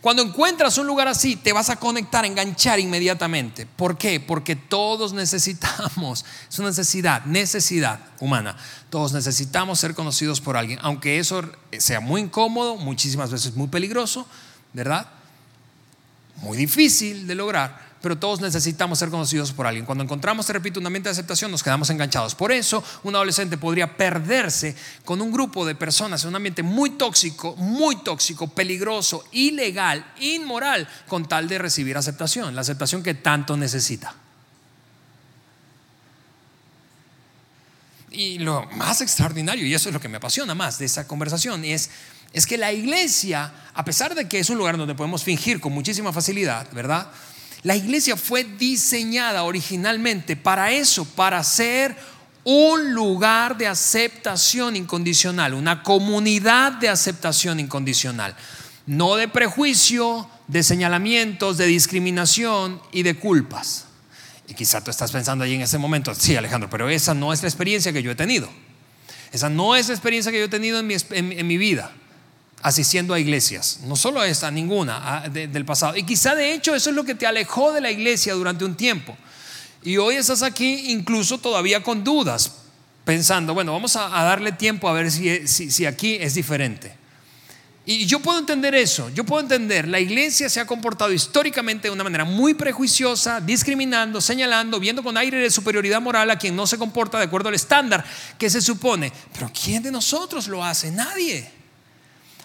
Cuando 0.00 0.22
encuentras 0.22 0.76
un 0.78 0.86
lugar 0.86 1.08
así, 1.08 1.36
te 1.36 1.52
vas 1.52 1.70
a 1.70 1.76
conectar, 1.76 2.24
enganchar 2.24 2.78
inmediatamente. 2.78 3.66
¿Por 3.66 3.96
qué? 3.98 4.20
Porque 4.20 4.54
todos 4.54 5.12
necesitamos, 5.12 6.24
es 6.48 6.58
una 6.58 6.68
necesidad, 6.68 7.24
necesidad 7.24 8.00
humana. 8.20 8.56
Todos 8.90 9.12
necesitamos 9.12 9.80
ser 9.80 9.94
conocidos 9.94 10.40
por 10.40 10.56
alguien, 10.56 10.78
aunque 10.82 11.18
eso 11.18 11.42
sea 11.78 12.00
muy 12.00 12.20
incómodo, 12.20 12.76
muchísimas 12.76 13.30
veces 13.30 13.54
muy 13.56 13.68
peligroso, 13.68 14.26
¿verdad? 14.74 15.08
Muy 16.36 16.56
difícil 16.56 17.26
de 17.26 17.34
lograr 17.34 17.89
pero 18.02 18.18
todos 18.18 18.40
necesitamos 18.40 18.98
ser 18.98 19.10
conocidos 19.10 19.52
por 19.52 19.66
alguien. 19.66 19.84
Cuando 19.84 20.04
encontramos, 20.04 20.46
te 20.46 20.52
repito, 20.52 20.80
un 20.80 20.86
ambiente 20.86 21.08
de 21.08 21.12
aceptación, 21.12 21.50
nos 21.50 21.62
quedamos 21.62 21.90
enganchados. 21.90 22.34
Por 22.34 22.50
eso, 22.50 22.82
un 23.02 23.14
adolescente 23.14 23.58
podría 23.58 23.96
perderse 23.96 24.74
con 25.04 25.20
un 25.20 25.30
grupo 25.30 25.66
de 25.66 25.74
personas 25.74 26.22
en 26.22 26.30
un 26.30 26.36
ambiente 26.36 26.62
muy 26.62 26.90
tóxico, 26.90 27.54
muy 27.56 27.96
tóxico, 28.02 28.48
peligroso, 28.48 29.24
ilegal, 29.32 30.04
inmoral, 30.18 30.88
con 31.08 31.28
tal 31.28 31.48
de 31.48 31.58
recibir 31.58 31.96
aceptación, 31.96 32.54
la 32.54 32.62
aceptación 32.62 33.02
que 33.02 33.14
tanto 33.14 33.56
necesita. 33.56 34.14
Y 38.10 38.38
lo 38.38 38.66
más 38.72 39.00
extraordinario, 39.02 39.66
y 39.66 39.74
eso 39.74 39.88
es 39.88 39.92
lo 39.92 40.00
que 40.00 40.08
me 40.08 40.16
apasiona 40.16 40.54
más 40.54 40.78
de 40.78 40.86
esa 40.86 41.06
conversación, 41.06 41.64
es, 41.64 41.90
es 42.32 42.46
que 42.46 42.58
la 42.58 42.72
iglesia, 42.72 43.52
a 43.72 43.84
pesar 43.84 44.14
de 44.14 44.26
que 44.26 44.40
es 44.40 44.50
un 44.50 44.58
lugar 44.58 44.76
donde 44.76 44.94
podemos 44.94 45.22
fingir 45.22 45.60
con 45.60 45.72
muchísima 45.72 46.12
facilidad, 46.12 46.66
¿verdad? 46.72 47.08
La 47.62 47.76
iglesia 47.76 48.16
fue 48.16 48.44
diseñada 48.44 49.42
originalmente 49.42 50.36
para 50.36 50.72
eso, 50.72 51.04
para 51.04 51.42
ser 51.44 51.94
un 52.44 52.94
lugar 52.94 53.58
de 53.58 53.66
aceptación 53.66 54.76
incondicional, 54.76 55.52
una 55.52 55.82
comunidad 55.82 56.72
de 56.72 56.88
aceptación 56.88 57.60
incondicional, 57.60 58.34
no 58.86 59.16
de 59.16 59.28
prejuicio, 59.28 60.28
de 60.48 60.62
señalamientos, 60.62 61.58
de 61.58 61.66
discriminación 61.66 62.80
y 62.92 63.02
de 63.02 63.14
culpas. 63.14 63.84
Y 64.48 64.54
quizá 64.54 64.82
tú 64.82 64.90
estás 64.90 65.12
pensando 65.12 65.44
ahí 65.44 65.54
en 65.54 65.60
ese 65.60 65.76
momento, 65.76 66.14
sí 66.14 66.34
Alejandro, 66.34 66.70
pero 66.70 66.88
esa 66.88 67.12
no 67.12 67.32
es 67.32 67.42
la 67.42 67.48
experiencia 67.48 67.92
que 67.92 68.02
yo 68.02 68.10
he 68.10 68.16
tenido. 68.16 68.48
Esa 69.32 69.50
no 69.50 69.76
es 69.76 69.88
la 69.88 69.94
experiencia 69.94 70.32
que 70.32 70.38
yo 70.38 70.46
he 70.46 70.48
tenido 70.48 70.78
en 70.80 70.86
mi, 70.86 70.96
en 71.10 71.46
mi 71.46 71.58
vida 71.58 71.92
asistiendo 72.62 73.14
a 73.14 73.20
iglesias, 73.20 73.80
no 73.84 73.96
solo 73.96 74.22
esta, 74.22 74.50
ninguna 74.50 75.24
del 75.30 75.64
pasado. 75.64 75.96
Y 75.96 76.02
quizá 76.02 76.34
de 76.34 76.52
hecho 76.52 76.74
eso 76.74 76.90
es 76.90 76.96
lo 76.96 77.04
que 77.04 77.14
te 77.14 77.26
alejó 77.26 77.72
de 77.72 77.80
la 77.80 77.90
iglesia 77.90 78.34
durante 78.34 78.64
un 78.64 78.74
tiempo. 78.74 79.16
Y 79.82 79.96
hoy 79.96 80.16
estás 80.16 80.42
aquí 80.42 80.92
incluso 80.92 81.38
todavía 81.38 81.82
con 81.82 82.04
dudas, 82.04 82.52
pensando, 83.04 83.54
bueno, 83.54 83.72
vamos 83.72 83.96
a, 83.96 84.08
darle 84.08 84.52
tiempo 84.52 84.88
a 84.88 84.92
ver 84.92 85.10
si, 85.10 85.48
si, 85.48 85.86
aquí 85.86 86.16
es 86.20 86.34
diferente. 86.34 86.94
Y 87.86 88.04
yo 88.04 88.20
puedo 88.20 88.38
entender 88.38 88.74
eso, 88.74 89.08
yo 89.14 89.24
puedo 89.24 89.40
entender, 89.40 89.88
la 89.88 89.98
iglesia 89.98 90.50
se 90.50 90.60
ha 90.60 90.66
comportado 90.66 91.12
históricamente 91.12 91.88
de 91.88 91.94
una 91.94 92.04
manera 92.04 92.26
muy 92.26 92.52
prejuiciosa, 92.52 93.40
discriminando, 93.40 94.20
señalando, 94.20 94.78
viendo 94.78 95.02
con 95.02 95.16
aire 95.16 95.38
de 95.38 95.50
superioridad 95.50 96.00
moral 96.00 96.30
a 96.30 96.38
quien 96.38 96.54
no 96.54 96.66
se 96.66 96.76
comporta 96.76 97.18
de 97.18 97.24
acuerdo 97.24 97.48
al 97.48 97.54
estándar 97.54 98.04
que 98.38 98.50
se 98.50 98.60
supone. 98.60 99.10
Pero 99.32 99.50
¿quién 99.50 99.82
de 99.82 99.90
nosotros 99.90 100.46
lo 100.46 100.62
hace? 100.62 100.90
Nadie. 100.90 101.59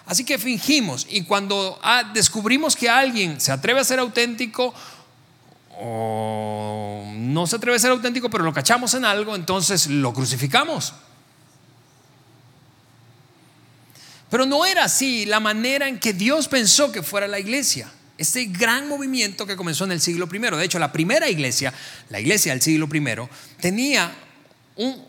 Así 0.06 0.24
que 0.24 0.38
fingimos 0.38 1.06
y 1.10 1.24
cuando 1.24 1.78
ah, 1.82 2.10
descubrimos 2.14 2.76
que 2.76 2.88
alguien 2.88 3.40
se 3.40 3.50
atreve 3.50 3.80
a 3.80 3.84
ser 3.84 3.98
auténtico 3.98 4.72
o 5.78 7.04
no 7.12 7.46
se 7.46 7.56
atreve 7.56 7.76
a 7.76 7.80
ser 7.80 7.90
auténtico, 7.90 8.30
pero 8.30 8.44
lo 8.44 8.52
cachamos 8.52 8.94
en 8.94 9.04
algo, 9.04 9.34
entonces 9.34 9.88
lo 9.88 10.14
crucificamos. 10.14 10.94
Pero 14.30 14.46
no 14.46 14.64
era 14.64 14.84
así 14.84 15.26
la 15.26 15.40
manera 15.40 15.88
en 15.88 15.98
que 15.98 16.12
Dios 16.12 16.48
pensó 16.48 16.92
que 16.92 17.02
fuera 17.02 17.26
la 17.26 17.38
iglesia. 17.38 17.90
Este 18.16 18.46
gran 18.46 18.88
movimiento 18.88 19.46
que 19.46 19.56
comenzó 19.56 19.84
en 19.84 19.92
el 19.92 20.00
siglo 20.00 20.28
I. 20.32 20.38
De 20.38 20.64
hecho, 20.64 20.78
la 20.78 20.92
primera 20.92 21.28
iglesia, 21.28 21.72
la 22.08 22.20
iglesia 22.20 22.52
del 22.52 22.62
siglo 22.62 22.88
I, 22.92 23.28
tenía 23.60 24.12
un, 24.76 25.04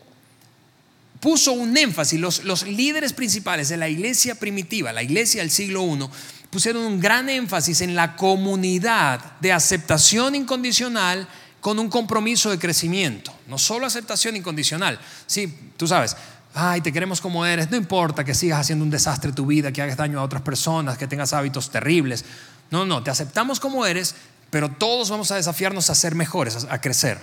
puso 1.20 1.52
un 1.52 1.76
énfasis, 1.76 2.20
los, 2.20 2.44
los 2.44 2.64
líderes 2.64 3.12
principales 3.12 3.68
de 3.68 3.76
la 3.76 3.88
iglesia 3.88 4.34
primitiva, 4.34 4.92
la 4.92 5.02
iglesia 5.02 5.42
del 5.42 5.50
siglo 5.50 5.84
I, 5.84 6.08
pusieron 6.50 6.82
un 6.84 7.00
gran 7.00 7.28
énfasis 7.28 7.80
en 7.80 7.94
la 7.94 8.16
comunidad 8.16 9.38
de 9.40 9.52
aceptación 9.52 10.34
incondicional 10.34 11.28
con 11.60 11.78
un 11.78 11.88
compromiso 11.88 12.50
de 12.50 12.58
crecimiento. 12.58 13.32
No 13.46 13.58
solo 13.58 13.86
aceptación 13.86 14.36
incondicional. 14.36 14.98
Sí, 15.26 15.52
tú 15.76 15.86
sabes, 15.86 16.16
ay, 16.54 16.80
te 16.80 16.92
queremos 16.92 17.20
como 17.20 17.44
eres, 17.44 17.70
no 17.70 17.76
importa 17.76 18.24
que 18.24 18.34
sigas 18.34 18.60
haciendo 18.60 18.84
un 18.84 18.90
desastre 18.90 19.32
tu 19.32 19.46
vida, 19.46 19.72
que 19.72 19.82
hagas 19.82 19.96
daño 19.96 20.20
a 20.20 20.22
otras 20.22 20.42
personas, 20.42 20.96
que 20.96 21.06
tengas 21.06 21.32
hábitos 21.32 21.70
terribles. 21.70 22.24
No, 22.70 22.86
no, 22.86 23.02
te 23.02 23.10
aceptamos 23.10 23.60
como 23.60 23.86
eres, 23.86 24.14
pero 24.50 24.70
todos 24.70 25.10
vamos 25.10 25.30
a 25.30 25.36
desafiarnos 25.36 25.90
a 25.90 25.94
ser 25.94 26.14
mejores, 26.14 26.66
a 26.68 26.80
crecer. 26.80 27.18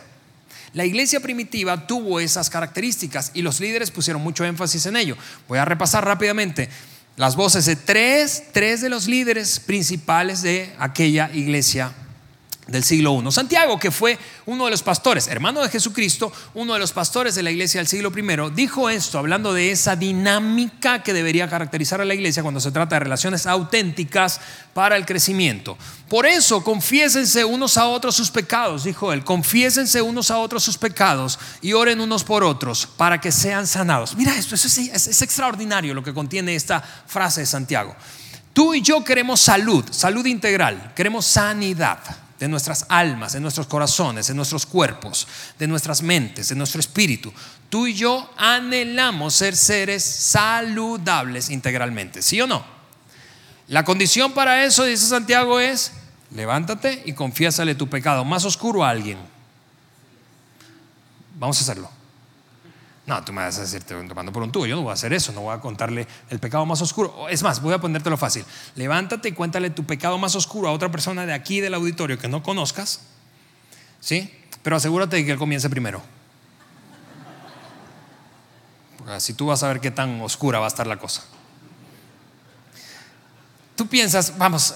La 0.75 0.85
iglesia 0.85 1.21
primitiva 1.21 1.87
tuvo 1.87 2.19
esas 2.19 2.49
características 2.49 3.31
y 3.33 3.41
los 3.41 3.61
líderes 3.61 3.91
pusieron 3.91 4.21
mucho 4.21 4.43
énfasis 4.43 4.85
en 4.85 4.97
ello. 4.97 5.15
Voy 5.47 5.57
a 5.57 5.63
repasar 5.63 6.03
rápidamente. 6.03 6.69
las 7.15 7.37
voces 7.37 7.65
de 7.65 7.77
tres, 7.77 8.43
tres 8.51 8.81
de 8.81 8.89
los 8.89 9.07
líderes 9.07 9.61
principales 9.61 10.41
de 10.41 10.69
aquella 10.77 11.31
iglesia 11.33 11.93
del 12.67 12.83
siglo 12.83 13.21
I. 13.21 13.31
Santiago, 13.31 13.79
que 13.79 13.91
fue 13.91 14.17
uno 14.45 14.65
de 14.65 14.71
los 14.71 14.81
pastores, 14.81 15.27
hermano 15.27 15.61
de 15.61 15.69
Jesucristo, 15.69 16.31
uno 16.55 16.73
de 16.73 16.79
los 16.79 16.93
pastores 16.93 17.35
de 17.35 17.43
la 17.43 17.51
iglesia 17.51 17.79
del 17.79 17.87
siglo 17.87 18.11
I, 18.15 18.51
dijo 18.55 18.89
esto, 18.89 19.19
hablando 19.19 19.53
de 19.53 19.71
esa 19.71 19.95
dinámica 19.95 21.03
que 21.03 21.13
debería 21.13 21.49
caracterizar 21.49 22.01
a 22.01 22.05
la 22.05 22.15
iglesia 22.15 22.41
cuando 22.41 22.59
se 22.59 22.71
trata 22.71 22.95
de 22.95 23.01
relaciones 23.01 23.45
auténticas 23.45 24.39
para 24.73 24.97
el 24.97 25.05
crecimiento. 25.05 25.77
Por 26.09 26.25
eso, 26.25 26.63
confiésense 26.63 27.45
unos 27.45 27.77
a 27.77 27.87
otros 27.87 28.15
sus 28.15 28.31
pecados, 28.31 28.83
dijo 28.83 29.13
él, 29.13 29.23
confiésense 29.23 30.01
unos 30.01 30.31
a 30.31 30.37
otros 30.37 30.63
sus 30.63 30.77
pecados 30.77 31.39
y 31.61 31.73
oren 31.73 32.01
unos 32.01 32.23
por 32.23 32.43
otros 32.43 32.87
para 32.97 33.21
que 33.21 33.31
sean 33.31 33.67
sanados. 33.67 34.15
Mira 34.15 34.35
esto, 34.35 34.55
es, 34.55 34.65
es 34.65 35.21
extraordinario 35.21 35.93
lo 35.93 36.03
que 36.03 36.13
contiene 36.13 36.55
esta 36.55 36.81
frase 36.81 37.41
de 37.41 37.47
Santiago. 37.47 37.95
Tú 38.53 38.73
y 38.73 38.81
yo 38.81 39.03
queremos 39.03 39.41
salud, 39.41 39.83
salud 39.91 40.25
integral, 40.25 40.93
queremos 40.95 41.25
sanidad 41.25 42.24
de 42.39 42.47
nuestras 42.47 42.85
almas, 42.89 43.33
de 43.33 43.39
nuestros 43.39 43.67
corazones, 43.67 44.27
de 44.27 44.33
nuestros 44.33 44.65
cuerpos, 44.65 45.27
de 45.57 45.67
nuestras 45.67 46.01
mentes, 46.01 46.49
de 46.49 46.55
nuestro 46.55 46.79
espíritu. 46.79 47.33
Tú 47.69 47.87
y 47.87 47.93
yo 47.93 48.29
anhelamos 48.37 49.35
ser 49.35 49.55
seres 49.55 50.03
saludables 50.03 51.49
integralmente, 51.49 52.21
¿sí 52.21 52.41
o 52.41 52.47
no? 52.47 52.65
La 53.67 53.83
condición 53.83 54.33
para 54.33 54.63
eso, 54.65 54.83
dice 54.83 55.07
Santiago, 55.07 55.59
es 55.59 55.93
levántate 56.31 57.03
y 57.05 57.13
confiésale 57.13 57.75
tu 57.75 57.87
pecado 57.87 58.25
más 58.25 58.45
oscuro 58.45 58.83
a 58.83 58.89
alguien. 58.89 59.17
Vamos 61.37 61.57
a 61.59 61.61
hacerlo. 61.61 61.94
No, 63.05 63.23
tú 63.23 63.33
me 63.33 63.43
vas 63.43 63.57
a 63.59 63.61
decir, 63.61 63.83
te 63.83 63.93
tomando 63.93 64.31
por 64.31 64.41
un 64.41 64.51
tubo. 64.51 64.65
Yo 64.65 64.75
no 64.75 64.81
voy 64.81 64.89
a 64.89 64.93
hacer 64.93 65.13
eso, 65.13 65.31
no 65.31 65.41
voy 65.41 65.55
a 65.55 65.59
contarle 65.59 66.07
el 66.29 66.39
pecado 66.39 66.65
más 66.65 66.81
oscuro. 66.81 67.29
Es 67.29 67.43
más, 67.43 67.61
voy 67.61 67.73
a 67.73 67.79
ponértelo 67.79 68.17
fácil. 68.17 68.43
Levántate 68.75 69.29
y 69.29 69.31
cuéntale 69.33 69.69
tu 69.69 69.85
pecado 69.85 70.17
más 70.17 70.35
oscuro 70.35 70.69
a 70.69 70.71
otra 70.71 70.89
persona 70.89 71.25
de 71.25 71.33
aquí 71.33 71.61
del 71.61 71.75
auditorio 71.75 72.17
que 72.17 72.27
no 72.27 72.41
conozcas. 72.41 73.01
¿Sí? 73.99 74.33
Pero 74.63 74.75
asegúrate 74.75 75.17
de 75.17 75.25
que 75.25 75.31
él 75.31 75.37
comience 75.37 75.69
primero. 75.69 76.01
Porque 78.97 79.13
así 79.13 79.35
tú 79.35 79.45
vas 79.45 79.61
a 79.61 79.67
ver 79.67 79.79
qué 79.79 79.91
tan 79.91 80.19
oscura 80.21 80.57
va 80.57 80.65
a 80.65 80.69
estar 80.69 80.87
la 80.87 80.97
cosa. 80.97 81.23
Tú 83.75 83.87
piensas, 83.87 84.35
vamos, 84.37 84.73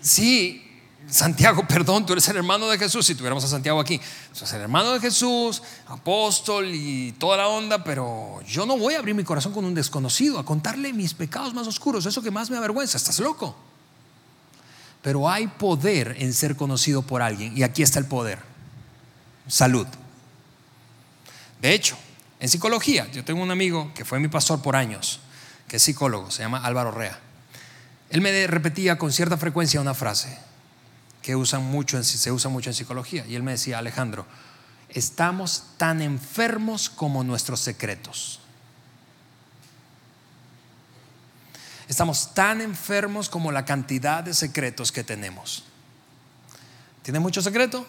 sí, 0.00 0.65
Santiago, 1.08 1.64
perdón, 1.68 2.04
tú 2.04 2.12
eres 2.12 2.28
el 2.28 2.36
hermano 2.36 2.68
de 2.68 2.78
Jesús, 2.78 3.06
si 3.06 3.14
tuviéramos 3.14 3.44
a 3.44 3.48
Santiago 3.48 3.80
aquí, 3.80 3.98
tú 3.98 4.38
eres 4.38 4.52
el 4.52 4.62
hermano 4.62 4.92
de 4.92 5.00
Jesús, 5.00 5.62
apóstol 5.86 6.66
y 6.72 7.12
toda 7.12 7.36
la 7.36 7.48
onda, 7.48 7.84
pero 7.84 8.40
yo 8.46 8.66
no 8.66 8.76
voy 8.76 8.94
a 8.94 8.98
abrir 8.98 9.14
mi 9.14 9.24
corazón 9.24 9.52
con 9.52 9.64
un 9.64 9.74
desconocido 9.74 10.38
a 10.38 10.44
contarle 10.44 10.92
mis 10.92 11.14
pecados 11.14 11.54
más 11.54 11.66
oscuros, 11.66 12.06
eso 12.06 12.22
que 12.22 12.30
más 12.30 12.50
me 12.50 12.56
avergüenza, 12.56 12.96
estás 12.96 13.20
loco. 13.20 13.56
Pero 15.02 15.28
hay 15.28 15.46
poder 15.46 16.16
en 16.18 16.32
ser 16.32 16.56
conocido 16.56 17.02
por 17.02 17.22
alguien 17.22 17.56
y 17.56 17.62
aquí 17.62 17.82
está 17.82 17.98
el 17.98 18.06
poder, 18.06 18.40
salud. 19.46 19.86
De 21.60 21.72
hecho, 21.72 21.96
en 22.40 22.48
psicología, 22.48 23.10
yo 23.12 23.24
tengo 23.24 23.42
un 23.42 23.50
amigo 23.50 23.92
que 23.94 24.04
fue 24.04 24.18
mi 24.18 24.28
pastor 24.28 24.60
por 24.60 24.76
años, 24.76 25.20
que 25.68 25.76
es 25.76 25.82
psicólogo, 25.82 26.30
se 26.30 26.42
llama 26.42 26.58
Álvaro 26.58 26.90
Rea. 26.90 27.18
Él 28.10 28.20
me 28.20 28.46
repetía 28.46 28.98
con 28.98 29.12
cierta 29.12 29.36
frecuencia 29.36 29.80
una 29.80 29.94
frase, 29.94 30.38
que 31.26 31.34
usan 31.34 31.64
mucho 31.64 32.00
se 32.04 32.30
usa 32.30 32.48
mucho 32.48 32.70
en 32.70 32.74
psicología. 32.74 33.26
Y 33.26 33.34
él 33.34 33.42
me 33.42 33.50
decía, 33.50 33.78
Alejandro, 33.78 34.26
estamos 34.88 35.64
tan 35.76 36.00
enfermos 36.00 36.88
como 36.88 37.24
nuestros 37.24 37.58
secretos. 37.58 38.38
Estamos 41.88 42.32
tan 42.32 42.60
enfermos 42.60 43.28
como 43.28 43.50
la 43.50 43.64
cantidad 43.64 44.22
de 44.22 44.34
secretos 44.34 44.92
que 44.92 45.02
tenemos. 45.02 45.64
¿Tiene 47.02 47.18
mucho 47.18 47.42
secreto? 47.42 47.84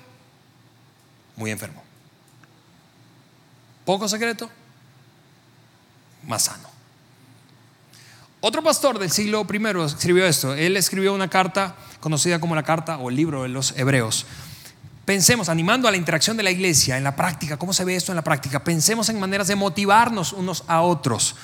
Muy 1.36 1.52
enfermo. 1.52 1.84
¿Poco 3.86 4.08
secreto? 4.08 4.50
Más 6.24 6.42
sano. 6.42 6.77
Otro 8.40 8.62
pastor 8.62 9.00
del 9.00 9.10
siglo 9.10 9.48
I 9.52 9.86
escribió 9.86 10.26
esto. 10.26 10.54
Él 10.54 10.78
escribió 10.78 11.14
una 11.14 11.28
carta 11.28 11.76
conocida 12.00 12.40
como 12.40 12.56
la 12.56 12.64
carta 12.64 12.98
o 12.98 13.10
el 13.10 13.16
libro 13.16 13.44
de 13.44 13.50
los 13.50 13.76
hebreos. 13.78 14.26
Pensemos, 15.06 15.50
animando 15.50 15.88
a 15.88 15.92
la 15.92 15.98
interacción 15.98 16.38
de 16.38 16.44
la 16.44 16.52
iglesia 16.52 16.98
en 16.98 17.04
la 17.04 17.16
práctica, 17.16 17.58
¿cómo 17.58 17.74
se 17.74 17.86
ve 17.86 17.96
esto 17.96 18.12
en 18.12 18.18
la 18.18 18.24
práctica? 18.24 18.64
Pensemos 18.64 19.10
en 19.10 19.20
maneras 19.20 19.48
de 19.48 19.56
motivarnos 19.56 20.34
unos 20.34 20.64
a 20.68 20.82
otros 20.82 21.36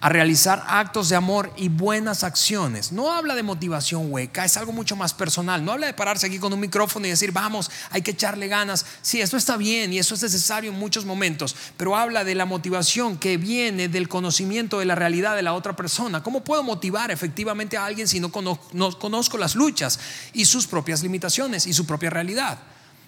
a 0.00 0.08
realizar 0.08 0.62
actos 0.68 1.08
de 1.08 1.16
amor 1.16 1.52
y 1.56 1.68
buenas 1.68 2.22
acciones. 2.22 2.92
No 2.92 3.12
habla 3.12 3.34
de 3.34 3.42
motivación 3.42 4.12
hueca, 4.12 4.44
es 4.44 4.56
algo 4.56 4.72
mucho 4.72 4.94
más 4.94 5.14
personal. 5.14 5.64
No 5.64 5.72
habla 5.72 5.86
de 5.86 5.94
pararse 5.94 6.26
aquí 6.26 6.38
con 6.38 6.52
un 6.52 6.60
micrófono 6.60 7.06
y 7.06 7.10
decir, 7.10 7.32
vamos, 7.32 7.70
hay 7.90 8.02
que 8.02 8.10
echarle 8.10 8.48
ganas. 8.48 8.84
Sí, 9.00 9.20
eso 9.20 9.36
está 9.36 9.56
bien 9.56 9.92
y 9.92 9.98
eso 9.98 10.14
es 10.14 10.22
necesario 10.22 10.70
en 10.70 10.78
muchos 10.78 11.04
momentos, 11.04 11.56
pero 11.76 11.96
habla 11.96 12.24
de 12.24 12.34
la 12.34 12.44
motivación 12.44 13.16
que 13.16 13.36
viene 13.36 13.88
del 13.88 14.08
conocimiento 14.08 14.78
de 14.78 14.84
la 14.84 14.94
realidad 14.94 15.34
de 15.34 15.42
la 15.42 15.54
otra 15.54 15.74
persona. 15.74 16.22
¿Cómo 16.22 16.44
puedo 16.44 16.62
motivar 16.62 17.10
efectivamente 17.10 17.76
a 17.76 17.86
alguien 17.86 18.08
si 18.08 18.20
no 18.20 18.30
conozco, 18.30 18.68
no 18.72 18.98
conozco 18.98 19.38
las 19.38 19.54
luchas 19.54 19.98
y 20.34 20.44
sus 20.44 20.66
propias 20.66 21.02
limitaciones 21.02 21.66
y 21.66 21.72
su 21.72 21.86
propia 21.86 22.10
realidad? 22.10 22.58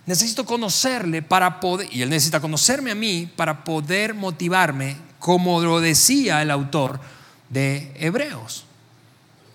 Necesito 0.07 0.47
conocerle 0.47 1.21
para 1.21 1.61
poder, 1.61 1.87
y 1.93 2.01
él 2.01 2.09
necesita 2.09 2.41
conocerme 2.41 2.93
a 2.93 2.95
mí 2.95 3.31
para 3.37 3.63
poder 3.63 4.15
motivarme 4.15 5.08
como 5.19 5.61
lo 5.61 5.81
decía 5.81 6.43
el 6.43 6.51
autor 6.51 7.01
de 7.49 7.93
Hebreos. 7.97 8.65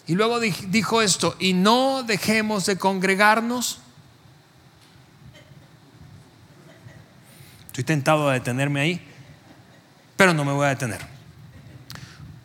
Y 0.06 0.16
luego 0.16 0.40
dijo 0.40 1.02
esto, 1.02 1.36
y 1.40 1.54
no 1.54 2.04
dejemos 2.04 2.66
de 2.66 2.78
congregarnos. 2.78 3.80
Estoy 7.68 7.86
tentado 7.86 8.30
a 8.30 8.34
detenerme 8.34 8.82
ahí, 8.82 9.02
pero 10.18 10.34
no 10.34 10.44
me 10.44 10.52
voy 10.52 10.66
a 10.66 10.70
detener. 10.70 11.02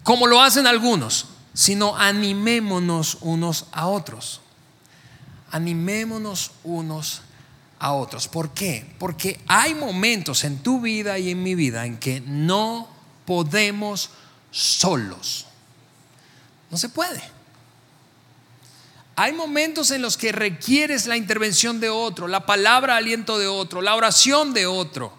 Como 0.02 0.26
lo 0.26 0.40
hacen 0.40 0.66
algunos, 0.66 1.26
sino 1.52 1.96
animémonos 1.96 3.18
unos 3.20 3.66
a 3.72 3.88
otros. 3.88 4.40
Animémonos 5.50 6.52
unos 6.62 7.22
a 7.80 7.92
otros. 7.92 8.28
¿Por 8.28 8.50
qué? 8.54 8.94
Porque 8.98 9.40
hay 9.48 9.74
momentos 9.74 10.44
en 10.44 10.58
tu 10.58 10.80
vida 10.80 11.18
y 11.18 11.30
en 11.30 11.42
mi 11.42 11.54
vida 11.54 11.84
en 11.84 11.98
que 11.98 12.20
no 12.20 12.88
podemos 13.28 14.08
solos. 14.50 15.44
No 16.70 16.78
se 16.78 16.88
puede. 16.88 17.20
Hay 19.16 19.34
momentos 19.34 19.90
en 19.90 20.00
los 20.00 20.16
que 20.16 20.32
requieres 20.32 21.06
la 21.06 21.18
intervención 21.18 21.78
de 21.78 21.90
otro, 21.90 22.26
la 22.26 22.46
palabra 22.46 22.96
aliento 22.96 23.38
de 23.38 23.46
otro, 23.46 23.82
la 23.82 23.96
oración 23.96 24.54
de 24.54 24.64
otro, 24.64 25.12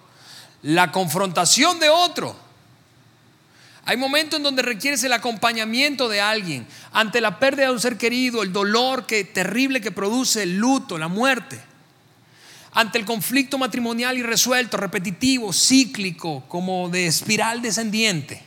la 0.64 0.92
confrontación 0.92 1.80
de 1.80 1.90
otro. 1.90 2.36
Hay 3.86 3.98
momentos 3.98 4.38
en 4.38 4.44
donde 4.44 4.64
requieres 4.64 5.04
el 5.04 5.14
acompañamiento 5.14 6.10
de 6.10 6.20
alguien 6.20 6.66
ante 6.92 7.22
la 7.22 7.38
pérdida 7.38 7.68
de 7.68 7.74
un 7.74 7.80
ser 7.80 8.00
querido, 8.00 8.42
el 8.42 8.52
dolor 8.52 9.06
que, 9.06 9.24
terrible 9.24 9.82
que 9.82 9.92
produce 9.92 10.42
el 10.42 10.58
luto, 10.58 10.98
la 10.98 11.10
muerte 11.10 11.69
ante 12.80 12.98
el 12.98 13.04
conflicto 13.04 13.58
matrimonial 13.58 14.18
irresuelto, 14.18 14.78
repetitivo, 14.78 15.52
cíclico, 15.52 16.46
como 16.48 16.88
de 16.88 17.08
espiral 17.08 17.62
descendiente. 17.62 18.42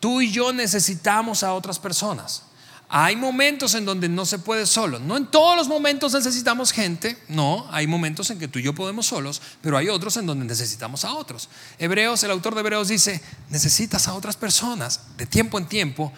Tú 0.00 0.20
y 0.20 0.30
yo 0.30 0.52
necesitamos 0.52 1.42
a 1.42 1.54
otras 1.54 1.78
personas. 1.78 2.42
Hay 2.90 3.16
momentos 3.16 3.74
en 3.74 3.86
donde 3.86 4.10
no 4.10 4.26
se 4.26 4.38
puede 4.38 4.66
solo. 4.66 4.98
No 4.98 5.16
en 5.16 5.30
todos 5.30 5.56
los 5.56 5.66
momentos 5.66 6.12
necesitamos 6.12 6.72
gente. 6.72 7.16
No, 7.28 7.66
hay 7.70 7.86
momentos 7.86 8.28
en 8.28 8.38
que 8.38 8.48
tú 8.48 8.58
y 8.58 8.64
yo 8.64 8.74
podemos 8.74 9.06
solos, 9.06 9.40
pero 9.62 9.78
hay 9.78 9.88
otros 9.88 10.18
en 10.18 10.26
donde 10.26 10.44
necesitamos 10.44 11.06
a 11.06 11.14
otros. 11.14 11.48
Hebreos, 11.78 12.22
el 12.24 12.32
autor 12.32 12.54
de 12.54 12.60
Hebreos 12.60 12.88
dice, 12.88 13.22
necesitas 13.48 14.08
a 14.08 14.14
otras 14.14 14.36
personas 14.36 15.00
de 15.16 15.24
tiempo 15.24 15.56
en 15.56 15.64
tiempo 15.64 16.12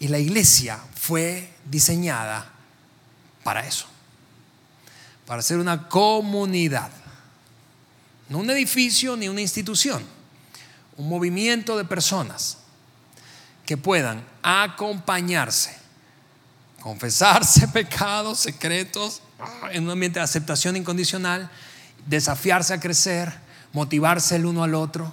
y 0.00 0.08
la 0.08 0.18
iglesia 0.18 0.80
fue 0.96 1.48
diseñada 1.70 2.50
para 3.44 3.64
eso 3.64 3.86
para 5.26 5.42
ser 5.42 5.58
una 5.58 5.88
comunidad. 5.88 6.90
No 8.28 8.38
un 8.38 8.50
edificio 8.50 9.16
ni 9.16 9.28
una 9.28 9.40
institución, 9.40 10.04
un 10.96 11.08
movimiento 11.08 11.76
de 11.76 11.84
personas 11.84 12.58
que 13.64 13.76
puedan 13.76 14.24
acompañarse, 14.42 15.76
confesarse 16.80 17.68
pecados 17.72 18.38
secretos 18.38 19.22
en 19.72 19.84
un 19.84 19.90
ambiente 19.90 20.18
de 20.20 20.24
aceptación 20.24 20.76
incondicional, 20.76 21.50
desafiarse 22.06 22.74
a 22.74 22.80
crecer, 22.80 23.32
motivarse 23.72 24.36
el 24.36 24.46
uno 24.46 24.64
al 24.64 24.74
otro 24.74 25.12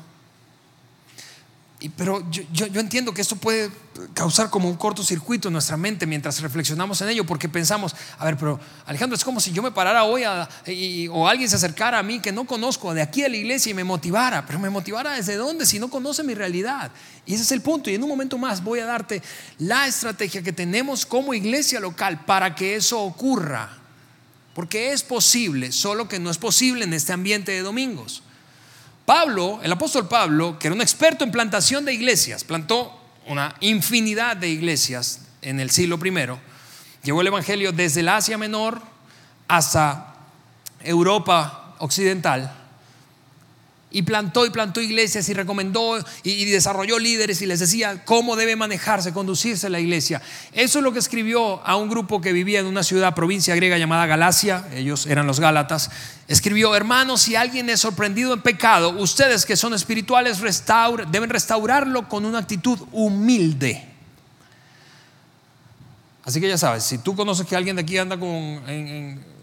pero 1.89 2.25
yo, 2.31 2.65
entiendo 2.79 3.13
que 3.13 3.21
esto 3.21 3.35
puede 3.35 3.69
causar 4.13 4.49
como 4.49 4.69
un 4.69 4.77
cortocircuito 4.77 5.49
en 5.49 5.53
nuestra 5.53 5.75
mente 5.75 6.05
mientras 6.05 6.39
reflexionamos 6.41 7.01
en 7.01 7.09
ello, 7.09 7.25
porque 7.25 7.49
pensamos, 7.49 7.93
a 8.17 8.25
ver, 8.25 8.37
pero 8.37 8.59
Alejandro, 8.85 9.15
es 9.17 9.23
como 9.23 9.39
si 9.39 9.51
yo 9.51 9.61
me 9.61 9.71
parara 9.71 10.05
hoy 10.05 10.23
o 11.11 11.27
alguien 11.27 11.49
se 11.49 11.57
acercara 11.57 11.99
a 11.99 12.03
mí 12.03 12.19
que 12.19 12.31
no 12.31 12.45
conozco 12.45 12.93
de 12.93 13.01
aquí 13.01 13.23
a 13.23 13.29
la 13.29 13.35
iglesia 13.35 13.71
y 13.71 13.73
me 13.73 13.83
motivara, 13.83 14.45
pero 14.45 14.59
me 14.59 14.69
motivara 14.69 15.13
desde 15.13 15.35
dónde 15.35 15.65
si 15.65 15.77
no 15.77 15.89
conoce 15.89 16.23
mi 16.23 16.33
realidad. 16.33 16.91
Y 17.25 17.33
ese 17.33 17.43
es 17.43 17.51
el 17.51 17.61
punto. 17.61 17.89
Y 17.89 17.95
en 17.95 18.03
un 18.03 18.09
momento 18.09 18.37
más 18.37 18.63
voy 18.63 18.79
a 18.79 18.85
darte 18.85 19.21
la 19.57 19.87
estrategia 19.87 20.41
que 20.41 20.53
tenemos 20.53 21.05
como 21.05 21.33
iglesia 21.33 21.79
local 21.79 22.23
para 22.25 22.55
que 22.55 22.75
eso 22.75 23.01
ocurra. 23.01 23.77
Porque 24.53 24.91
es 24.91 25.03
posible, 25.03 25.71
solo 25.71 26.07
que 26.07 26.19
no 26.19 26.29
es 26.29 26.37
posible 26.37 26.85
en 26.85 26.93
este 26.93 27.11
ambiente 27.11 27.51
de 27.51 27.61
domingos. 27.61 28.23
Pablo, 29.05 29.59
el 29.63 29.71
apóstol 29.71 30.07
Pablo, 30.07 30.57
que 30.57 30.67
era 30.67 30.75
un 30.75 30.81
experto 30.81 31.23
en 31.23 31.31
plantación 31.31 31.85
de 31.85 31.93
iglesias, 31.93 32.43
plantó 32.43 32.97
una 33.27 33.55
infinidad 33.59 34.37
de 34.37 34.49
iglesias 34.49 35.21
en 35.41 35.59
el 35.59 35.69
siglo 35.69 35.99
I, 36.03 36.39
llevó 37.03 37.21
el 37.21 37.27
Evangelio 37.27 37.71
desde 37.71 37.99
el 37.99 38.09
Asia 38.09 38.37
Menor 38.37 38.81
hasta 39.47 40.15
Europa 40.81 41.75
Occidental 41.79 42.62
y 43.93 44.01
plantó 44.01 44.45
y 44.45 44.49
plantó 44.49 44.81
iglesias 44.81 45.29
y 45.29 45.33
recomendó 45.33 46.03
y, 46.23 46.45
desarrolló 46.45 46.97
líderes 46.97 47.41
y 47.43 47.45
les 47.45 47.59
decía 47.59 48.03
cómo 48.03 48.35
debe 48.35 48.55
manejarse, 48.55 49.13
conducirse 49.13 49.69
la 49.69 49.79
iglesia. 49.79 50.21
Eso 50.51 50.79
es 50.79 50.83
lo 50.83 50.91
que 50.91 50.99
escribió 50.99 51.65
a 51.65 51.77
un 51.77 51.89
grupo 51.89 52.19
que 52.19 52.33
vivía 52.33 52.59
en 52.59 52.65
una 52.65 52.81
ciudad, 52.81 53.13
provincia 53.13 53.55
griega 53.55 53.77
llamada 53.77 54.07
Galacia, 54.07 54.67
ellos 54.73 55.05
eran 55.05 55.27
los 55.27 55.39
Gálatas. 55.39 55.91
Escribió, 56.27 56.75
hermanos, 56.75 57.21
si 57.21 57.35
alguien 57.35 57.69
es 57.69 57.81
sorprendido 57.81 58.33
en 58.33 58.41
pecado, 58.41 58.89
ustedes 58.97 59.45
que 59.45 59.55
son 59.55 59.75
espirituales 59.75 60.39
deben 61.11 61.29
restaurarlo 61.29 62.09
con 62.09 62.25
una 62.25 62.39
actitud 62.39 62.79
humilde. 62.91 63.89
Así 66.25 66.41
que 66.41 66.47
ya 66.47 66.57
sabes, 66.57 66.83
si 66.83 66.97
tú 66.97 67.15
conoces 67.15 67.45
que 67.45 67.55
alguien 67.55 67.75
de 67.75 67.83
aquí 67.83 67.97
anda 67.97 68.17
con, 68.17 68.27
en. 68.29 69.33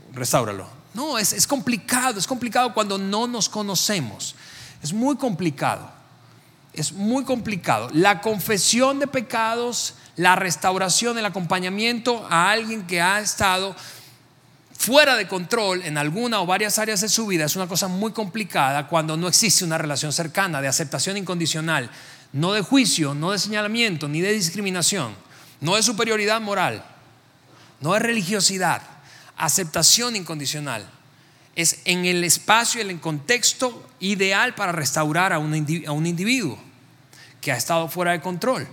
No, 0.94 1.18
es, 1.18 1.32
es 1.32 1.46
complicado, 1.46 2.18
es 2.18 2.26
complicado 2.26 2.74
cuando 2.74 2.98
no 2.98 3.26
nos 3.26 3.48
conocemos. 3.48 4.34
Es 4.82 4.92
muy 4.92 5.16
complicado, 5.16 5.90
es 6.72 6.92
muy 6.92 7.24
complicado. 7.24 7.88
La 7.92 8.20
confesión 8.20 8.98
de 8.98 9.06
pecados, 9.06 9.94
la 10.16 10.36
restauración, 10.36 11.18
el 11.18 11.26
acompañamiento 11.26 12.26
a 12.30 12.50
alguien 12.50 12.86
que 12.86 13.00
ha 13.00 13.20
estado 13.20 13.76
fuera 14.76 15.14
de 15.14 15.28
control 15.28 15.82
en 15.82 15.98
alguna 15.98 16.40
o 16.40 16.46
varias 16.46 16.78
áreas 16.78 17.02
de 17.02 17.08
su 17.10 17.26
vida 17.26 17.44
es 17.44 17.54
una 17.54 17.68
cosa 17.68 17.86
muy 17.86 18.12
complicada 18.12 18.88
cuando 18.88 19.16
no 19.16 19.28
existe 19.28 19.62
una 19.62 19.76
relación 19.76 20.10
cercana 20.10 20.62
de 20.62 20.68
aceptación 20.68 21.18
incondicional, 21.18 21.90
no 22.32 22.52
de 22.52 22.62
juicio, 22.62 23.12
no 23.12 23.32
de 23.32 23.38
señalamiento, 23.38 24.08
ni 24.08 24.22
de 24.22 24.32
discriminación, 24.32 25.14
no 25.60 25.76
de 25.76 25.82
superioridad 25.82 26.40
moral, 26.40 26.82
no 27.80 27.92
de 27.92 27.98
religiosidad 27.98 28.80
aceptación 29.40 30.16
incondicional. 30.16 30.88
Es 31.56 31.80
en 31.84 32.04
el 32.04 32.22
espacio, 32.24 32.80
en 32.80 32.90
el 32.90 33.00
contexto 33.00 33.86
ideal 33.98 34.54
para 34.54 34.72
restaurar 34.72 35.32
a 35.32 35.38
un, 35.38 35.54
individuo 35.54 36.58
que 37.40 37.50
ha 37.50 37.56
estado 37.56 37.88
fuera 37.88 38.12
de 38.12 38.20
control. 38.20 38.68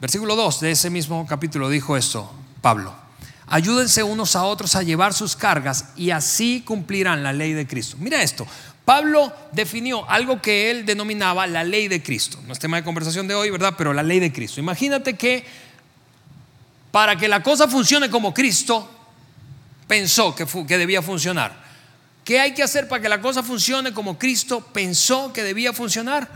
Versículo 0.00 0.36
2 0.36 0.60
de 0.60 0.70
ese 0.70 0.90
mismo 0.90 1.26
capítulo 1.26 1.68
dijo 1.68 1.96
esto, 1.96 2.32
Pablo. 2.60 2.94
Ayúdense 3.46 4.02
unos 4.02 4.36
a 4.36 4.44
otros 4.44 4.74
a 4.74 4.82
llevar 4.82 5.12
sus 5.12 5.36
cargas 5.36 5.90
y 5.96 6.10
así 6.10 6.62
cumplirán 6.62 7.22
la 7.22 7.32
ley 7.32 7.52
de 7.52 7.66
Cristo. 7.66 7.96
Mira 8.00 8.22
esto, 8.22 8.46
Pablo 8.84 9.32
definió 9.52 10.08
algo 10.10 10.40
que 10.40 10.70
él 10.70 10.86
denominaba 10.86 11.46
la 11.46 11.64
ley 11.64 11.88
de 11.88 12.02
Cristo. 12.02 12.38
No 12.46 12.52
es 12.52 12.58
tema 12.58 12.76
de 12.76 12.84
conversación 12.84 13.26
de 13.26 13.34
hoy, 13.34 13.50
¿verdad? 13.50 13.74
Pero 13.76 13.92
la 13.92 14.02
ley 14.02 14.20
de 14.20 14.32
Cristo. 14.32 14.60
Imagínate 14.60 15.14
que 15.14 15.44
para 16.94 17.16
que 17.16 17.26
la 17.26 17.42
cosa 17.42 17.66
funcione 17.66 18.08
como 18.08 18.32
Cristo 18.32 18.88
pensó 19.88 20.32
que, 20.32 20.78
debía 20.78 21.02
funcionar. 21.02 21.52
¿Qué 22.24 22.38
hay 22.38 22.54
que 22.54 22.62
hacer 22.62 22.86
para 22.86 23.02
que 23.02 23.08
la 23.08 23.20
cosa 23.20 23.42
funcione 23.42 23.92
como 23.92 24.16
Cristo 24.16 24.60
pensó 24.72 25.32
que 25.32 25.42
debía 25.42 25.72
funcionar? 25.72 26.30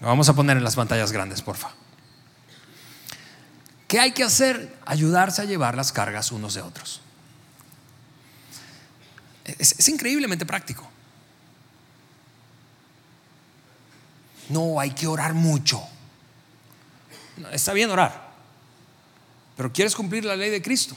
Lo 0.00 0.06
vamos 0.06 0.30
a 0.30 0.32
poner 0.32 0.56
en 0.56 0.64
las 0.64 0.76
pantallas 0.76 1.12
grandes, 1.12 1.42
porfa. 1.42 1.72
¿Qué 3.88 4.00
hay 4.00 4.12
que 4.12 4.24
hacer? 4.24 4.78
Ayudarse 4.86 5.42
a 5.42 5.44
llevar 5.44 5.76
las 5.76 5.92
cargas 5.92 6.32
unos 6.32 6.54
de 6.54 6.62
otros. 6.62 7.02
es 9.44 9.88
increíblemente 9.90 10.46
práctico. 10.46 10.90
No, 14.48 14.78
hay 14.80 14.90
que 14.90 15.06
orar 15.06 15.34
mucho. 15.34 15.82
está 17.52 17.72
bien 17.72 17.90
orar, 17.90 18.30
pero 19.56 19.72
quieres 19.72 19.94
cumplir 19.94 20.24
la 20.24 20.36
ley 20.36 20.50
de 20.50 20.62
Cristo. 20.62 20.96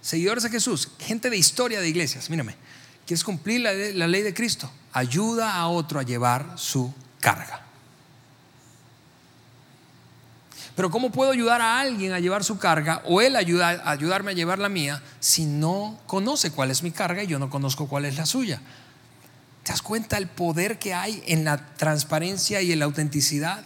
Seguidores 0.00 0.44
de 0.44 0.50
Jesús, 0.50 0.90
gente 0.98 1.28
de 1.28 1.36
historia 1.36 1.80
de 1.80 1.88
iglesias, 1.88 2.30
mírame, 2.30 2.54
quieres 3.06 3.24
cumplir 3.24 3.60
la, 3.60 3.72
ley 4.06 4.22
de 4.22 4.32
Cristo, 4.32 4.70
ayuda 4.92 5.54
a 5.54 5.68
otro 5.68 5.98
a 6.00 6.02
llevar 6.02 6.54
su 6.56 6.92
carga. 7.20 7.62
Pero 10.76 10.90
¿cómo 10.90 11.10
puedo 11.10 11.32
ayudar 11.32 11.60
a 11.60 11.80
alguien 11.80 12.12
a 12.12 12.20
llevar 12.20 12.44
su 12.44 12.58
carga 12.58 13.02
o 13.04 13.20
él 13.20 13.34
ayuda, 13.34 13.82
ayudarme 13.84 14.30
a 14.30 14.34
llevar 14.34 14.60
la 14.60 14.68
mía 14.68 15.02
si 15.18 15.44
no 15.44 15.98
conoce 16.06 16.52
cuál 16.52 16.70
es 16.70 16.84
mi 16.84 16.92
carga 16.92 17.24
y 17.24 17.26
yo 17.26 17.40
no 17.40 17.50
conozco 17.50 17.88
cuál 17.88 18.04
es 18.04 18.16
la 18.16 18.26
suya? 18.26 18.62
¿Te 19.68 19.72
das 19.72 19.82
cuenta 19.82 20.16
el 20.16 20.28
poder 20.28 20.78
que 20.78 20.94
hay 20.94 21.22
en 21.26 21.44
la 21.44 21.58
transparencia 21.76 22.62
y 22.62 22.72
en 22.72 22.78
la 22.78 22.86
autenticidad? 22.86 23.62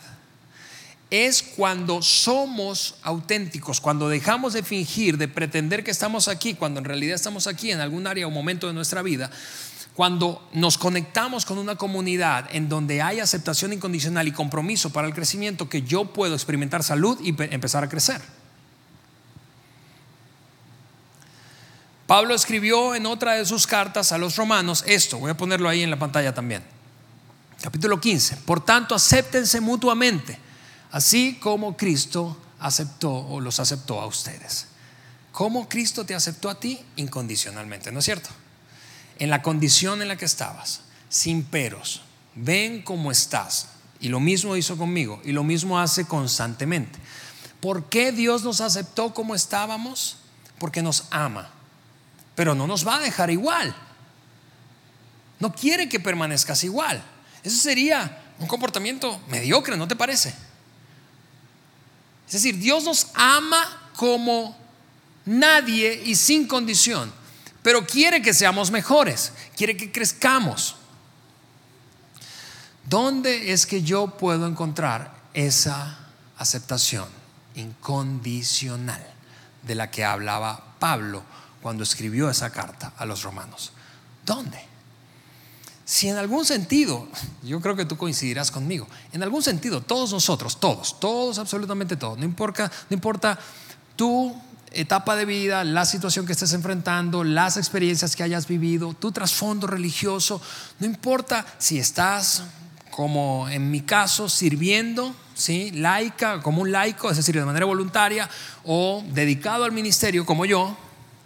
Es 1.10 1.44
cuando 1.44 2.02
somos 2.02 2.96
auténticos, 3.04 3.80
cuando 3.80 4.08
dejamos 4.08 4.52
de 4.52 4.64
fingir, 4.64 5.16
de 5.16 5.28
pretender 5.28 5.84
que 5.84 5.92
estamos 5.92 6.26
aquí, 6.26 6.54
cuando 6.54 6.80
en 6.80 6.86
realidad 6.86 7.14
estamos 7.14 7.46
aquí 7.46 7.70
en 7.70 7.78
algún 7.78 8.08
área 8.08 8.26
o 8.26 8.32
momento 8.32 8.66
de 8.66 8.72
nuestra 8.72 9.00
vida, 9.02 9.30
cuando 9.94 10.44
nos 10.52 10.76
conectamos 10.76 11.46
con 11.46 11.58
una 11.58 11.76
comunidad 11.76 12.48
en 12.50 12.68
donde 12.68 13.00
hay 13.00 13.20
aceptación 13.20 13.72
incondicional 13.72 14.26
y 14.26 14.32
compromiso 14.32 14.90
para 14.90 15.06
el 15.06 15.14
crecimiento, 15.14 15.68
que 15.68 15.82
yo 15.82 16.06
puedo 16.06 16.34
experimentar 16.34 16.82
salud 16.82 17.16
y 17.22 17.28
empezar 17.54 17.84
a 17.84 17.88
crecer. 17.88 18.20
Pablo 22.12 22.34
escribió 22.34 22.94
en 22.94 23.06
otra 23.06 23.36
de 23.36 23.46
sus 23.46 23.66
cartas 23.66 24.12
a 24.12 24.18
los 24.18 24.36
romanos 24.36 24.84
esto, 24.86 25.16
voy 25.16 25.30
a 25.30 25.34
ponerlo 25.34 25.66
ahí 25.66 25.82
en 25.82 25.88
la 25.88 25.98
pantalla 25.98 26.34
también. 26.34 26.62
Capítulo 27.62 27.98
15. 27.98 28.36
Por 28.44 28.62
tanto, 28.62 28.94
acéptense 28.94 29.62
mutuamente, 29.62 30.38
así 30.90 31.38
como 31.40 31.74
Cristo 31.74 32.36
aceptó 32.60 33.10
o 33.10 33.40
los 33.40 33.58
aceptó 33.60 33.98
a 33.98 34.04
ustedes. 34.04 34.66
¿Cómo 35.32 35.66
Cristo 35.70 36.04
te 36.04 36.14
aceptó 36.14 36.50
a 36.50 36.60
ti? 36.60 36.78
Incondicionalmente, 36.96 37.90
¿no 37.90 38.00
es 38.00 38.04
cierto? 38.04 38.28
En 39.18 39.30
la 39.30 39.40
condición 39.40 40.02
en 40.02 40.08
la 40.08 40.16
que 40.16 40.26
estabas, 40.26 40.82
sin 41.08 41.42
peros. 41.44 42.02
Ven 42.34 42.82
cómo 42.82 43.10
estás. 43.10 43.68
Y 44.00 44.10
lo 44.10 44.20
mismo 44.20 44.54
hizo 44.54 44.76
conmigo 44.76 45.22
y 45.24 45.32
lo 45.32 45.44
mismo 45.44 45.80
hace 45.80 46.04
constantemente. 46.04 46.98
¿Por 47.60 47.88
qué 47.88 48.12
Dios 48.12 48.42
nos 48.42 48.60
aceptó 48.60 49.14
como 49.14 49.34
estábamos? 49.34 50.18
Porque 50.58 50.82
nos 50.82 51.04
ama 51.10 51.50
pero 52.34 52.54
no 52.54 52.66
nos 52.66 52.86
va 52.86 52.96
a 52.96 53.00
dejar 53.00 53.30
igual. 53.30 53.74
No 55.40 55.52
quiere 55.52 55.88
que 55.88 56.00
permanezcas 56.00 56.64
igual. 56.64 57.02
Eso 57.42 57.56
sería 57.56 58.22
un 58.38 58.46
comportamiento 58.46 59.20
mediocre, 59.28 59.76
¿no 59.76 59.88
te 59.88 59.96
parece? 59.96 60.34
Es 62.26 62.32
decir, 62.34 62.58
Dios 62.58 62.84
nos 62.84 63.08
ama 63.14 63.90
como 63.96 64.56
nadie 65.26 66.02
y 66.04 66.14
sin 66.14 66.46
condición, 66.46 67.12
pero 67.62 67.86
quiere 67.86 68.22
que 68.22 68.34
seamos 68.34 68.70
mejores, 68.70 69.32
quiere 69.56 69.76
que 69.76 69.92
crezcamos. 69.92 70.76
¿Dónde 72.84 73.52
es 73.52 73.66
que 73.66 73.82
yo 73.82 74.06
puedo 74.18 74.46
encontrar 74.46 75.14
esa 75.34 75.98
aceptación 76.36 77.08
incondicional 77.54 79.04
de 79.62 79.74
la 79.74 79.90
que 79.90 80.04
hablaba 80.04 80.74
Pablo 80.78 81.22
cuando 81.62 81.84
escribió 81.84 82.28
esa 82.28 82.50
carta 82.50 82.92
a 82.96 83.06
los 83.06 83.22
romanos. 83.22 83.72
¿Dónde? 84.26 84.58
Si 85.84 86.08
en 86.08 86.16
algún 86.16 86.44
sentido, 86.44 87.08
yo 87.42 87.60
creo 87.60 87.76
que 87.76 87.84
tú 87.84 87.96
coincidirás 87.96 88.50
conmigo, 88.50 88.88
en 89.12 89.22
algún 89.22 89.42
sentido 89.42 89.80
todos 89.80 90.12
nosotros, 90.12 90.58
todos, 90.60 90.98
todos, 91.00 91.38
absolutamente 91.38 91.96
todos, 91.96 92.18
no 92.18 92.24
importa, 92.24 92.70
no 92.88 92.94
importa 92.94 93.38
tu 93.96 94.34
etapa 94.70 95.16
de 95.16 95.24
vida, 95.24 95.64
la 95.64 95.84
situación 95.84 96.24
que 96.24 96.32
estés 96.32 96.52
enfrentando, 96.52 97.24
las 97.24 97.56
experiencias 97.56 98.16
que 98.16 98.22
hayas 98.22 98.46
vivido, 98.46 98.94
tu 98.94 99.12
trasfondo 99.12 99.66
religioso, 99.66 100.40
no 100.78 100.86
importa 100.86 101.44
si 101.58 101.78
estás 101.78 102.44
como 102.90 103.48
en 103.48 103.70
mi 103.70 103.80
caso 103.80 104.28
sirviendo, 104.28 105.14
¿sí? 105.34 105.70
laica, 105.72 106.42
como 106.42 106.62
un 106.62 106.72
laico, 106.72 107.10
es 107.10 107.16
decir, 107.16 107.34
de 107.34 107.44
manera 107.44 107.66
voluntaria, 107.66 108.28
o 108.64 109.02
dedicado 109.12 109.64
al 109.64 109.72
ministerio 109.72 110.24
como 110.24 110.44
yo, 110.44 110.76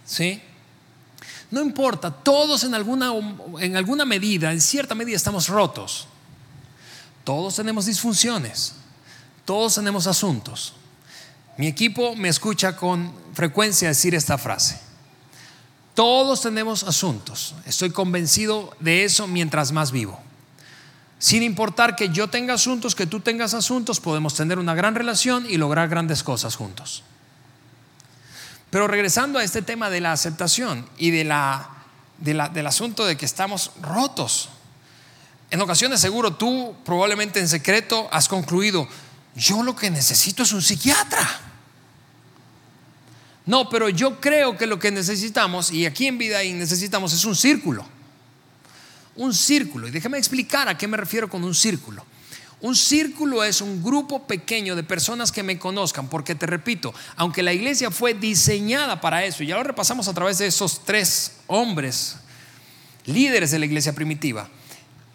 ¿sí? 0.07 0.41
No 1.51 1.61
importa, 1.61 2.11
todos 2.11 2.65
en 2.65 2.75
alguna, 2.75 3.13
en 3.61 3.77
alguna 3.77 4.05
medida, 4.05 4.53
en 4.53 4.61
cierta 4.61 4.95
medida 4.95 5.17
estamos 5.17 5.49
rotos. 5.49 6.07
Todos 7.25 7.57
tenemos 7.57 7.87
disfunciones, 7.87 8.75
todos 9.45 9.75
tenemos 9.75 10.07
asuntos. 10.07 10.75
Mi 11.57 11.67
equipo 11.67 12.15
me 12.15 12.29
escucha 12.29 12.77
con 12.77 13.13
frecuencia 13.35 13.89
decir 13.89 14.15
esta 14.15 14.39
frase. 14.39 14.81
Todos 15.95 16.43
tenemos 16.43 16.85
asuntos. 16.85 17.55
Estoy 17.65 17.91
convencido 17.91 18.77
de 18.81 19.05
eso 19.05 19.27
mientras 19.27 19.73
más 19.73 19.93
vivo. 19.93 20.21
Sin 21.19 21.43
importar 21.43 21.97
que 21.97 22.11
yo 22.11 22.29
tenga 22.29 22.55
asuntos, 22.55 22.95
que 22.95 23.07
tú 23.07 23.21
tengas 23.21 23.55
asuntos, 23.55 24.01
podemos 24.01 24.35
tener 24.35 24.59
una 24.59 24.75
gran 24.75 24.95
relación 24.95 25.47
y 25.49 25.57
lograr 25.57 25.89
grandes 25.89 26.23
cosas 26.23 26.55
juntos. 26.55 27.03
Pero 28.71 28.89
regresando 28.89 29.39
a 29.39 29.45
este 29.45 29.63
tema 29.63 29.91
de 29.91 30.01
la 30.01 30.13
aceptación 30.13 30.89
y 30.99 31.11
de 31.11 31.25
la, 31.25 31.71
del 32.19 32.67
asunto 32.67 33.05
de 33.05 33.17
que 33.17 33.27
estamos 33.27 33.73
rotos. 33.81 34.49
En 35.51 35.61
ocasiones 35.61 36.01
seguro 36.01 36.35
tú 36.35 36.75
probablemente 36.85 37.39
en 37.39 37.49
secreto 37.49 38.09
has 38.11 38.29
concluido, 38.29 38.89
yo 39.37 39.63
lo 39.63 39.77
que 39.77 39.91
necesito 39.91 40.43
es 40.43 40.53
un 40.53 40.63
psiquiatra. 40.63 41.41
No, 43.45 43.69
pero 43.69 43.89
yo 43.89 44.21
creo 44.21 44.57
que 44.57 44.67
lo 44.67 44.79
que 44.81 44.91
necesitamos, 44.91 45.71
y 45.71 45.87
aquí 45.87 46.09
en 46.09 46.19
Vida 46.19 46.43
necesitamos, 46.43 47.13
es 47.13 47.25
un 47.25 47.37
círculo. 47.37 47.87
Un 49.15 49.33
círculo. 49.33 49.87
Y 49.87 49.93
déjame 49.93 50.19
explicar 50.19 50.69
a 50.69 50.77
qué 50.77 50.89
me 50.89 50.97
refiero 50.97 51.31
con 51.31 51.45
un 51.45 51.55
círculo. 51.55 52.05
Un 52.61 52.75
círculo 52.75 53.45
es 53.45 53.61
un 53.61 53.83
grupo 53.83 54.27
pequeño 54.27 54.77
de 54.77 54.83
personas 54.83 55.31
que 55.31 55.43
me 55.43 55.59
conozcan, 55.59 56.09
porque 56.09 56.35
te 56.35 56.47
repito, 56.47 56.95
aunque 57.17 57.43
la 57.43 57.53
iglesia 57.53 57.91
fue 57.91 58.15
diseñada 58.15 59.01
para 59.01 59.25
eso, 59.25 59.43
y 59.43 59.49
ya 59.49 59.57
lo 59.57 59.63
repasamos 59.63 60.09
a 60.09 60.15
través 60.15 60.39
de 60.39 60.47
esos 60.47 60.85
tres 60.85 61.33
hombres, 61.49 62.17
líderes 63.05 63.51
de 63.51 63.59
la 63.59 63.67
iglesia 63.67 63.95
primitiva, 63.95 64.49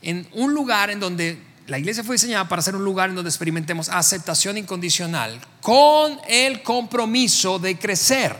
en 0.03 0.27
un 0.33 0.53
lugar 0.53 0.91
en 0.91 0.99
donde 0.99 1.41
la 1.65 1.79
iglesia 1.79 2.03
fue 2.03 2.15
diseñada 2.15 2.47
para 2.47 2.61
ser 2.61 2.75
un 2.75 2.83
lugar 2.83 3.09
en 3.09 3.15
donde 3.15 3.29
experimentemos 3.29 3.89
aceptación 3.89 4.57
incondicional 4.57 5.39
con 5.61 6.19
el 6.27 6.61
compromiso 6.61 7.57
de 7.57 7.77
crecer, 7.79 8.35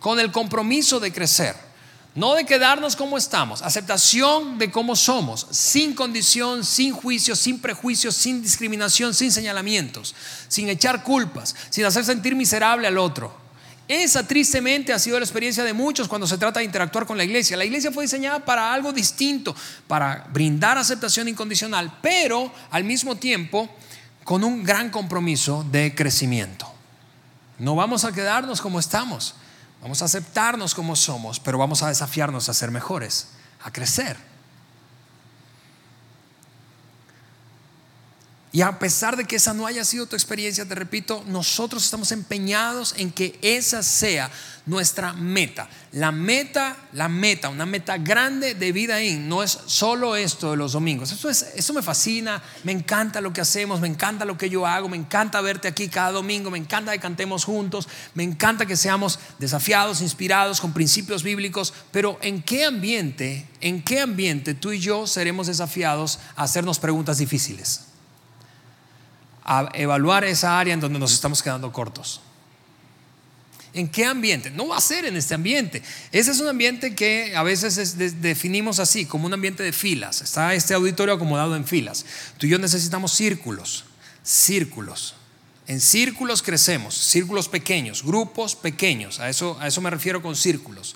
con 0.00 0.18
el 0.18 0.32
compromiso 0.32 0.98
de 0.98 1.12
crecer, 1.12 1.56
no 2.14 2.34
de 2.34 2.44
quedarnos 2.44 2.94
como 2.94 3.16
estamos, 3.16 3.62
aceptación 3.62 4.58
de 4.58 4.70
cómo 4.70 4.94
somos, 4.96 5.46
sin 5.50 5.94
condición, 5.94 6.64
sin 6.64 6.92
juicio, 6.92 7.34
sin 7.34 7.58
prejuicios, 7.58 8.14
sin 8.14 8.42
discriminación, 8.42 9.14
sin 9.14 9.32
señalamientos, 9.32 10.14
sin 10.48 10.68
echar 10.68 11.02
culpas, 11.02 11.54
sin 11.70 11.84
hacer 11.86 12.04
sentir 12.04 12.34
miserable 12.34 12.86
al 12.86 12.98
otro. 12.98 13.40
Esa 13.88 14.26
tristemente 14.26 14.92
ha 14.92 14.98
sido 14.98 15.18
la 15.18 15.24
experiencia 15.24 15.64
de 15.64 15.72
muchos 15.72 16.06
cuando 16.06 16.26
se 16.26 16.38
trata 16.38 16.60
de 16.60 16.66
interactuar 16.66 17.06
con 17.06 17.16
la 17.16 17.24
iglesia. 17.24 17.56
La 17.56 17.64
iglesia 17.64 17.90
fue 17.90 18.04
diseñada 18.04 18.44
para 18.44 18.72
algo 18.72 18.92
distinto, 18.92 19.54
para 19.88 20.26
brindar 20.32 20.78
aceptación 20.78 21.28
incondicional, 21.28 21.98
pero 22.00 22.52
al 22.70 22.84
mismo 22.84 23.16
tiempo 23.16 23.68
con 24.24 24.44
un 24.44 24.62
gran 24.62 24.90
compromiso 24.90 25.66
de 25.70 25.94
crecimiento. 25.94 26.72
No 27.58 27.74
vamos 27.74 28.04
a 28.04 28.12
quedarnos 28.12 28.60
como 28.60 28.78
estamos, 28.78 29.34
vamos 29.82 30.00
a 30.00 30.04
aceptarnos 30.04 30.74
como 30.74 30.96
somos, 30.96 31.40
pero 31.40 31.58
vamos 31.58 31.82
a 31.82 31.88
desafiarnos 31.88 32.48
a 32.48 32.54
ser 32.54 32.70
mejores, 32.70 33.28
a 33.62 33.72
crecer. 33.72 34.16
Y 38.52 38.60
a 38.60 38.78
pesar 38.78 39.16
de 39.16 39.24
que 39.24 39.36
esa 39.36 39.54
no 39.54 39.66
haya 39.66 39.84
sido 39.84 40.06
tu 40.06 40.14
experiencia, 40.14 40.68
te 40.68 40.74
repito, 40.74 41.24
nosotros 41.26 41.84
estamos 41.84 42.12
empeñados 42.12 42.94
en 42.98 43.10
que 43.10 43.38
esa 43.40 43.82
sea 43.82 44.30
nuestra 44.66 45.12
meta. 45.12 45.68
La 45.92 46.12
meta, 46.12 46.76
la 46.92 47.08
meta, 47.08 47.48
una 47.48 47.66
meta 47.66 47.98
grande 47.98 48.54
de 48.54 48.72
vida 48.72 49.00
en 49.00 49.28
no 49.28 49.42
es 49.42 49.58
solo 49.66 50.16
esto 50.16 50.52
de 50.52 50.56
los 50.56 50.72
domingos. 50.72 51.12
Eso, 51.12 51.28
es, 51.28 51.52
eso 51.54 51.72
me 51.72 51.82
fascina, 51.82 52.42
me 52.64 52.72
encanta 52.72 53.20
lo 53.20 53.32
que 53.32 53.40
hacemos, 53.40 53.80
me 53.80 53.88
encanta 53.88 54.24
lo 54.24 54.38
que 54.38 54.48
yo 54.48 54.66
hago, 54.66 54.88
me 54.88 54.96
encanta 54.96 55.40
verte 55.40 55.68
aquí 55.68 55.88
cada 55.88 56.12
domingo, 56.12 56.50
me 56.50 56.58
encanta 56.58 56.92
que 56.92 57.00
cantemos 57.00 57.44
juntos, 57.44 57.88
me 58.14 58.22
encanta 58.22 58.66
que 58.66 58.76
seamos 58.76 59.18
desafiados, 59.38 60.00
inspirados 60.00 60.60
con 60.60 60.72
principios 60.72 61.22
bíblicos, 61.22 61.74
pero 61.90 62.18
¿en 62.22 62.42
qué 62.42 62.64
ambiente, 62.64 63.46
en 63.60 63.82
qué 63.82 64.00
ambiente 64.00 64.54
tú 64.54 64.72
y 64.72 64.78
yo 64.78 65.06
seremos 65.06 65.48
desafiados 65.48 66.20
a 66.36 66.44
hacernos 66.44 66.78
preguntas 66.78 67.18
difíciles? 67.18 67.86
a 69.44 69.68
evaluar 69.74 70.24
esa 70.24 70.58
área 70.58 70.74
en 70.74 70.80
donde 70.80 70.98
nos 70.98 71.12
estamos 71.12 71.42
quedando 71.42 71.72
cortos. 71.72 72.21
¿En 73.74 73.88
qué 73.88 74.04
ambiente? 74.04 74.50
No 74.50 74.68
va 74.68 74.76
a 74.76 74.80
ser 74.80 75.06
en 75.06 75.16
este 75.16 75.34
ambiente. 75.34 75.82
Ese 76.10 76.30
es 76.30 76.40
un 76.40 76.48
ambiente 76.48 76.94
que 76.94 77.34
a 77.34 77.42
veces 77.42 77.96
definimos 78.20 78.78
así, 78.78 79.06
como 79.06 79.26
un 79.26 79.32
ambiente 79.32 79.62
de 79.62 79.72
filas. 79.72 80.20
Está 80.20 80.52
este 80.52 80.74
auditorio 80.74 81.14
acomodado 81.14 81.56
en 81.56 81.66
filas. 81.66 82.04
Tú 82.36 82.46
y 82.46 82.50
yo 82.50 82.58
necesitamos 82.58 83.12
círculos, 83.12 83.84
círculos. 84.22 85.14
En 85.66 85.80
círculos 85.80 86.42
crecemos, 86.42 86.94
círculos 86.94 87.48
pequeños, 87.48 88.02
grupos 88.02 88.54
pequeños. 88.54 89.20
A 89.20 89.30
eso, 89.30 89.56
a 89.58 89.68
eso 89.68 89.80
me 89.80 89.88
refiero 89.88 90.20
con 90.20 90.36
círculos. 90.36 90.94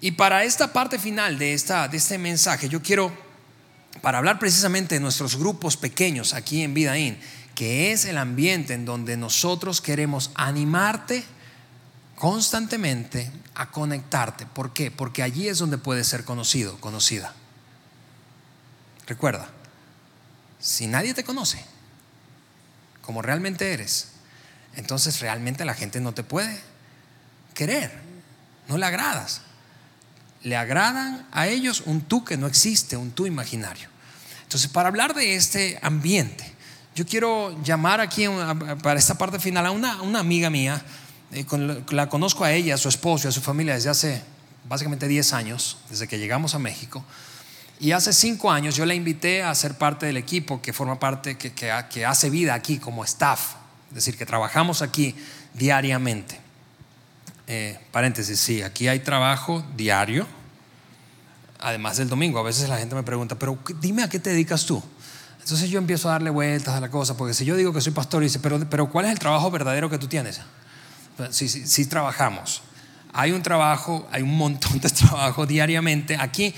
Y 0.00 0.12
para 0.12 0.44
esta 0.44 0.72
parte 0.72 0.98
final 0.98 1.38
de, 1.38 1.52
esta, 1.52 1.88
de 1.88 1.98
este 1.98 2.16
mensaje, 2.16 2.70
yo 2.70 2.80
quiero, 2.80 3.12
para 4.00 4.16
hablar 4.16 4.38
precisamente 4.38 4.94
de 4.94 5.00
nuestros 5.00 5.36
grupos 5.36 5.76
pequeños 5.76 6.32
aquí 6.32 6.62
en 6.62 6.72
Vidaín, 6.72 7.18
que 7.54 7.92
es 7.92 8.06
el 8.06 8.16
ambiente 8.16 8.72
en 8.72 8.86
donde 8.86 9.18
nosotros 9.18 9.82
queremos 9.82 10.30
animarte 10.34 11.22
constantemente 12.22 13.32
a 13.56 13.72
conectarte. 13.72 14.46
¿Por 14.46 14.72
qué? 14.72 14.92
Porque 14.92 15.24
allí 15.24 15.48
es 15.48 15.58
donde 15.58 15.76
puedes 15.76 16.06
ser 16.06 16.24
conocido, 16.24 16.80
conocida. 16.80 17.34
Recuerda, 19.08 19.48
si 20.60 20.86
nadie 20.86 21.14
te 21.14 21.24
conoce 21.24 21.64
como 23.00 23.22
realmente 23.22 23.72
eres, 23.72 24.10
entonces 24.76 25.18
realmente 25.18 25.64
la 25.64 25.74
gente 25.74 26.00
no 26.00 26.14
te 26.14 26.22
puede 26.22 26.60
querer, 27.54 27.90
no 28.68 28.78
le 28.78 28.86
agradas. 28.86 29.40
Le 30.44 30.56
agradan 30.56 31.26
a 31.32 31.48
ellos 31.48 31.82
un 31.86 32.02
tú 32.02 32.24
que 32.24 32.36
no 32.36 32.46
existe, 32.46 32.96
un 32.96 33.10
tú 33.10 33.26
imaginario. 33.26 33.88
Entonces, 34.44 34.70
para 34.70 34.86
hablar 34.86 35.14
de 35.14 35.34
este 35.34 35.76
ambiente, 35.82 36.54
yo 36.94 37.04
quiero 37.04 37.60
llamar 37.64 38.00
aquí 38.00 38.26
para 38.80 39.00
esta 39.00 39.18
parte 39.18 39.40
final 39.40 39.66
a 39.66 39.72
una, 39.72 40.20
amiga 40.20 40.50
mía, 40.50 40.80
la 41.90 42.08
conozco 42.08 42.44
a 42.44 42.52
ella, 42.52 42.74
a 42.74 42.78
su 42.78 42.88
esposo 42.88 43.26
y 43.26 43.30
a 43.30 43.32
su 43.32 43.40
familia 43.40 43.74
desde 43.74 43.90
hace 43.90 44.22
básicamente 44.68 45.08
10 45.08 45.32
años, 45.32 45.78
desde 45.90 46.06
que 46.06 46.18
llegamos 46.18 46.54
a 46.54 46.58
México. 46.58 47.04
Y 47.80 47.92
hace 47.92 48.12
5 48.12 48.50
años 48.50 48.76
yo 48.76 48.86
la 48.86 48.94
invité 48.94 49.42
a 49.42 49.54
ser 49.54 49.76
parte 49.76 50.06
del 50.06 50.16
equipo 50.16 50.62
que 50.62 50.72
forma 50.72 50.98
parte, 50.98 51.36
que, 51.36 51.52
que, 51.52 52.04
hace 52.06 52.30
vida 52.30 52.54
aquí 52.54 52.78
como 52.78 53.02
staff, 53.04 53.54
es 53.88 53.96
decir, 53.96 54.16
que 54.16 54.26
trabajamos 54.26 54.82
aquí 54.82 55.16
diariamente. 55.54 56.40
Eh, 57.48 57.78
paréntesis, 57.90 58.38
sí, 58.38 58.62
aquí 58.62 58.88
hay 58.88 59.00
trabajo 59.00 59.64
diario, 59.76 60.26
además 61.58 61.96
del 61.96 62.08
domingo. 62.08 62.38
A 62.38 62.42
veces 62.42 62.68
la 62.68 62.78
gente 62.78 62.94
me 62.94 63.02
pregunta, 63.02 63.36
pero 63.36 63.58
dime 63.80 64.04
a 64.04 64.08
qué 64.08 64.18
te 64.18 64.30
dedicas 64.30 64.64
tú. 64.64 64.82
Entonces 65.40 65.68
yo 65.68 65.78
empiezo 65.78 66.08
a 66.08 66.12
darle 66.12 66.30
vueltas 66.30 66.74
a 66.74 66.80
la 66.80 66.88
cosa, 66.88 67.16
porque 67.16 67.34
si 67.34 67.44
yo 67.44 67.56
digo 67.56 67.72
que 67.72 67.80
soy 67.80 67.92
pastor 67.92 68.22
dice, 68.22 68.38
pero, 68.38 68.60
pero 68.70 68.88
¿cuál 68.88 69.06
es 69.06 69.12
el 69.12 69.18
trabajo 69.18 69.50
verdadero 69.50 69.90
que 69.90 69.98
tú 69.98 70.06
tienes? 70.06 70.40
Sí, 71.30 71.48
sí, 71.48 71.66
sí 71.66 71.86
trabajamos. 71.86 72.62
Hay 73.12 73.32
un 73.32 73.42
trabajo, 73.42 74.08
hay 74.10 74.22
un 74.22 74.36
montón 74.36 74.80
de 74.80 74.88
trabajo 74.90 75.46
diariamente 75.46 76.16
aquí. 76.18 76.54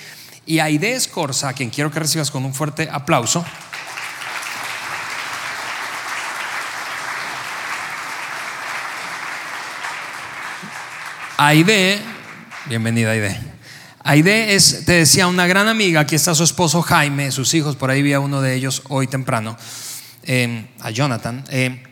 Y 0.46 0.58
Aide 0.58 0.94
Escorza, 0.94 1.48
a 1.48 1.52
quien 1.52 1.70
quiero 1.70 1.90
que 1.90 1.98
recibas 1.98 2.30
con 2.30 2.44
un 2.44 2.54
fuerte 2.54 2.88
aplauso. 2.90 3.44
Aide, 11.36 11.98
bienvenida 12.66 13.10
Aide. 13.10 13.40
Aide 14.04 14.54
es, 14.54 14.84
te 14.84 14.92
decía, 14.92 15.26
una 15.26 15.46
gran 15.46 15.66
amiga. 15.66 16.00
Aquí 16.00 16.14
está 16.14 16.34
su 16.34 16.44
esposo 16.44 16.82
Jaime, 16.82 17.32
sus 17.32 17.54
hijos, 17.54 17.74
por 17.74 17.90
ahí 17.90 18.02
vi 18.02 18.12
a 18.12 18.20
uno 18.20 18.40
de 18.40 18.54
ellos 18.54 18.82
hoy 18.88 19.06
temprano, 19.06 19.56
eh, 20.24 20.66
a 20.80 20.90
Jonathan. 20.90 21.42
Eh, 21.48 21.82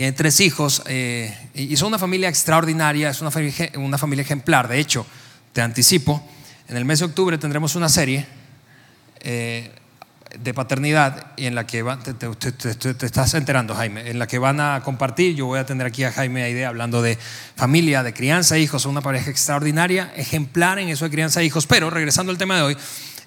tiene 0.00 0.12
tres 0.14 0.40
hijos 0.40 0.82
eh, 0.86 1.36
y 1.52 1.76
son 1.76 1.88
una 1.88 1.98
familia 1.98 2.30
extraordinaria, 2.30 3.10
es 3.10 3.20
una 3.20 3.30
familia, 3.30 3.70
una 3.74 3.98
familia 3.98 4.22
ejemplar. 4.22 4.66
De 4.66 4.78
hecho, 4.78 5.04
te 5.52 5.60
anticipo, 5.60 6.26
en 6.68 6.78
el 6.78 6.86
mes 6.86 7.00
de 7.00 7.04
octubre 7.04 7.36
tendremos 7.36 7.74
una 7.74 7.90
serie 7.90 8.26
de 9.22 10.54
paternidad 10.54 11.32
y 11.36 11.44
en 11.44 11.54
la 11.54 11.66
que 11.66 11.84
te, 12.18 13.06
estás 13.06 13.34
enterando, 13.34 13.74
Jaime, 13.74 14.08
en 14.08 14.18
la 14.18 14.26
que 14.26 14.38
van 14.38 14.58
a 14.60 14.80
compartir. 14.82 15.34
Yo 15.34 15.44
voy 15.44 15.58
a 15.58 15.66
tener 15.66 15.86
aquí 15.86 16.02
a 16.04 16.12
Jaime 16.12 16.44
Aide 16.44 16.64
hablando 16.64 17.02
de 17.02 17.18
familia, 17.54 18.02
de 18.02 18.14
crianza 18.14 18.56
e 18.56 18.60
hijos. 18.60 18.86
una 18.86 19.02
pareja 19.02 19.30
extraordinaria, 19.30 20.14
ejemplar 20.16 20.78
en 20.78 20.88
eso 20.88 21.04
de 21.04 21.10
crianza 21.10 21.42
e 21.42 21.44
hijos. 21.44 21.66
Pero 21.66 21.90
regresando 21.90 22.32
al 22.32 22.38
tema 22.38 22.56
de 22.56 22.62
hoy, 22.62 22.76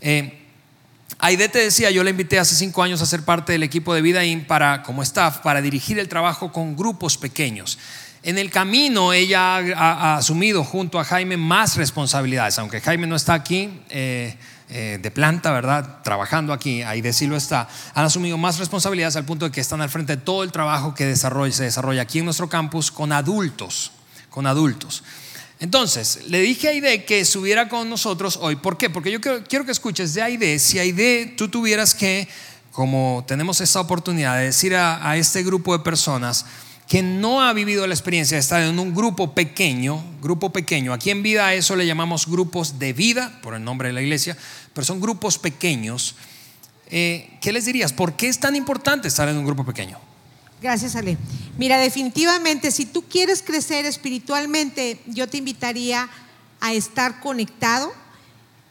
eh, 0.01 0.42
Aide 1.19 1.49
te 1.49 1.59
decía, 1.59 1.91
yo 1.91 2.03
la 2.03 2.09
invité 2.09 2.39
hace 2.39 2.55
cinco 2.55 2.83
años 2.83 3.01
a 3.01 3.05
ser 3.05 3.23
parte 3.23 3.51
del 3.51 3.63
equipo 3.63 3.93
de 3.93 4.01
Vidaín 4.01 4.45
para, 4.45 4.83
como 4.83 5.03
staff 5.03 5.39
para 5.39 5.61
dirigir 5.61 5.99
el 5.99 6.09
trabajo 6.09 6.51
con 6.51 6.75
grupos 6.75 7.17
pequeños. 7.17 7.77
En 8.23 8.37
el 8.37 8.51
camino 8.51 9.11
ella 9.11 9.57
ha, 9.57 10.15
asumido 10.15 10.63
junto 10.63 10.99
a 10.99 11.03
Jaime 11.03 11.35
más 11.35 11.75
responsabilidades, 11.75 12.57
aunque 12.57 12.79
Jaime 12.79 13.05
no 13.05 13.17
está 13.17 13.33
aquí 13.33 13.81
eh, 13.89 14.37
eh, 14.69 14.97
de 15.01 15.11
planta, 15.11 15.51
¿verdad? 15.51 16.01
Trabajando 16.03 16.53
aquí, 16.53 16.83
ahí 16.83 17.01
de 17.01 17.11
sí 17.11 17.27
lo 17.27 17.35
está, 17.35 17.67
han 17.93 18.05
asumido 18.05 18.37
más 18.37 18.59
responsabilidades 18.59 19.17
al 19.17 19.25
punto 19.25 19.45
de 19.45 19.51
que 19.51 19.59
están 19.59 19.81
al 19.81 19.89
frente 19.89 20.15
de 20.15 20.21
todo 20.21 20.43
el 20.43 20.53
trabajo 20.53 20.95
que 20.95 21.15
se 21.15 21.63
desarrolla 21.63 22.01
aquí 22.01 22.19
en 22.19 22.25
nuestro 22.25 22.47
campus 22.47 22.91
con 22.91 23.11
adultos, 23.11 23.91
con 24.29 24.47
adultos. 24.47 25.03
Entonces, 25.63 26.19
le 26.27 26.41
dije 26.41 26.67
a 26.67 26.71
Aide 26.71 27.05
que 27.05 27.23
subiera 27.23 27.69
con 27.69 27.89
nosotros 27.89 28.37
hoy. 28.41 28.57
¿Por 28.57 28.77
qué? 28.77 28.89
Porque 28.89 29.09
yo 29.09 29.21
quiero, 29.21 29.65
que 29.65 29.71
escuches 29.71 30.13
de 30.13 30.21
Aide, 30.21 30.59
si 30.59 30.77
Aide 30.77 31.33
tú 31.37 31.47
tuvieras 31.47 31.95
que, 31.95 32.27
como 32.73 33.23
tenemos 33.29 33.61
esta 33.61 33.79
oportunidad 33.79 34.37
de 34.39 34.43
decir 34.43 34.75
a 34.75 35.15
este 35.15 35.41
grupo 35.41 35.71
de 35.71 35.81
personas, 35.81 36.45
que 36.85 37.01
no 37.01 37.41
ha 37.41 37.53
vivido 37.53 37.87
la 37.87 37.93
experiencia 37.93 38.35
de 38.35 38.41
estar 38.41 38.61
en 38.61 38.77
un 38.77 38.93
grupo 38.93 39.33
pequeño, 39.33 40.03
grupo 40.21 40.51
pequeño, 40.51 40.91
aquí 40.91 41.11
en 41.11 41.23
vida 41.23 41.47
a 41.47 41.53
eso 41.53 41.77
le 41.77 41.87
llamamos 41.87 42.27
grupos 42.27 42.77
de 42.77 42.91
vida, 42.91 43.39
por 43.41 43.53
el 43.53 43.63
nombre 43.63 43.87
de 43.87 43.93
la 43.93 44.01
iglesia, 44.01 44.35
pero 44.73 44.83
son 44.83 44.99
grupos 44.99 45.37
pequeños. 45.37 46.15
Eh, 46.87 47.37
¿Qué 47.39 47.53
les 47.53 47.63
dirías? 47.63 47.93
¿Por 47.93 48.17
qué 48.17 48.27
es 48.27 48.37
tan 48.37 48.57
importante 48.57 49.07
estar 49.07 49.29
en 49.29 49.37
un 49.37 49.45
grupo 49.45 49.65
pequeño? 49.65 49.97
Gracias, 50.63 50.95
Ale. 50.95 51.17
Mira, 51.57 51.77
definitivamente, 51.77 52.71
si 52.71 52.85
tú 52.85 53.03
quieres 53.03 53.41
crecer 53.41 53.85
espiritualmente, 53.85 55.01
yo 55.07 55.27
te 55.27 55.35
invitaría 55.35 56.09
a 56.61 56.71
estar 56.71 57.19
conectado 57.19 57.91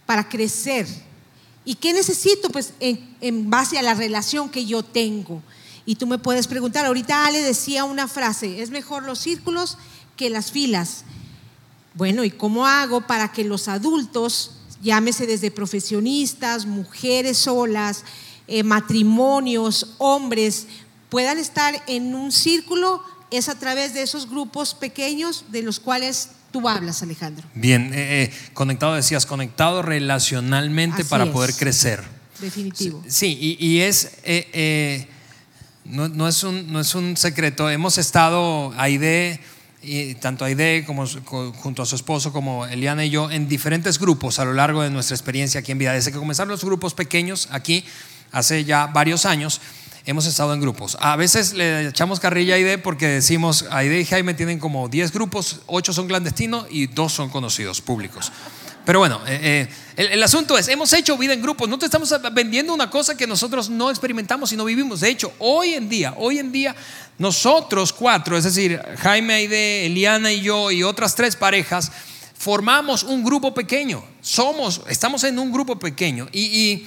para 0.07 0.27
crecer. 0.27 0.87
¿Y 1.67 1.75
qué 1.75 1.93
necesito? 1.93 2.49
Pues 2.49 2.73
en, 2.81 3.15
en 3.21 3.51
base 3.51 3.79
a 3.79 3.83
la 3.83 3.93
relación 3.93 4.49
que 4.49 4.65
yo 4.65 4.83
tengo. 4.83 5.43
Y 5.85 5.97
tú 5.97 6.07
me 6.07 6.17
puedes 6.17 6.47
preguntar, 6.47 6.87
ahorita 6.87 7.27
Ale 7.27 7.43
decía 7.43 7.85
una 7.85 8.09
frase, 8.09 8.63
es 8.63 8.71
mejor 8.71 9.03
los 9.03 9.19
círculos 9.19 9.77
que 10.17 10.31
las 10.31 10.51
filas. 10.51 11.05
Bueno, 11.93 12.25
¿y 12.25 12.31
cómo 12.31 12.67
hago 12.67 13.07
para 13.07 13.33
que 13.33 13.45
los 13.45 13.69
adultos, 13.69 14.53
llámese 14.81 15.27
desde 15.27 15.51
profesionistas, 15.51 16.65
mujeres 16.65 17.37
solas, 17.37 18.03
eh, 18.49 18.63
matrimonios, 18.63 19.95
hombres, 19.99 20.67
puedan 21.13 21.39
estar 21.39 21.81
en 21.87 22.15
un 22.15 22.33
círculo? 22.33 23.05
Es 23.31 23.49
a 23.49 23.59
través 23.59 23.93
de 23.93 24.01
esos 24.01 24.29
grupos 24.29 24.75
pequeños 24.75 25.45
de 25.53 25.63
los 25.63 25.79
cuales 25.79 26.31
tú 26.51 26.69
hablas, 26.69 27.03
Alejandro. 27.03 27.47
Bien, 27.55 27.93
eh, 27.93 28.25
eh, 28.25 28.35
conectado, 28.55 28.95
decías, 28.95 29.27
conectado 29.27 29.83
relacionalmente 29.83 31.05
para 31.05 31.31
poder 31.31 31.55
crecer. 31.55 32.03
Definitivo. 32.41 33.05
Sí, 33.07 33.39
y, 33.61 33.65
y 33.65 33.81
es 33.83 34.11
no, 35.85 36.29
es 36.29 36.43
un, 36.45 36.73
no 36.73 36.81
es 36.81 36.95
un 36.95 37.17
secreto. 37.17 37.69
Hemos 37.69 37.99
estado, 37.99 38.73
Aide, 38.79 39.41
y 39.83 40.15
tanto 40.15 40.45
Aide 40.45 40.85
como 40.87 41.07
junto 41.07 41.83
a 41.83 41.87
su 41.87 41.97
esposo 41.97 42.33
como 42.33 42.67
Eliana 42.67 43.05
y 43.05 43.11
yo, 43.11 43.31
en 43.31 43.49
diferentes 43.49 43.99
grupos 43.99 44.39
a 44.39 44.45
lo 44.45 44.55
largo 44.55 44.83
de 44.83 44.91
nuestra 44.91 45.17
experiencia 45.17 45.61
aquí 45.61 45.73
en 45.73 45.79
Vida. 45.79 45.93
Desde 45.93 46.11
que 46.11 46.19
comenzaron 46.19 46.51
los 46.51 46.65
grupos 46.65 46.95
pequeños 46.95 47.49
aquí, 47.51 47.85
hace 48.31 48.65
ya 48.65 48.87
varios 48.87 49.27
años, 49.27 49.61
hemos 50.07 50.27
estado 50.27 50.53
en 50.55 50.61
grupos. 50.61 50.97
A 51.01 51.17
veces 51.17 51.55
le 51.55 51.89
echamos 51.89 52.21
carrilla 52.21 52.55
a 52.55 52.57
Aide 52.57 52.79
porque 52.79 53.07
decimos, 53.09 53.67
Aide 53.71 54.01
y 54.01 54.05
Jaime 54.05 54.35
tienen 54.35 54.59
como 54.59 54.89
10 54.89 55.13
grupos, 55.13 55.61
8 55.67 55.93
son 55.93 56.07
clandestinos 56.07 56.67
y 56.71 56.87
2 56.87 57.13
son 57.13 57.31
conocidos, 57.31 57.81
públicos. 57.81 58.33
Pero 58.85 58.99
bueno, 58.99 59.21
eh, 59.29 59.69
eh, 59.97 60.09
el, 60.13 60.23
asunto 60.23 60.59
es, 60.59 60.67
hemos 60.67 60.93
hecho 60.93 61.17
vida 61.17 61.33
en 61.33 61.41
grupos, 61.41 61.69
no 61.69 61.79
te 61.79 61.85
estamos 61.85 62.13
vendiendo 62.33 62.75
una 62.75 62.91
cosa 62.91 63.17
que 63.17 63.29
nosotros 63.29 63.71
no 63.71 63.91
experimentamos 63.91 64.53
y 64.53 64.57
no 64.57 64.65
vivimos. 64.65 65.01
De 65.01 65.09
hecho, 65.09 65.33
hoy 65.39 65.75
en 65.75 65.89
día, 65.89 66.15
hoy 66.17 66.41
en 66.41 66.51
día, 66.51 66.75
nosotros 67.19 67.93
cuatro, 67.93 68.37
es 68.37 68.43
decir, 68.43 68.81
Jaime, 68.99 69.35
Aide, 69.35 69.87
Eliana 69.87 70.33
y 70.33 70.41
yo 70.41 70.73
y 70.73 70.83
otras 70.83 71.15
tres 71.15 71.37
parejas, 71.37 71.93
formamos 72.37 73.05
un 73.05 73.23
grupo 73.23 73.55
pequeño. 73.55 74.03
Somos, 74.21 74.81
estamos 74.89 75.23
en 75.23 75.39
un 75.39 75.53
grupo 75.53 75.79
pequeño. 75.79 76.29
Y, 76.33 76.87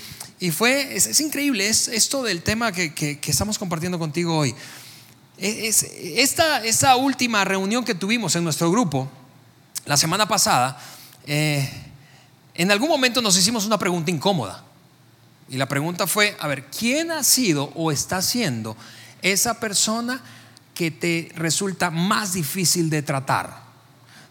fue, 0.52 0.96
es, 0.96 1.20
increíble, 1.20 1.68
es 1.68 1.88
esto 1.88 2.24
del 2.24 2.42
tema 2.42 2.72
que, 2.72 3.20
estamos 3.26 3.58
compartiendo 3.58 3.98
contigo 3.98 4.38
hoy. 4.38 4.54
Es, 5.38 5.84
esta, 5.84 6.64
esta 6.64 6.96
última 6.96 7.44
reunión 7.46 7.84
que 7.84 7.96
tuvimos 7.96 8.36
en 8.36 8.44
nuestro 8.44 8.70
grupo, 8.72 9.10
la 9.86 9.98
semana 9.98 10.28
pasada, 10.28 10.78
eh, 11.26 11.70
en 12.54 12.72
algún 12.72 12.90
momento 12.90 13.22
nos 13.22 13.38
hicimos 13.38 13.66
una 13.66 13.78
pregunta 13.78 14.12
incómoda. 14.12 14.64
Y 15.48 15.58
la 15.58 15.68
pregunta 15.68 16.08
fue, 16.08 16.36
a 16.40 16.48
ver, 16.48 16.66
¿quién 16.66 17.12
ha 17.12 17.24
sido 17.24 17.72
o 17.76 17.92
está 17.92 18.22
siendo 18.22 18.76
esa 19.22 19.60
persona 19.60 20.22
que 20.74 20.92
te 20.92 21.32
resulta 21.36 21.92
más 21.92 22.34
difícil 22.34 22.90
de 22.90 23.04
tratar? 23.04 23.64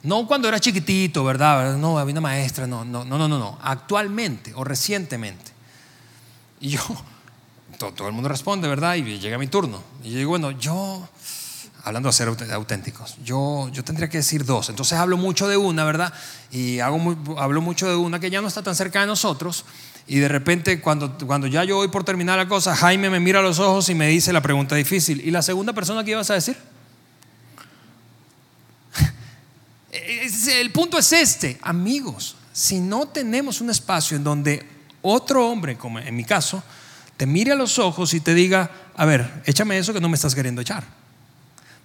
No 0.03 0.27
cuando 0.27 0.49
era 0.49 0.61
chiquitito, 0.61 1.25
¿verdad? 1.25 1.77
No, 1.79 1.99
había 1.99 2.13
una 2.13 2.21
maestra, 2.21 2.67
no, 2.67 2.85
no, 2.85 3.05
no, 3.05 3.17
no, 3.17 3.27
no, 3.27 3.59
actualmente 3.63 4.53
o 4.55 4.65
recientemente. 4.65 5.54
Y 6.65 6.71
yo, 6.71 6.81
todo, 7.79 7.93
todo, 7.93 8.09
el 8.09 8.15
mundo 8.15 8.31
responde, 8.31 8.67
¿verdad? 8.67 8.95
Y 8.95 9.19
llega 9.19 9.37
mi 9.37 9.49
turno. 9.49 9.83
Y 10.03 10.13
yo 10.13 10.19
digo, 10.19 10.31
bueno, 10.31 10.51
yo 10.53 11.07
hablando 11.83 12.09
de 12.09 12.15
ser 12.15 12.29
auténticos. 12.53 13.17
Yo, 13.23 13.69
yo 13.71 13.85
tendría 13.85 14.09
que 14.09 14.17
decir 14.17 14.47
dos. 14.47 14.71
Entonces 14.71 14.99
hablo 14.99 15.19
mucho 15.19 15.47
de 15.47 15.59
una, 15.59 15.85
¿verdad? 15.85 16.15
Y 16.51 16.79
hago 16.81 16.99
hablo 17.39 17.61
mucho 17.61 17.87
de 17.87 17.97
una 17.97 18.19
que 18.19 18.31
ya 18.31 18.41
no 18.41 18.49
está 18.49 18.63
tan 18.63 18.75
cerca 18.75 19.03
de 19.03 19.07
nosotros. 19.07 19.67
Y 20.07 20.21
de 20.21 20.29
repente, 20.29 20.81
cuando, 20.81 21.19
cuando 21.27 21.47
ya 21.49 21.65
yo 21.65 21.77
voy 21.77 21.89
por 21.89 22.03
terminar 22.03 22.39
la 22.39 22.49
cosa, 22.49 22.75
Jaime 22.75 23.11
me 23.11 23.21
mira 23.21 23.41
a 23.41 23.43
los 23.43 23.59
ojos 23.59 23.91
y 23.91 23.95
me 23.95 24.09
dice 24.09 24.33
la 24.33 24.41
pregunta 24.41 24.75
difícil. 24.75 25.21
¿Y 25.21 25.31
la 25.31 25.43
segunda 25.43 25.75
persona 25.75 26.03
que 26.03 26.13
ibas 26.13 26.31
a 26.31 26.35
decir? 26.35 26.57
El 29.93 30.73
punto 30.73 30.97
es 30.97 31.13
este, 31.13 31.59
amigos, 31.61 32.37
si 32.55 32.81
no 32.81 33.07
tenemos 33.07 33.61
un 33.61 33.69
espacio 33.69 34.17
en 34.17 34.25
donde 34.25 34.74
otro 35.07 35.49
hombre, 35.49 35.77
como 35.77 35.99
en 35.99 36.17
mi 36.17 36.25
caso, 36.25 36.63
te 37.19 37.27
mire 37.27 37.53
a 37.53 37.55
los 37.55 37.79
ojos 37.79 38.15
y 38.15 38.21
te 38.21 38.33
diga, 38.33 38.71
a 38.97 39.05
ver, 39.05 39.43
échame 39.45 39.77
eso 39.77 39.93
que 39.93 40.01
no 40.01 40.09
me 40.09 40.15
estás 40.15 40.35
queriendo 40.35 40.63
echar. 40.63 40.83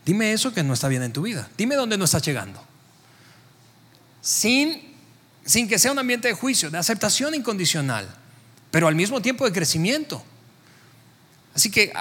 Dime 0.06 0.32
eso 0.32 0.54
que 0.54 0.64
no 0.64 0.74
está 0.74 0.88
bien 0.88 1.04
en 1.04 1.12
tu 1.12 1.22
vida. 1.22 1.50
Dime 1.58 1.76
dónde 1.76 1.98
no 1.98 2.06
estás 2.06 2.24
llegando. 2.24 2.64
Sin, 4.22 4.96
sin 5.46 5.68
que 5.68 5.78
sea 5.78 5.92
un 5.92 6.00
ambiente 6.00 6.30
de 6.30 6.34
juicio, 6.34 6.72
de 6.72 6.78
aceptación 6.78 7.36
incondicional, 7.36 8.08
pero 8.72 8.88
al 8.88 8.96
mismo 8.96 9.22
tiempo 9.22 9.44
de 9.44 9.52
crecimiento. 9.52 10.24
Así 11.54 11.70
que, 11.70 11.92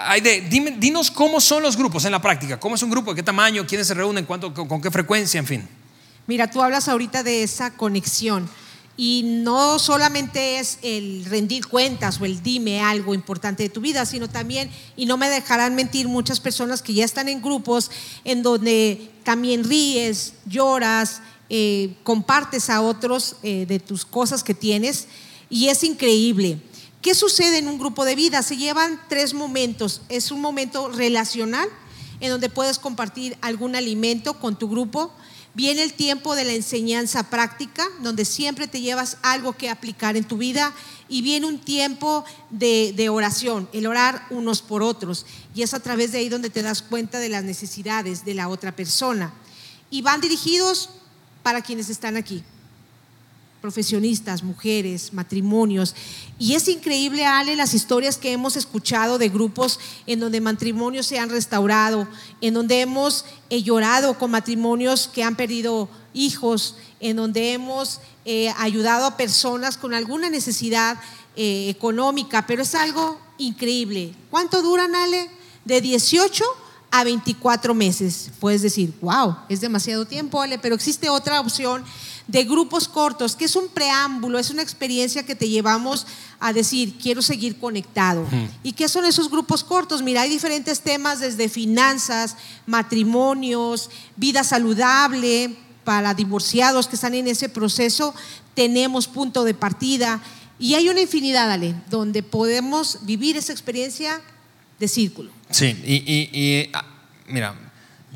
dime, 0.49 0.77
dinos 0.79 1.11
cómo 1.11 1.41
son 1.41 1.65
los 1.65 1.77
grupos 1.77 2.05
en 2.05 2.13
la 2.13 2.23
práctica. 2.23 2.61
¿Cómo 2.61 2.77
es 2.77 2.83
un 2.85 2.91
grupo? 2.91 3.11
¿De 3.13 3.17
qué 3.17 3.23
tamaño? 3.25 3.67
¿Quiénes 3.67 3.89
se 3.89 3.95
reúnen? 3.95 4.25
¿Cuánto, 4.25 4.55
con 4.55 4.81
qué 4.81 4.91
frecuencia? 4.93 5.41
En 5.41 5.47
fin. 5.47 5.69
Mira, 6.29 6.49
tú 6.49 6.63
hablas 6.63 6.89
ahorita 6.89 7.25
de 7.25 7.43
esa 7.43 7.73
conexión. 7.73 8.49
Y 9.01 9.23
no 9.25 9.79
solamente 9.79 10.59
es 10.59 10.81
el 10.83 11.25
rendir 11.25 11.69
cuentas 11.69 12.21
o 12.21 12.25
el 12.25 12.43
dime 12.43 12.81
algo 12.81 13.15
importante 13.15 13.63
de 13.63 13.69
tu 13.69 13.81
vida, 13.81 14.05
sino 14.05 14.29
también, 14.29 14.73
y 14.97 15.07
no 15.07 15.17
me 15.17 15.31
dejarán 15.31 15.77
mentir 15.77 16.09
muchas 16.09 16.41
personas 16.41 16.83
que 16.83 16.95
ya 16.95 17.05
están 17.05 17.29
en 17.29 17.41
grupos 17.41 17.93
en 18.25 18.43
donde 18.43 19.13
también 19.23 19.63
ríes, 19.63 20.35
lloras, 20.47 21.23
eh, 21.49 21.95
compartes 22.03 22.71
a 22.71 22.81
otros 22.81 23.37
eh, 23.45 23.67
de 23.67 23.79
tus 23.79 24.05
cosas 24.05 24.43
que 24.43 24.53
tienes, 24.53 25.07
y 25.49 25.69
es 25.69 25.85
increíble. 25.85 26.59
¿Qué 27.01 27.15
sucede 27.15 27.59
en 27.59 27.69
un 27.69 27.79
grupo 27.79 28.05
de 28.05 28.17
vida? 28.17 28.43
Se 28.43 28.57
llevan 28.57 29.01
tres 29.09 29.33
momentos. 29.33 30.03
Es 30.09 30.33
un 30.33 30.41
momento 30.41 30.89
relacional, 30.89 31.69
en 32.19 32.31
donde 32.31 32.49
puedes 32.49 32.81
compartir 32.81 33.39
algún 33.43 33.77
alimento 33.77 34.35
con 34.41 34.59
tu 34.59 34.69
grupo 34.69 35.13
Viene 35.55 35.83
el 35.83 35.93
tiempo 35.93 36.35
de 36.35 36.45
la 36.45 36.53
enseñanza 36.53 37.31
práctica, 37.31 37.87
donde 38.01 38.25
siempre 38.25 38.69
te 38.69 38.81
llevas 38.81 39.17
algo 39.23 39.55
que 39.55 39.71
aplicar 39.71 40.17
en 40.17 40.25
tu 40.25 40.37
vida. 40.37 40.73
Y 41.09 41.23
viene 41.23 41.47
un 41.47 41.59
tiempo 41.59 42.25
de, 42.51 43.09
oración, 43.09 43.69
el 43.73 43.87
orar 43.87 44.27
unos 44.31 44.63
por 44.63 44.83
otros. 44.83 45.27
Y 45.55 45.63
es 45.63 45.75
a 45.75 45.81
través 45.81 46.13
de 46.13 46.19
ahí 46.19 46.29
donde 46.29 46.51
te 46.51 46.63
das 46.63 46.83
cuenta 46.83 47.19
de 47.19 47.29
las 47.29 47.45
necesidades 47.45 48.25
de 48.25 48.35
la 48.35 48.49
otra 48.49 48.77
persona. 48.77 49.33
Y 49.91 50.03
van 50.03 50.21
dirigidos 50.21 50.91
para 51.43 51.63
quienes 51.63 51.89
están 51.89 52.17
aquí 52.17 52.45
profesionistas, 53.61 54.43
mujeres, 54.43 55.13
matrimonios. 55.13 55.95
Y 56.39 56.55
es 56.55 56.69
increíble, 56.69 57.27
Ale, 57.27 57.57
las 57.57 57.75
historias 57.75 58.17
que 58.17 58.33
hemos 58.33 58.57
escuchado 58.57 59.19
de 59.19 59.29
grupos 59.29 59.81
en 60.07 60.21
donde 60.21 60.41
matrimonios 60.41 61.07
se 61.07 61.19
han 61.19 61.31
restaurado, 61.31 62.07
en 62.41 62.55
donde 62.55 62.81
hemos 62.81 63.25
eh, 63.51 63.63
llorado 63.63 64.19
con 64.19 64.31
matrimonios 64.31 65.09
que 65.09 65.25
han 65.25 65.37
perdido 65.37 65.89
hijos, 66.15 66.77
en 67.01 67.17
donde 67.17 67.53
hemos 67.53 68.01
eh, 68.25 68.53
ayudado 68.59 69.07
a 69.07 69.17
personas 69.17 69.77
con 69.77 69.95
alguna 69.95 70.31
necesidad 70.31 70.99
eh, 71.37 71.69
económica, 71.69 72.47
pero 72.47 72.63
es 72.63 72.75
algo 72.75 73.21
increíble. 73.39 74.15
¿Cuánto 74.31 74.63
duran, 74.63 74.95
Ale? 74.95 75.31
De 75.65 75.81
18 75.81 76.45
a 76.91 77.05
24 77.05 77.75
meses. 77.75 78.31
Puedes 78.41 78.63
decir, 78.63 78.95
wow, 79.01 79.37
es 79.49 79.61
demasiado 79.61 80.07
tiempo, 80.07 80.41
Ale, 80.41 80.59
pero 80.59 80.75
existe 80.75 81.09
otra 81.09 81.41
opción 81.41 81.85
de 82.29 82.45
grupos 82.45 82.87
cortos, 82.87 83.35
que 83.35 83.47
es 83.47 83.57
un 83.57 83.69
preámbulo, 83.69 84.39
es 84.39 84.51
una 84.51 84.63
experiencia 84.63 85.25
que 85.25 85.35
te 85.35 85.49
llevamos 85.49 86.07
a 86.39 86.53
decir, 86.53 86.97
quiero 87.03 87.23
seguir 87.23 87.59
conectado. 87.59 88.25
¿Y 88.63 88.73
qué 88.73 88.87
son 88.87 89.07
esos 89.07 89.31
grupos 89.31 89.65
cortos? 89.65 90.03
Mira, 90.03 90.23
hay 90.23 90.31
diferentes 90.31 90.83
temas 90.83 91.21
desde 91.21 91.49
finanzas, 91.49 92.37
matrimonios, 92.67 93.91
vida 94.15 94.45
saludable 94.45 95.57
para 95.85 96.13
divorciados 96.13 96.87
que 96.87 96.97
están 96.97 97.15
en 97.15 97.29
ese 97.29 97.49
proceso, 97.49 98.15
tenemos 98.55 99.09
punto 99.09 99.43
de 99.43 99.55
partida. 99.55 100.23
Y 100.59 100.75
hay 100.75 100.91
una 100.91 101.01
infinidad, 101.01 101.51
Ale, 101.51 101.75
donde 101.89 102.23
podemos 102.23 102.99
vivir 103.07 103.39
esa 103.39 103.53
experiencia 103.53 104.21
de 104.79 104.87
círculo. 104.87 105.31
Sí, 105.51 105.67
y, 105.67 106.69
ah, 106.75 106.85
mira, 107.27 107.68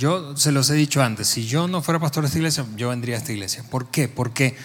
yo 0.02 0.36
se 0.36 0.50
los 0.50 0.68
he 0.68 0.74
dicho 0.74 1.00
antes, 1.00 1.28
si 1.28 1.46
yo 1.46 1.68
no 1.68 1.80
fuera 1.80 2.00
pastor 2.00 2.24
de 2.24 2.26
esta 2.26 2.38
iglesia, 2.38 2.66
yo 2.74 2.88
vendría 2.88 3.14
a 3.14 3.18
esta 3.18 3.30
iglesia. 3.30 3.62
¿Por 3.62 3.88
qué? 3.88 4.08
Porque 4.08 4.56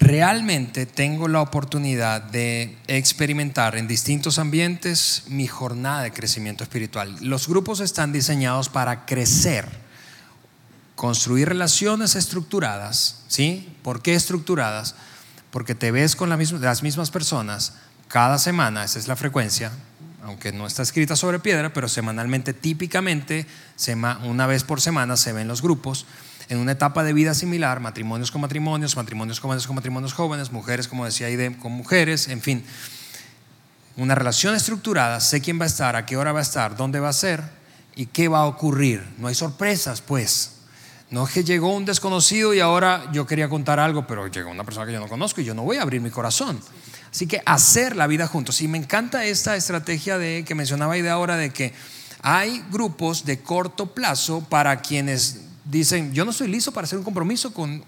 realmente 0.00 0.86
tengo 0.86 1.28
la 1.28 1.42
oportunidad 1.42 2.22
de 2.22 2.78
experimentar 2.86 3.76
en 3.76 3.86
distintos 3.86 4.38
ambientes 4.38 5.24
mi 5.28 5.46
jornada 5.46 6.00
de 6.04 6.12
crecimiento 6.14 6.64
espiritual. 6.64 7.18
Los 7.20 7.48
grupos 7.48 7.80
están 7.80 8.12
diseñados 8.12 8.70
para 8.70 9.04
crecer, 9.04 9.68
construir 10.96 11.50
relaciones 11.50 12.14
estructuradas, 12.14 13.24
¿sí? 13.28 13.76
¿Por 13.82 14.00
qué 14.00 14.14
estructuradas? 14.14 14.94
Porque 15.50 15.74
te 15.74 15.90
ves 15.90 16.16
con 16.16 16.30
las 16.30 16.82
mismas 16.82 17.10
personas 17.10 17.74
cada 18.08 18.38
semana, 18.38 18.84
esa 18.84 18.98
es 18.98 19.06
la 19.06 19.16
frecuencia, 19.16 19.70
aunque 20.22 20.52
no 20.52 20.66
está 20.66 20.82
escrita 20.82 21.16
sobre 21.16 21.40
piedra, 21.40 21.72
pero 21.72 21.88
semanalmente, 21.88 22.52
típicamente, 22.52 23.46
una 24.24 24.46
vez 24.46 24.64
por 24.64 24.80
semana 24.80 25.16
se 25.16 25.32
ven 25.32 25.48
los 25.48 25.62
grupos 25.62 26.06
en 26.48 26.58
una 26.58 26.72
etapa 26.72 27.02
de 27.02 27.12
vida 27.12 27.34
similar, 27.34 27.80
matrimonios 27.80 28.30
con 28.30 28.40
matrimonios, 28.40 28.96
matrimonios 28.96 29.40
jóvenes 29.40 29.66
con 29.66 29.76
matrimonios 29.76 30.12
jóvenes, 30.12 30.52
mujeres, 30.52 30.86
como 30.86 31.04
decía 31.04 31.26
Aide, 31.26 31.56
con 31.56 31.72
mujeres, 31.72 32.28
en 32.28 32.40
fin. 32.40 32.64
Una 33.96 34.14
relación 34.14 34.54
estructurada, 34.54 35.20
sé 35.20 35.40
quién 35.40 35.58
va 35.60 35.64
a 35.64 35.68
estar, 35.68 35.96
a 35.96 36.06
qué 36.06 36.16
hora 36.16 36.32
va 36.32 36.40
a 36.40 36.42
estar, 36.42 36.76
dónde 36.76 37.00
va 37.00 37.08
a 37.08 37.12
ser 37.12 37.42
y 37.94 38.06
qué 38.06 38.28
va 38.28 38.40
a 38.40 38.46
ocurrir. 38.46 39.06
No 39.18 39.28
hay 39.28 39.34
sorpresas, 39.34 40.00
pues. 40.00 40.52
No 41.10 41.26
es 41.26 41.32
que 41.32 41.44
llegó 41.44 41.74
un 41.74 41.84
desconocido 41.84 42.54
y 42.54 42.60
ahora 42.60 43.10
yo 43.12 43.26
quería 43.26 43.48
contar 43.48 43.78
algo, 43.78 44.06
pero 44.06 44.28
llegó 44.28 44.50
una 44.50 44.64
persona 44.64 44.86
que 44.86 44.92
yo 44.92 45.00
no 45.00 45.08
conozco 45.08 45.42
y 45.42 45.44
yo 45.44 45.52
no 45.54 45.62
voy 45.62 45.76
a 45.76 45.82
abrir 45.82 46.00
mi 46.00 46.10
corazón. 46.10 46.58
Así 47.12 47.26
que 47.26 47.42
hacer 47.44 47.94
la 47.94 48.06
vida 48.06 48.26
juntos. 48.26 48.62
Y 48.62 48.68
me 48.68 48.78
encanta 48.78 49.24
esta 49.26 49.54
estrategia 49.54 50.16
de 50.16 50.44
que 50.46 50.54
mencionaba 50.54 50.94
de 50.94 51.10
ahora 51.10 51.36
de 51.36 51.52
que 51.52 51.74
hay 52.22 52.64
grupos 52.70 53.26
de 53.26 53.40
corto 53.40 53.92
plazo 53.92 54.40
para 54.48 54.80
quienes 54.80 55.40
dicen, 55.64 56.14
yo 56.14 56.24
no 56.24 56.30
estoy 56.30 56.48
listo 56.48 56.72
para 56.72 56.86
hacer 56.86 56.98
un 56.98 57.04
compromiso 57.04 57.52
con 57.52 57.84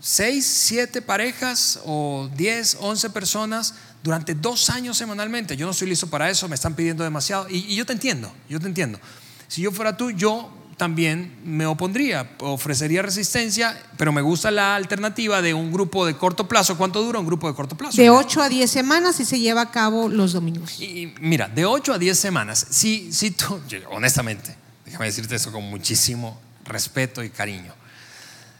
seis, 0.00 0.46
siete 0.46 1.02
parejas 1.02 1.80
o 1.84 2.30
diez, 2.36 2.76
once 2.80 3.10
personas 3.10 3.74
durante 4.04 4.34
dos 4.34 4.70
años 4.70 4.96
semanalmente. 4.96 5.56
Yo 5.56 5.66
no 5.66 5.72
estoy 5.72 5.88
listo 5.88 6.06
para 6.08 6.30
eso, 6.30 6.46
me 6.48 6.54
están 6.54 6.74
pidiendo 6.74 7.02
demasiado. 7.02 7.48
Y 7.50 7.74
yo 7.74 7.84
te 7.84 7.94
entiendo, 7.94 8.32
yo 8.48 8.60
te 8.60 8.66
entiendo. 8.66 9.00
Si 9.48 9.60
yo 9.62 9.72
fuera 9.72 9.96
tú, 9.96 10.12
yo 10.12 10.52
también 10.78 11.36
me 11.44 11.66
opondría, 11.66 12.30
ofrecería 12.38 13.02
resistencia, 13.02 13.76
pero 13.98 14.12
me 14.12 14.22
gusta 14.22 14.50
la 14.50 14.76
alternativa 14.76 15.42
de 15.42 15.52
un 15.52 15.72
grupo 15.72 16.06
de 16.06 16.16
corto 16.16 16.48
plazo. 16.48 16.78
¿Cuánto 16.78 17.02
dura 17.02 17.18
un 17.18 17.26
grupo 17.26 17.48
de 17.48 17.54
corto 17.54 17.76
plazo? 17.76 18.00
De 18.00 18.08
8 18.08 18.40
a 18.40 18.48
10 18.48 18.70
semanas 18.70 19.20
y 19.20 19.24
se 19.24 19.40
lleva 19.40 19.60
a 19.60 19.70
cabo 19.70 20.08
los 20.08 20.32
domingos. 20.32 20.80
Y, 20.80 21.12
mira, 21.20 21.48
de 21.48 21.66
8 21.66 21.94
a 21.94 21.98
10 21.98 22.18
semanas, 22.18 22.66
si, 22.70 23.12
si 23.12 23.32
tú, 23.32 23.60
honestamente, 23.90 24.56
déjame 24.86 25.06
decirte 25.06 25.34
eso 25.34 25.52
con 25.52 25.64
muchísimo 25.64 26.40
respeto 26.64 27.22
y 27.22 27.30
cariño, 27.30 27.74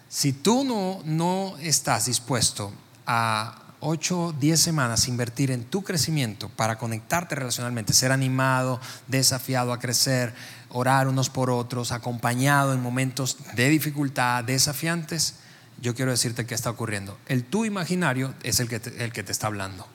si 0.09 0.33
tú 0.33 0.65
no, 0.65 1.01
no 1.05 1.57
estás 1.59 2.07
dispuesto 2.07 2.73
a 3.07 3.63
8, 3.81 4.35
10 4.41 4.61
semanas 4.61 5.07
invertir 5.07 5.51
en 5.53 5.65
tu 5.65 5.83
crecimiento 5.85 6.49
para 6.49 6.79
conectarte 6.79 7.37
relacionalmente, 7.37 7.93
ser 7.93 8.11
animado, 8.11 8.81
desafiado 9.07 9.73
a 9.73 9.79
crecer, 9.79 10.35
orar 10.71 11.09
unos 11.09 11.31
por 11.31 11.51
otros, 11.51 11.93
acompañado 11.93 12.73
en 12.73 12.83
momentos 12.83 13.39
de 13.55 13.69
dificultad, 13.69 14.45
desafiantes, 14.45 15.35
yo 15.81 15.95
quiero 15.95 16.11
decirte 16.11 16.47
qué 16.47 16.55
está 16.55 16.71
ocurriendo. 16.71 17.19
El 17.27 17.45
tú 17.45 17.65
imaginario 17.65 18.35
es 18.43 18.61
el 18.61 18.69
que 18.69 18.81
te, 18.81 19.05
el 19.05 19.13
que 19.13 19.23
te 19.23 19.33
está 19.33 19.47
hablando. 19.47 19.87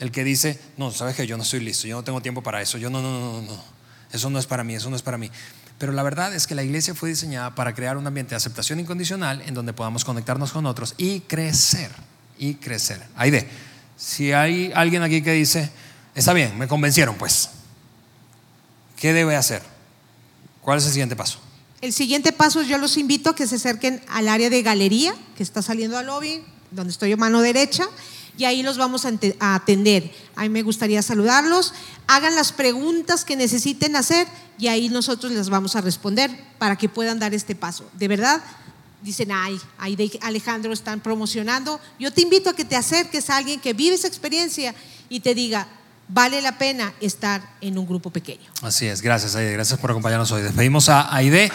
El 0.00 0.10
que 0.10 0.24
dice, 0.24 0.60
no, 0.76 0.90
sabes 0.90 1.16
que 1.16 1.26
yo 1.26 1.36
no 1.36 1.42
estoy 1.42 1.60
listo, 1.60 1.86
yo 1.86 1.96
no 1.96 2.04
tengo 2.04 2.20
tiempo 2.20 2.42
para 2.42 2.62
eso, 2.62 2.78
yo 2.78 2.90
no, 2.90 3.00
no, 3.00 3.10
no, 3.10 3.42
no, 3.42 3.42
no, 3.42 3.64
eso 4.12 4.30
no 4.30 4.38
es 4.38 4.46
para 4.46 4.64
mí, 4.64 4.74
eso 4.74 4.90
no 4.90 4.96
es 4.96 5.02
para 5.02 5.18
mí. 5.18 5.30
Pero 5.78 5.92
la 5.92 6.02
verdad 6.02 6.34
es 6.34 6.46
que 6.46 6.54
la 6.54 6.64
iglesia 6.64 6.94
fue 6.94 7.08
diseñada 7.08 7.54
para 7.54 7.74
crear 7.74 7.96
un 7.96 8.06
ambiente 8.06 8.30
de 8.30 8.36
aceptación 8.36 8.80
incondicional 8.80 9.42
en 9.42 9.54
donde 9.54 9.72
podamos 9.72 10.04
conectarnos 10.04 10.52
con 10.52 10.66
otros 10.66 10.94
y 10.98 11.20
crecer, 11.20 11.90
y 12.36 12.54
crecer. 12.54 13.02
Ahí 13.16 13.30
de, 13.30 13.48
si 13.96 14.32
hay 14.32 14.72
alguien 14.74 15.02
aquí 15.02 15.22
que 15.22 15.32
dice, 15.32 15.70
está 16.14 16.32
bien, 16.32 16.56
me 16.58 16.66
convencieron 16.66 17.16
pues, 17.16 17.50
¿qué 18.96 19.12
debe 19.12 19.36
hacer? 19.36 19.62
¿Cuál 20.60 20.78
es 20.78 20.86
el 20.86 20.92
siguiente 20.92 21.16
paso? 21.16 21.38
El 21.80 21.92
siguiente 21.92 22.32
paso 22.32 22.62
yo 22.62 22.76
los 22.78 22.96
invito 22.96 23.30
a 23.30 23.34
que 23.34 23.46
se 23.46 23.56
acerquen 23.56 24.02
al 24.08 24.28
área 24.28 24.50
de 24.50 24.62
galería 24.62 25.14
que 25.36 25.42
está 25.42 25.62
saliendo 25.62 25.96
al 25.96 26.06
lobby, 26.06 26.42
donde 26.70 26.90
estoy 26.90 27.12
a 27.12 27.16
mano 27.16 27.40
derecha, 27.40 27.84
y 28.36 28.44
ahí 28.44 28.62
los 28.62 28.78
vamos 28.78 29.04
a 29.04 29.54
atender. 29.54 30.12
A 30.36 30.42
mí 30.42 30.48
me 30.48 30.62
gustaría 30.62 31.02
saludarlos. 31.02 31.74
Hagan 32.06 32.36
las 32.36 32.52
preguntas 32.52 33.24
que 33.24 33.36
necesiten 33.36 33.96
hacer 33.96 34.28
y 34.58 34.68
ahí 34.68 34.88
nosotros 34.88 35.32
les 35.32 35.50
vamos 35.50 35.74
a 35.74 35.80
responder 35.80 36.30
para 36.58 36.76
que 36.76 36.88
puedan 36.88 37.18
dar 37.18 37.34
este 37.34 37.56
paso. 37.56 37.88
De 37.94 38.06
verdad, 38.06 38.40
dicen, 39.02 39.32
ay, 39.32 39.60
ahí 39.78 40.10
Alejandro 40.22 40.72
están 40.72 41.00
promocionando. 41.00 41.80
Yo 41.98 42.12
te 42.12 42.22
invito 42.22 42.50
a 42.50 42.54
que 42.54 42.64
te 42.64 42.76
acerques 42.76 43.28
a 43.28 43.36
alguien 43.36 43.60
que 43.60 43.72
vive 43.72 43.96
esa 43.96 44.08
experiencia 44.08 44.74
y 45.08 45.20
te 45.20 45.34
diga, 45.34 45.66
vale 46.08 46.40
la 46.40 46.58
pena 46.58 46.92
estar 47.00 47.42
en 47.60 47.78
un 47.78 47.86
grupo 47.86 48.10
pequeño. 48.10 48.50
Así 48.62 48.86
es, 48.86 49.02
gracias 49.02 49.36
Aide, 49.36 49.52
gracias 49.52 49.78
por 49.78 49.90
acompañarnos 49.90 50.30
hoy. 50.32 50.42
Despedimos 50.42 50.88
a 50.88 51.14
Aide. 51.14 51.50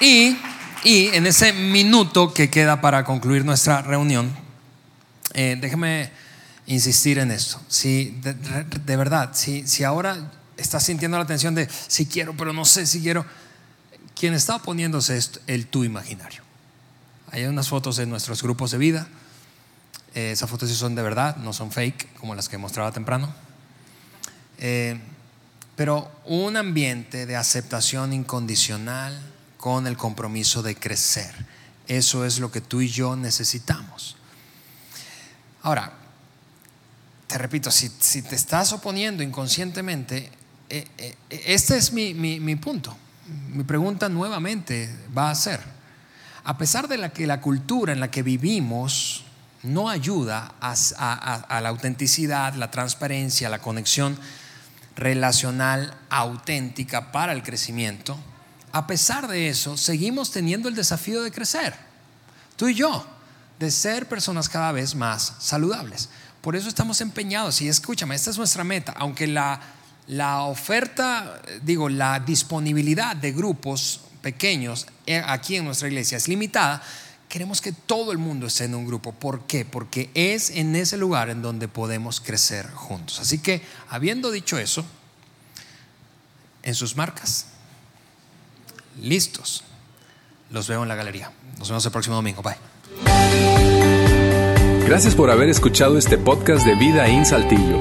Y, 0.00 0.36
y, 0.82 1.06
en 1.14 1.26
ese 1.26 1.52
minuto 1.52 2.34
que 2.34 2.50
queda 2.50 2.80
para 2.80 3.04
concluir 3.04 3.44
nuestra 3.44 3.80
reunión, 3.80 4.36
eh, 5.32 5.56
déjeme 5.58 6.10
insistir 6.66 7.18
en 7.18 7.30
esto. 7.30 7.60
Si 7.68 8.20
de, 8.20 8.96
verdad, 8.96 9.30
si, 9.32 9.66
si 9.66 9.82
ahora 9.82 10.30
estás 10.58 10.84
sintiendo 10.84 11.16
la 11.16 11.26
tensión 11.26 11.54
de 11.54 11.68
si 11.86 12.06
quiero, 12.06 12.36
pero 12.36 12.52
no 12.52 12.66
sé 12.66 12.86
si 12.86 13.00
quiero, 13.00 13.24
quien 14.14 14.34
está 14.34 14.56
oponiéndose 14.56 15.16
es 15.16 15.40
el 15.46 15.68
tú 15.68 15.84
imaginario. 15.84 16.43
Hay 17.34 17.46
unas 17.46 17.68
fotos 17.68 17.96
de 17.96 18.06
nuestros 18.06 18.44
grupos 18.44 18.70
de 18.70 18.78
vida. 18.78 19.08
Eh, 20.14 20.30
esas 20.30 20.48
fotos 20.48 20.68
sí 20.68 20.76
son 20.76 20.94
de 20.94 21.02
verdad, 21.02 21.34
no 21.38 21.52
son 21.52 21.72
fake, 21.72 22.14
como 22.14 22.36
las 22.36 22.48
que 22.48 22.58
mostraba 22.58 22.92
temprano. 22.92 23.34
Eh, 24.58 25.00
pero 25.74 26.12
un 26.26 26.56
ambiente 26.56 27.26
de 27.26 27.34
aceptación 27.34 28.12
incondicional 28.12 29.20
con 29.56 29.88
el 29.88 29.96
compromiso 29.96 30.62
de 30.62 30.76
crecer. 30.76 31.34
Eso 31.88 32.24
es 32.24 32.38
lo 32.38 32.52
que 32.52 32.60
tú 32.60 32.82
y 32.82 32.88
yo 32.88 33.16
necesitamos. 33.16 34.14
Ahora, 35.62 35.92
te 37.26 37.36
repito, 37.36 37.72
si, 37.72 37.88
te 37.88 38.36
estás 38.36 38.72
oponiendo 38.72 39.24
inconscientemente, 39.24 40.30
eh, 40.70 41.16
este 41.30 41.78
es 41.78 41.92
mi, 41.92 42.14
mi 42.14 42.54
punto. 42.54 42.96
Mi 43.48 43.64
pregunta 43.64 44.08
nuevamente 44.08 44.94
va 45.18 45.32
a 45.32 45.34
ser, 45.34 45.73
a 46.44 46.58
pesar 46.58 46.88
de 46.88 46.98
la 46.98 47.08
que 47.08 47.26
la 47.26 47.40
cultura 47.40 47.92
en 47.92 48.00
la 48.00 48.10
que 48.10 48.22
vivimos 48.22 49.24
no 49.62 49.88
ayuda 49.88 50.52
a, 50.60 51.60
la 51.60 51.68
autenticidad, 51.70 52.54
la 52.54 52.70
transparencia, 52.70 53.48
la 53.48 53.60
conexión 53.60 54.18
relacional 54.94 55.96
auténtica 56.10 57.12
para 57.12 57.32
el 57.32 57.42
crecimiento, 57.42 58.18
a 58.72 58.86
pesar 58.86 59.26
de 59.26 59.48
eso, 59.48 59.78
seguimos 59.78 60.32
teniendo 60.32 60.68
el 60.68 60.74
desafío 60.74 61.22
de 61.22 61.32
crecer, 61.32 61.74
tú 62.56 62.68
y 62.68 62.74
yo, 62.74 63.06
de 63.58 63.70
ser 63.70 64.06
personas 64.06 64.48
cada 64.48 64.72
vez 64.72 64.94
más 64.94 65.34
saludables. 65.38 66.10
Por 66.42 66.56
eso 66.56 66.68
estamos 66.68 67.00
empeñados, 67.00 67.62
y 67.62 67.68
escúchame, 67.68 68.14
esta 68.14 68.30
es 68.30 68.36
nuestra 68.36 68.64
meta, 68.64 68.92
aunque 68.98 69.26
la, 69.26 69.60
la 70.08 70.42
oferta, 70.42 71.40
digo, 71.62 71.88
la 71.88 72.20
disponibilidad 72.20 73.16
de 73.16 73.32
grupos 73.32 74.02
pequeños 74.24 74.86
eh, 75.06 75.22
aquí 75.26 75.56
en 75.56 75.66
nuestra 75.66 75.86
iglesia 75.86 76.16
es 76.16 76.28
limitada, 76.28 76.82
queremos 77.28 77.60
que 77.60 77.72
todo 77.72 78.10
el 78.10 78.16
mundo 78.16 78.46
esté 78.46 78.64
en 78.64 78.74
un 78.74 78.86
grupo. 78.86 79.12
¿Por 79.12 79.42
qué? 79.42 79.66
Porque 79.66 80.10
es 80.14 80.48
en 80.48 80.74
ese 80.74 80.96
lugar 80.96 81.28
en 81.28 81.42
donde 81.42 81.68
podemos 81.68 82.22
crecer 82.22 82.70
juntos. 82.70 83.20
Así 83.20 83.38
que, 83.38 83.60
habiendo 83.90 84.30
dicho 84.30 84.58
eso, 84.58 84.82
en 86.62 86.74
sus 86.74 86.96
marcas, 86.96 87.46
listos, 89.02 89.62
los 90.50 90.68
veo 90.68 90.82
en 90.82 90.88
la 90.88 90.94
galería. 90.94 91.30
Nos 91.58 91.68
vemos 91.68 91.84
el 91.84 91.92
próximo 91.92 92.16
domingo. 92.16 92.42
Bye. 92.42 92.56
Gracias 94.86 95.14
por 95.14 95.30
haber 95.30 95.50
escuchado 95.50 95.98
este 95.98 96.16
podcast 96.16 96.64
de 96.64 96.76
Vida 96.76 97.08
en 97.08 97.26
Saltillo. 97.26 97.78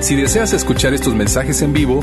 Si 0.00 0.16
deseas 0.16 0.52
escuchar 0.52 0.92
estos 0.92 1.14
mensajes 1.14 1.62
en 1.62 1.72
vivo, 1.72 2.02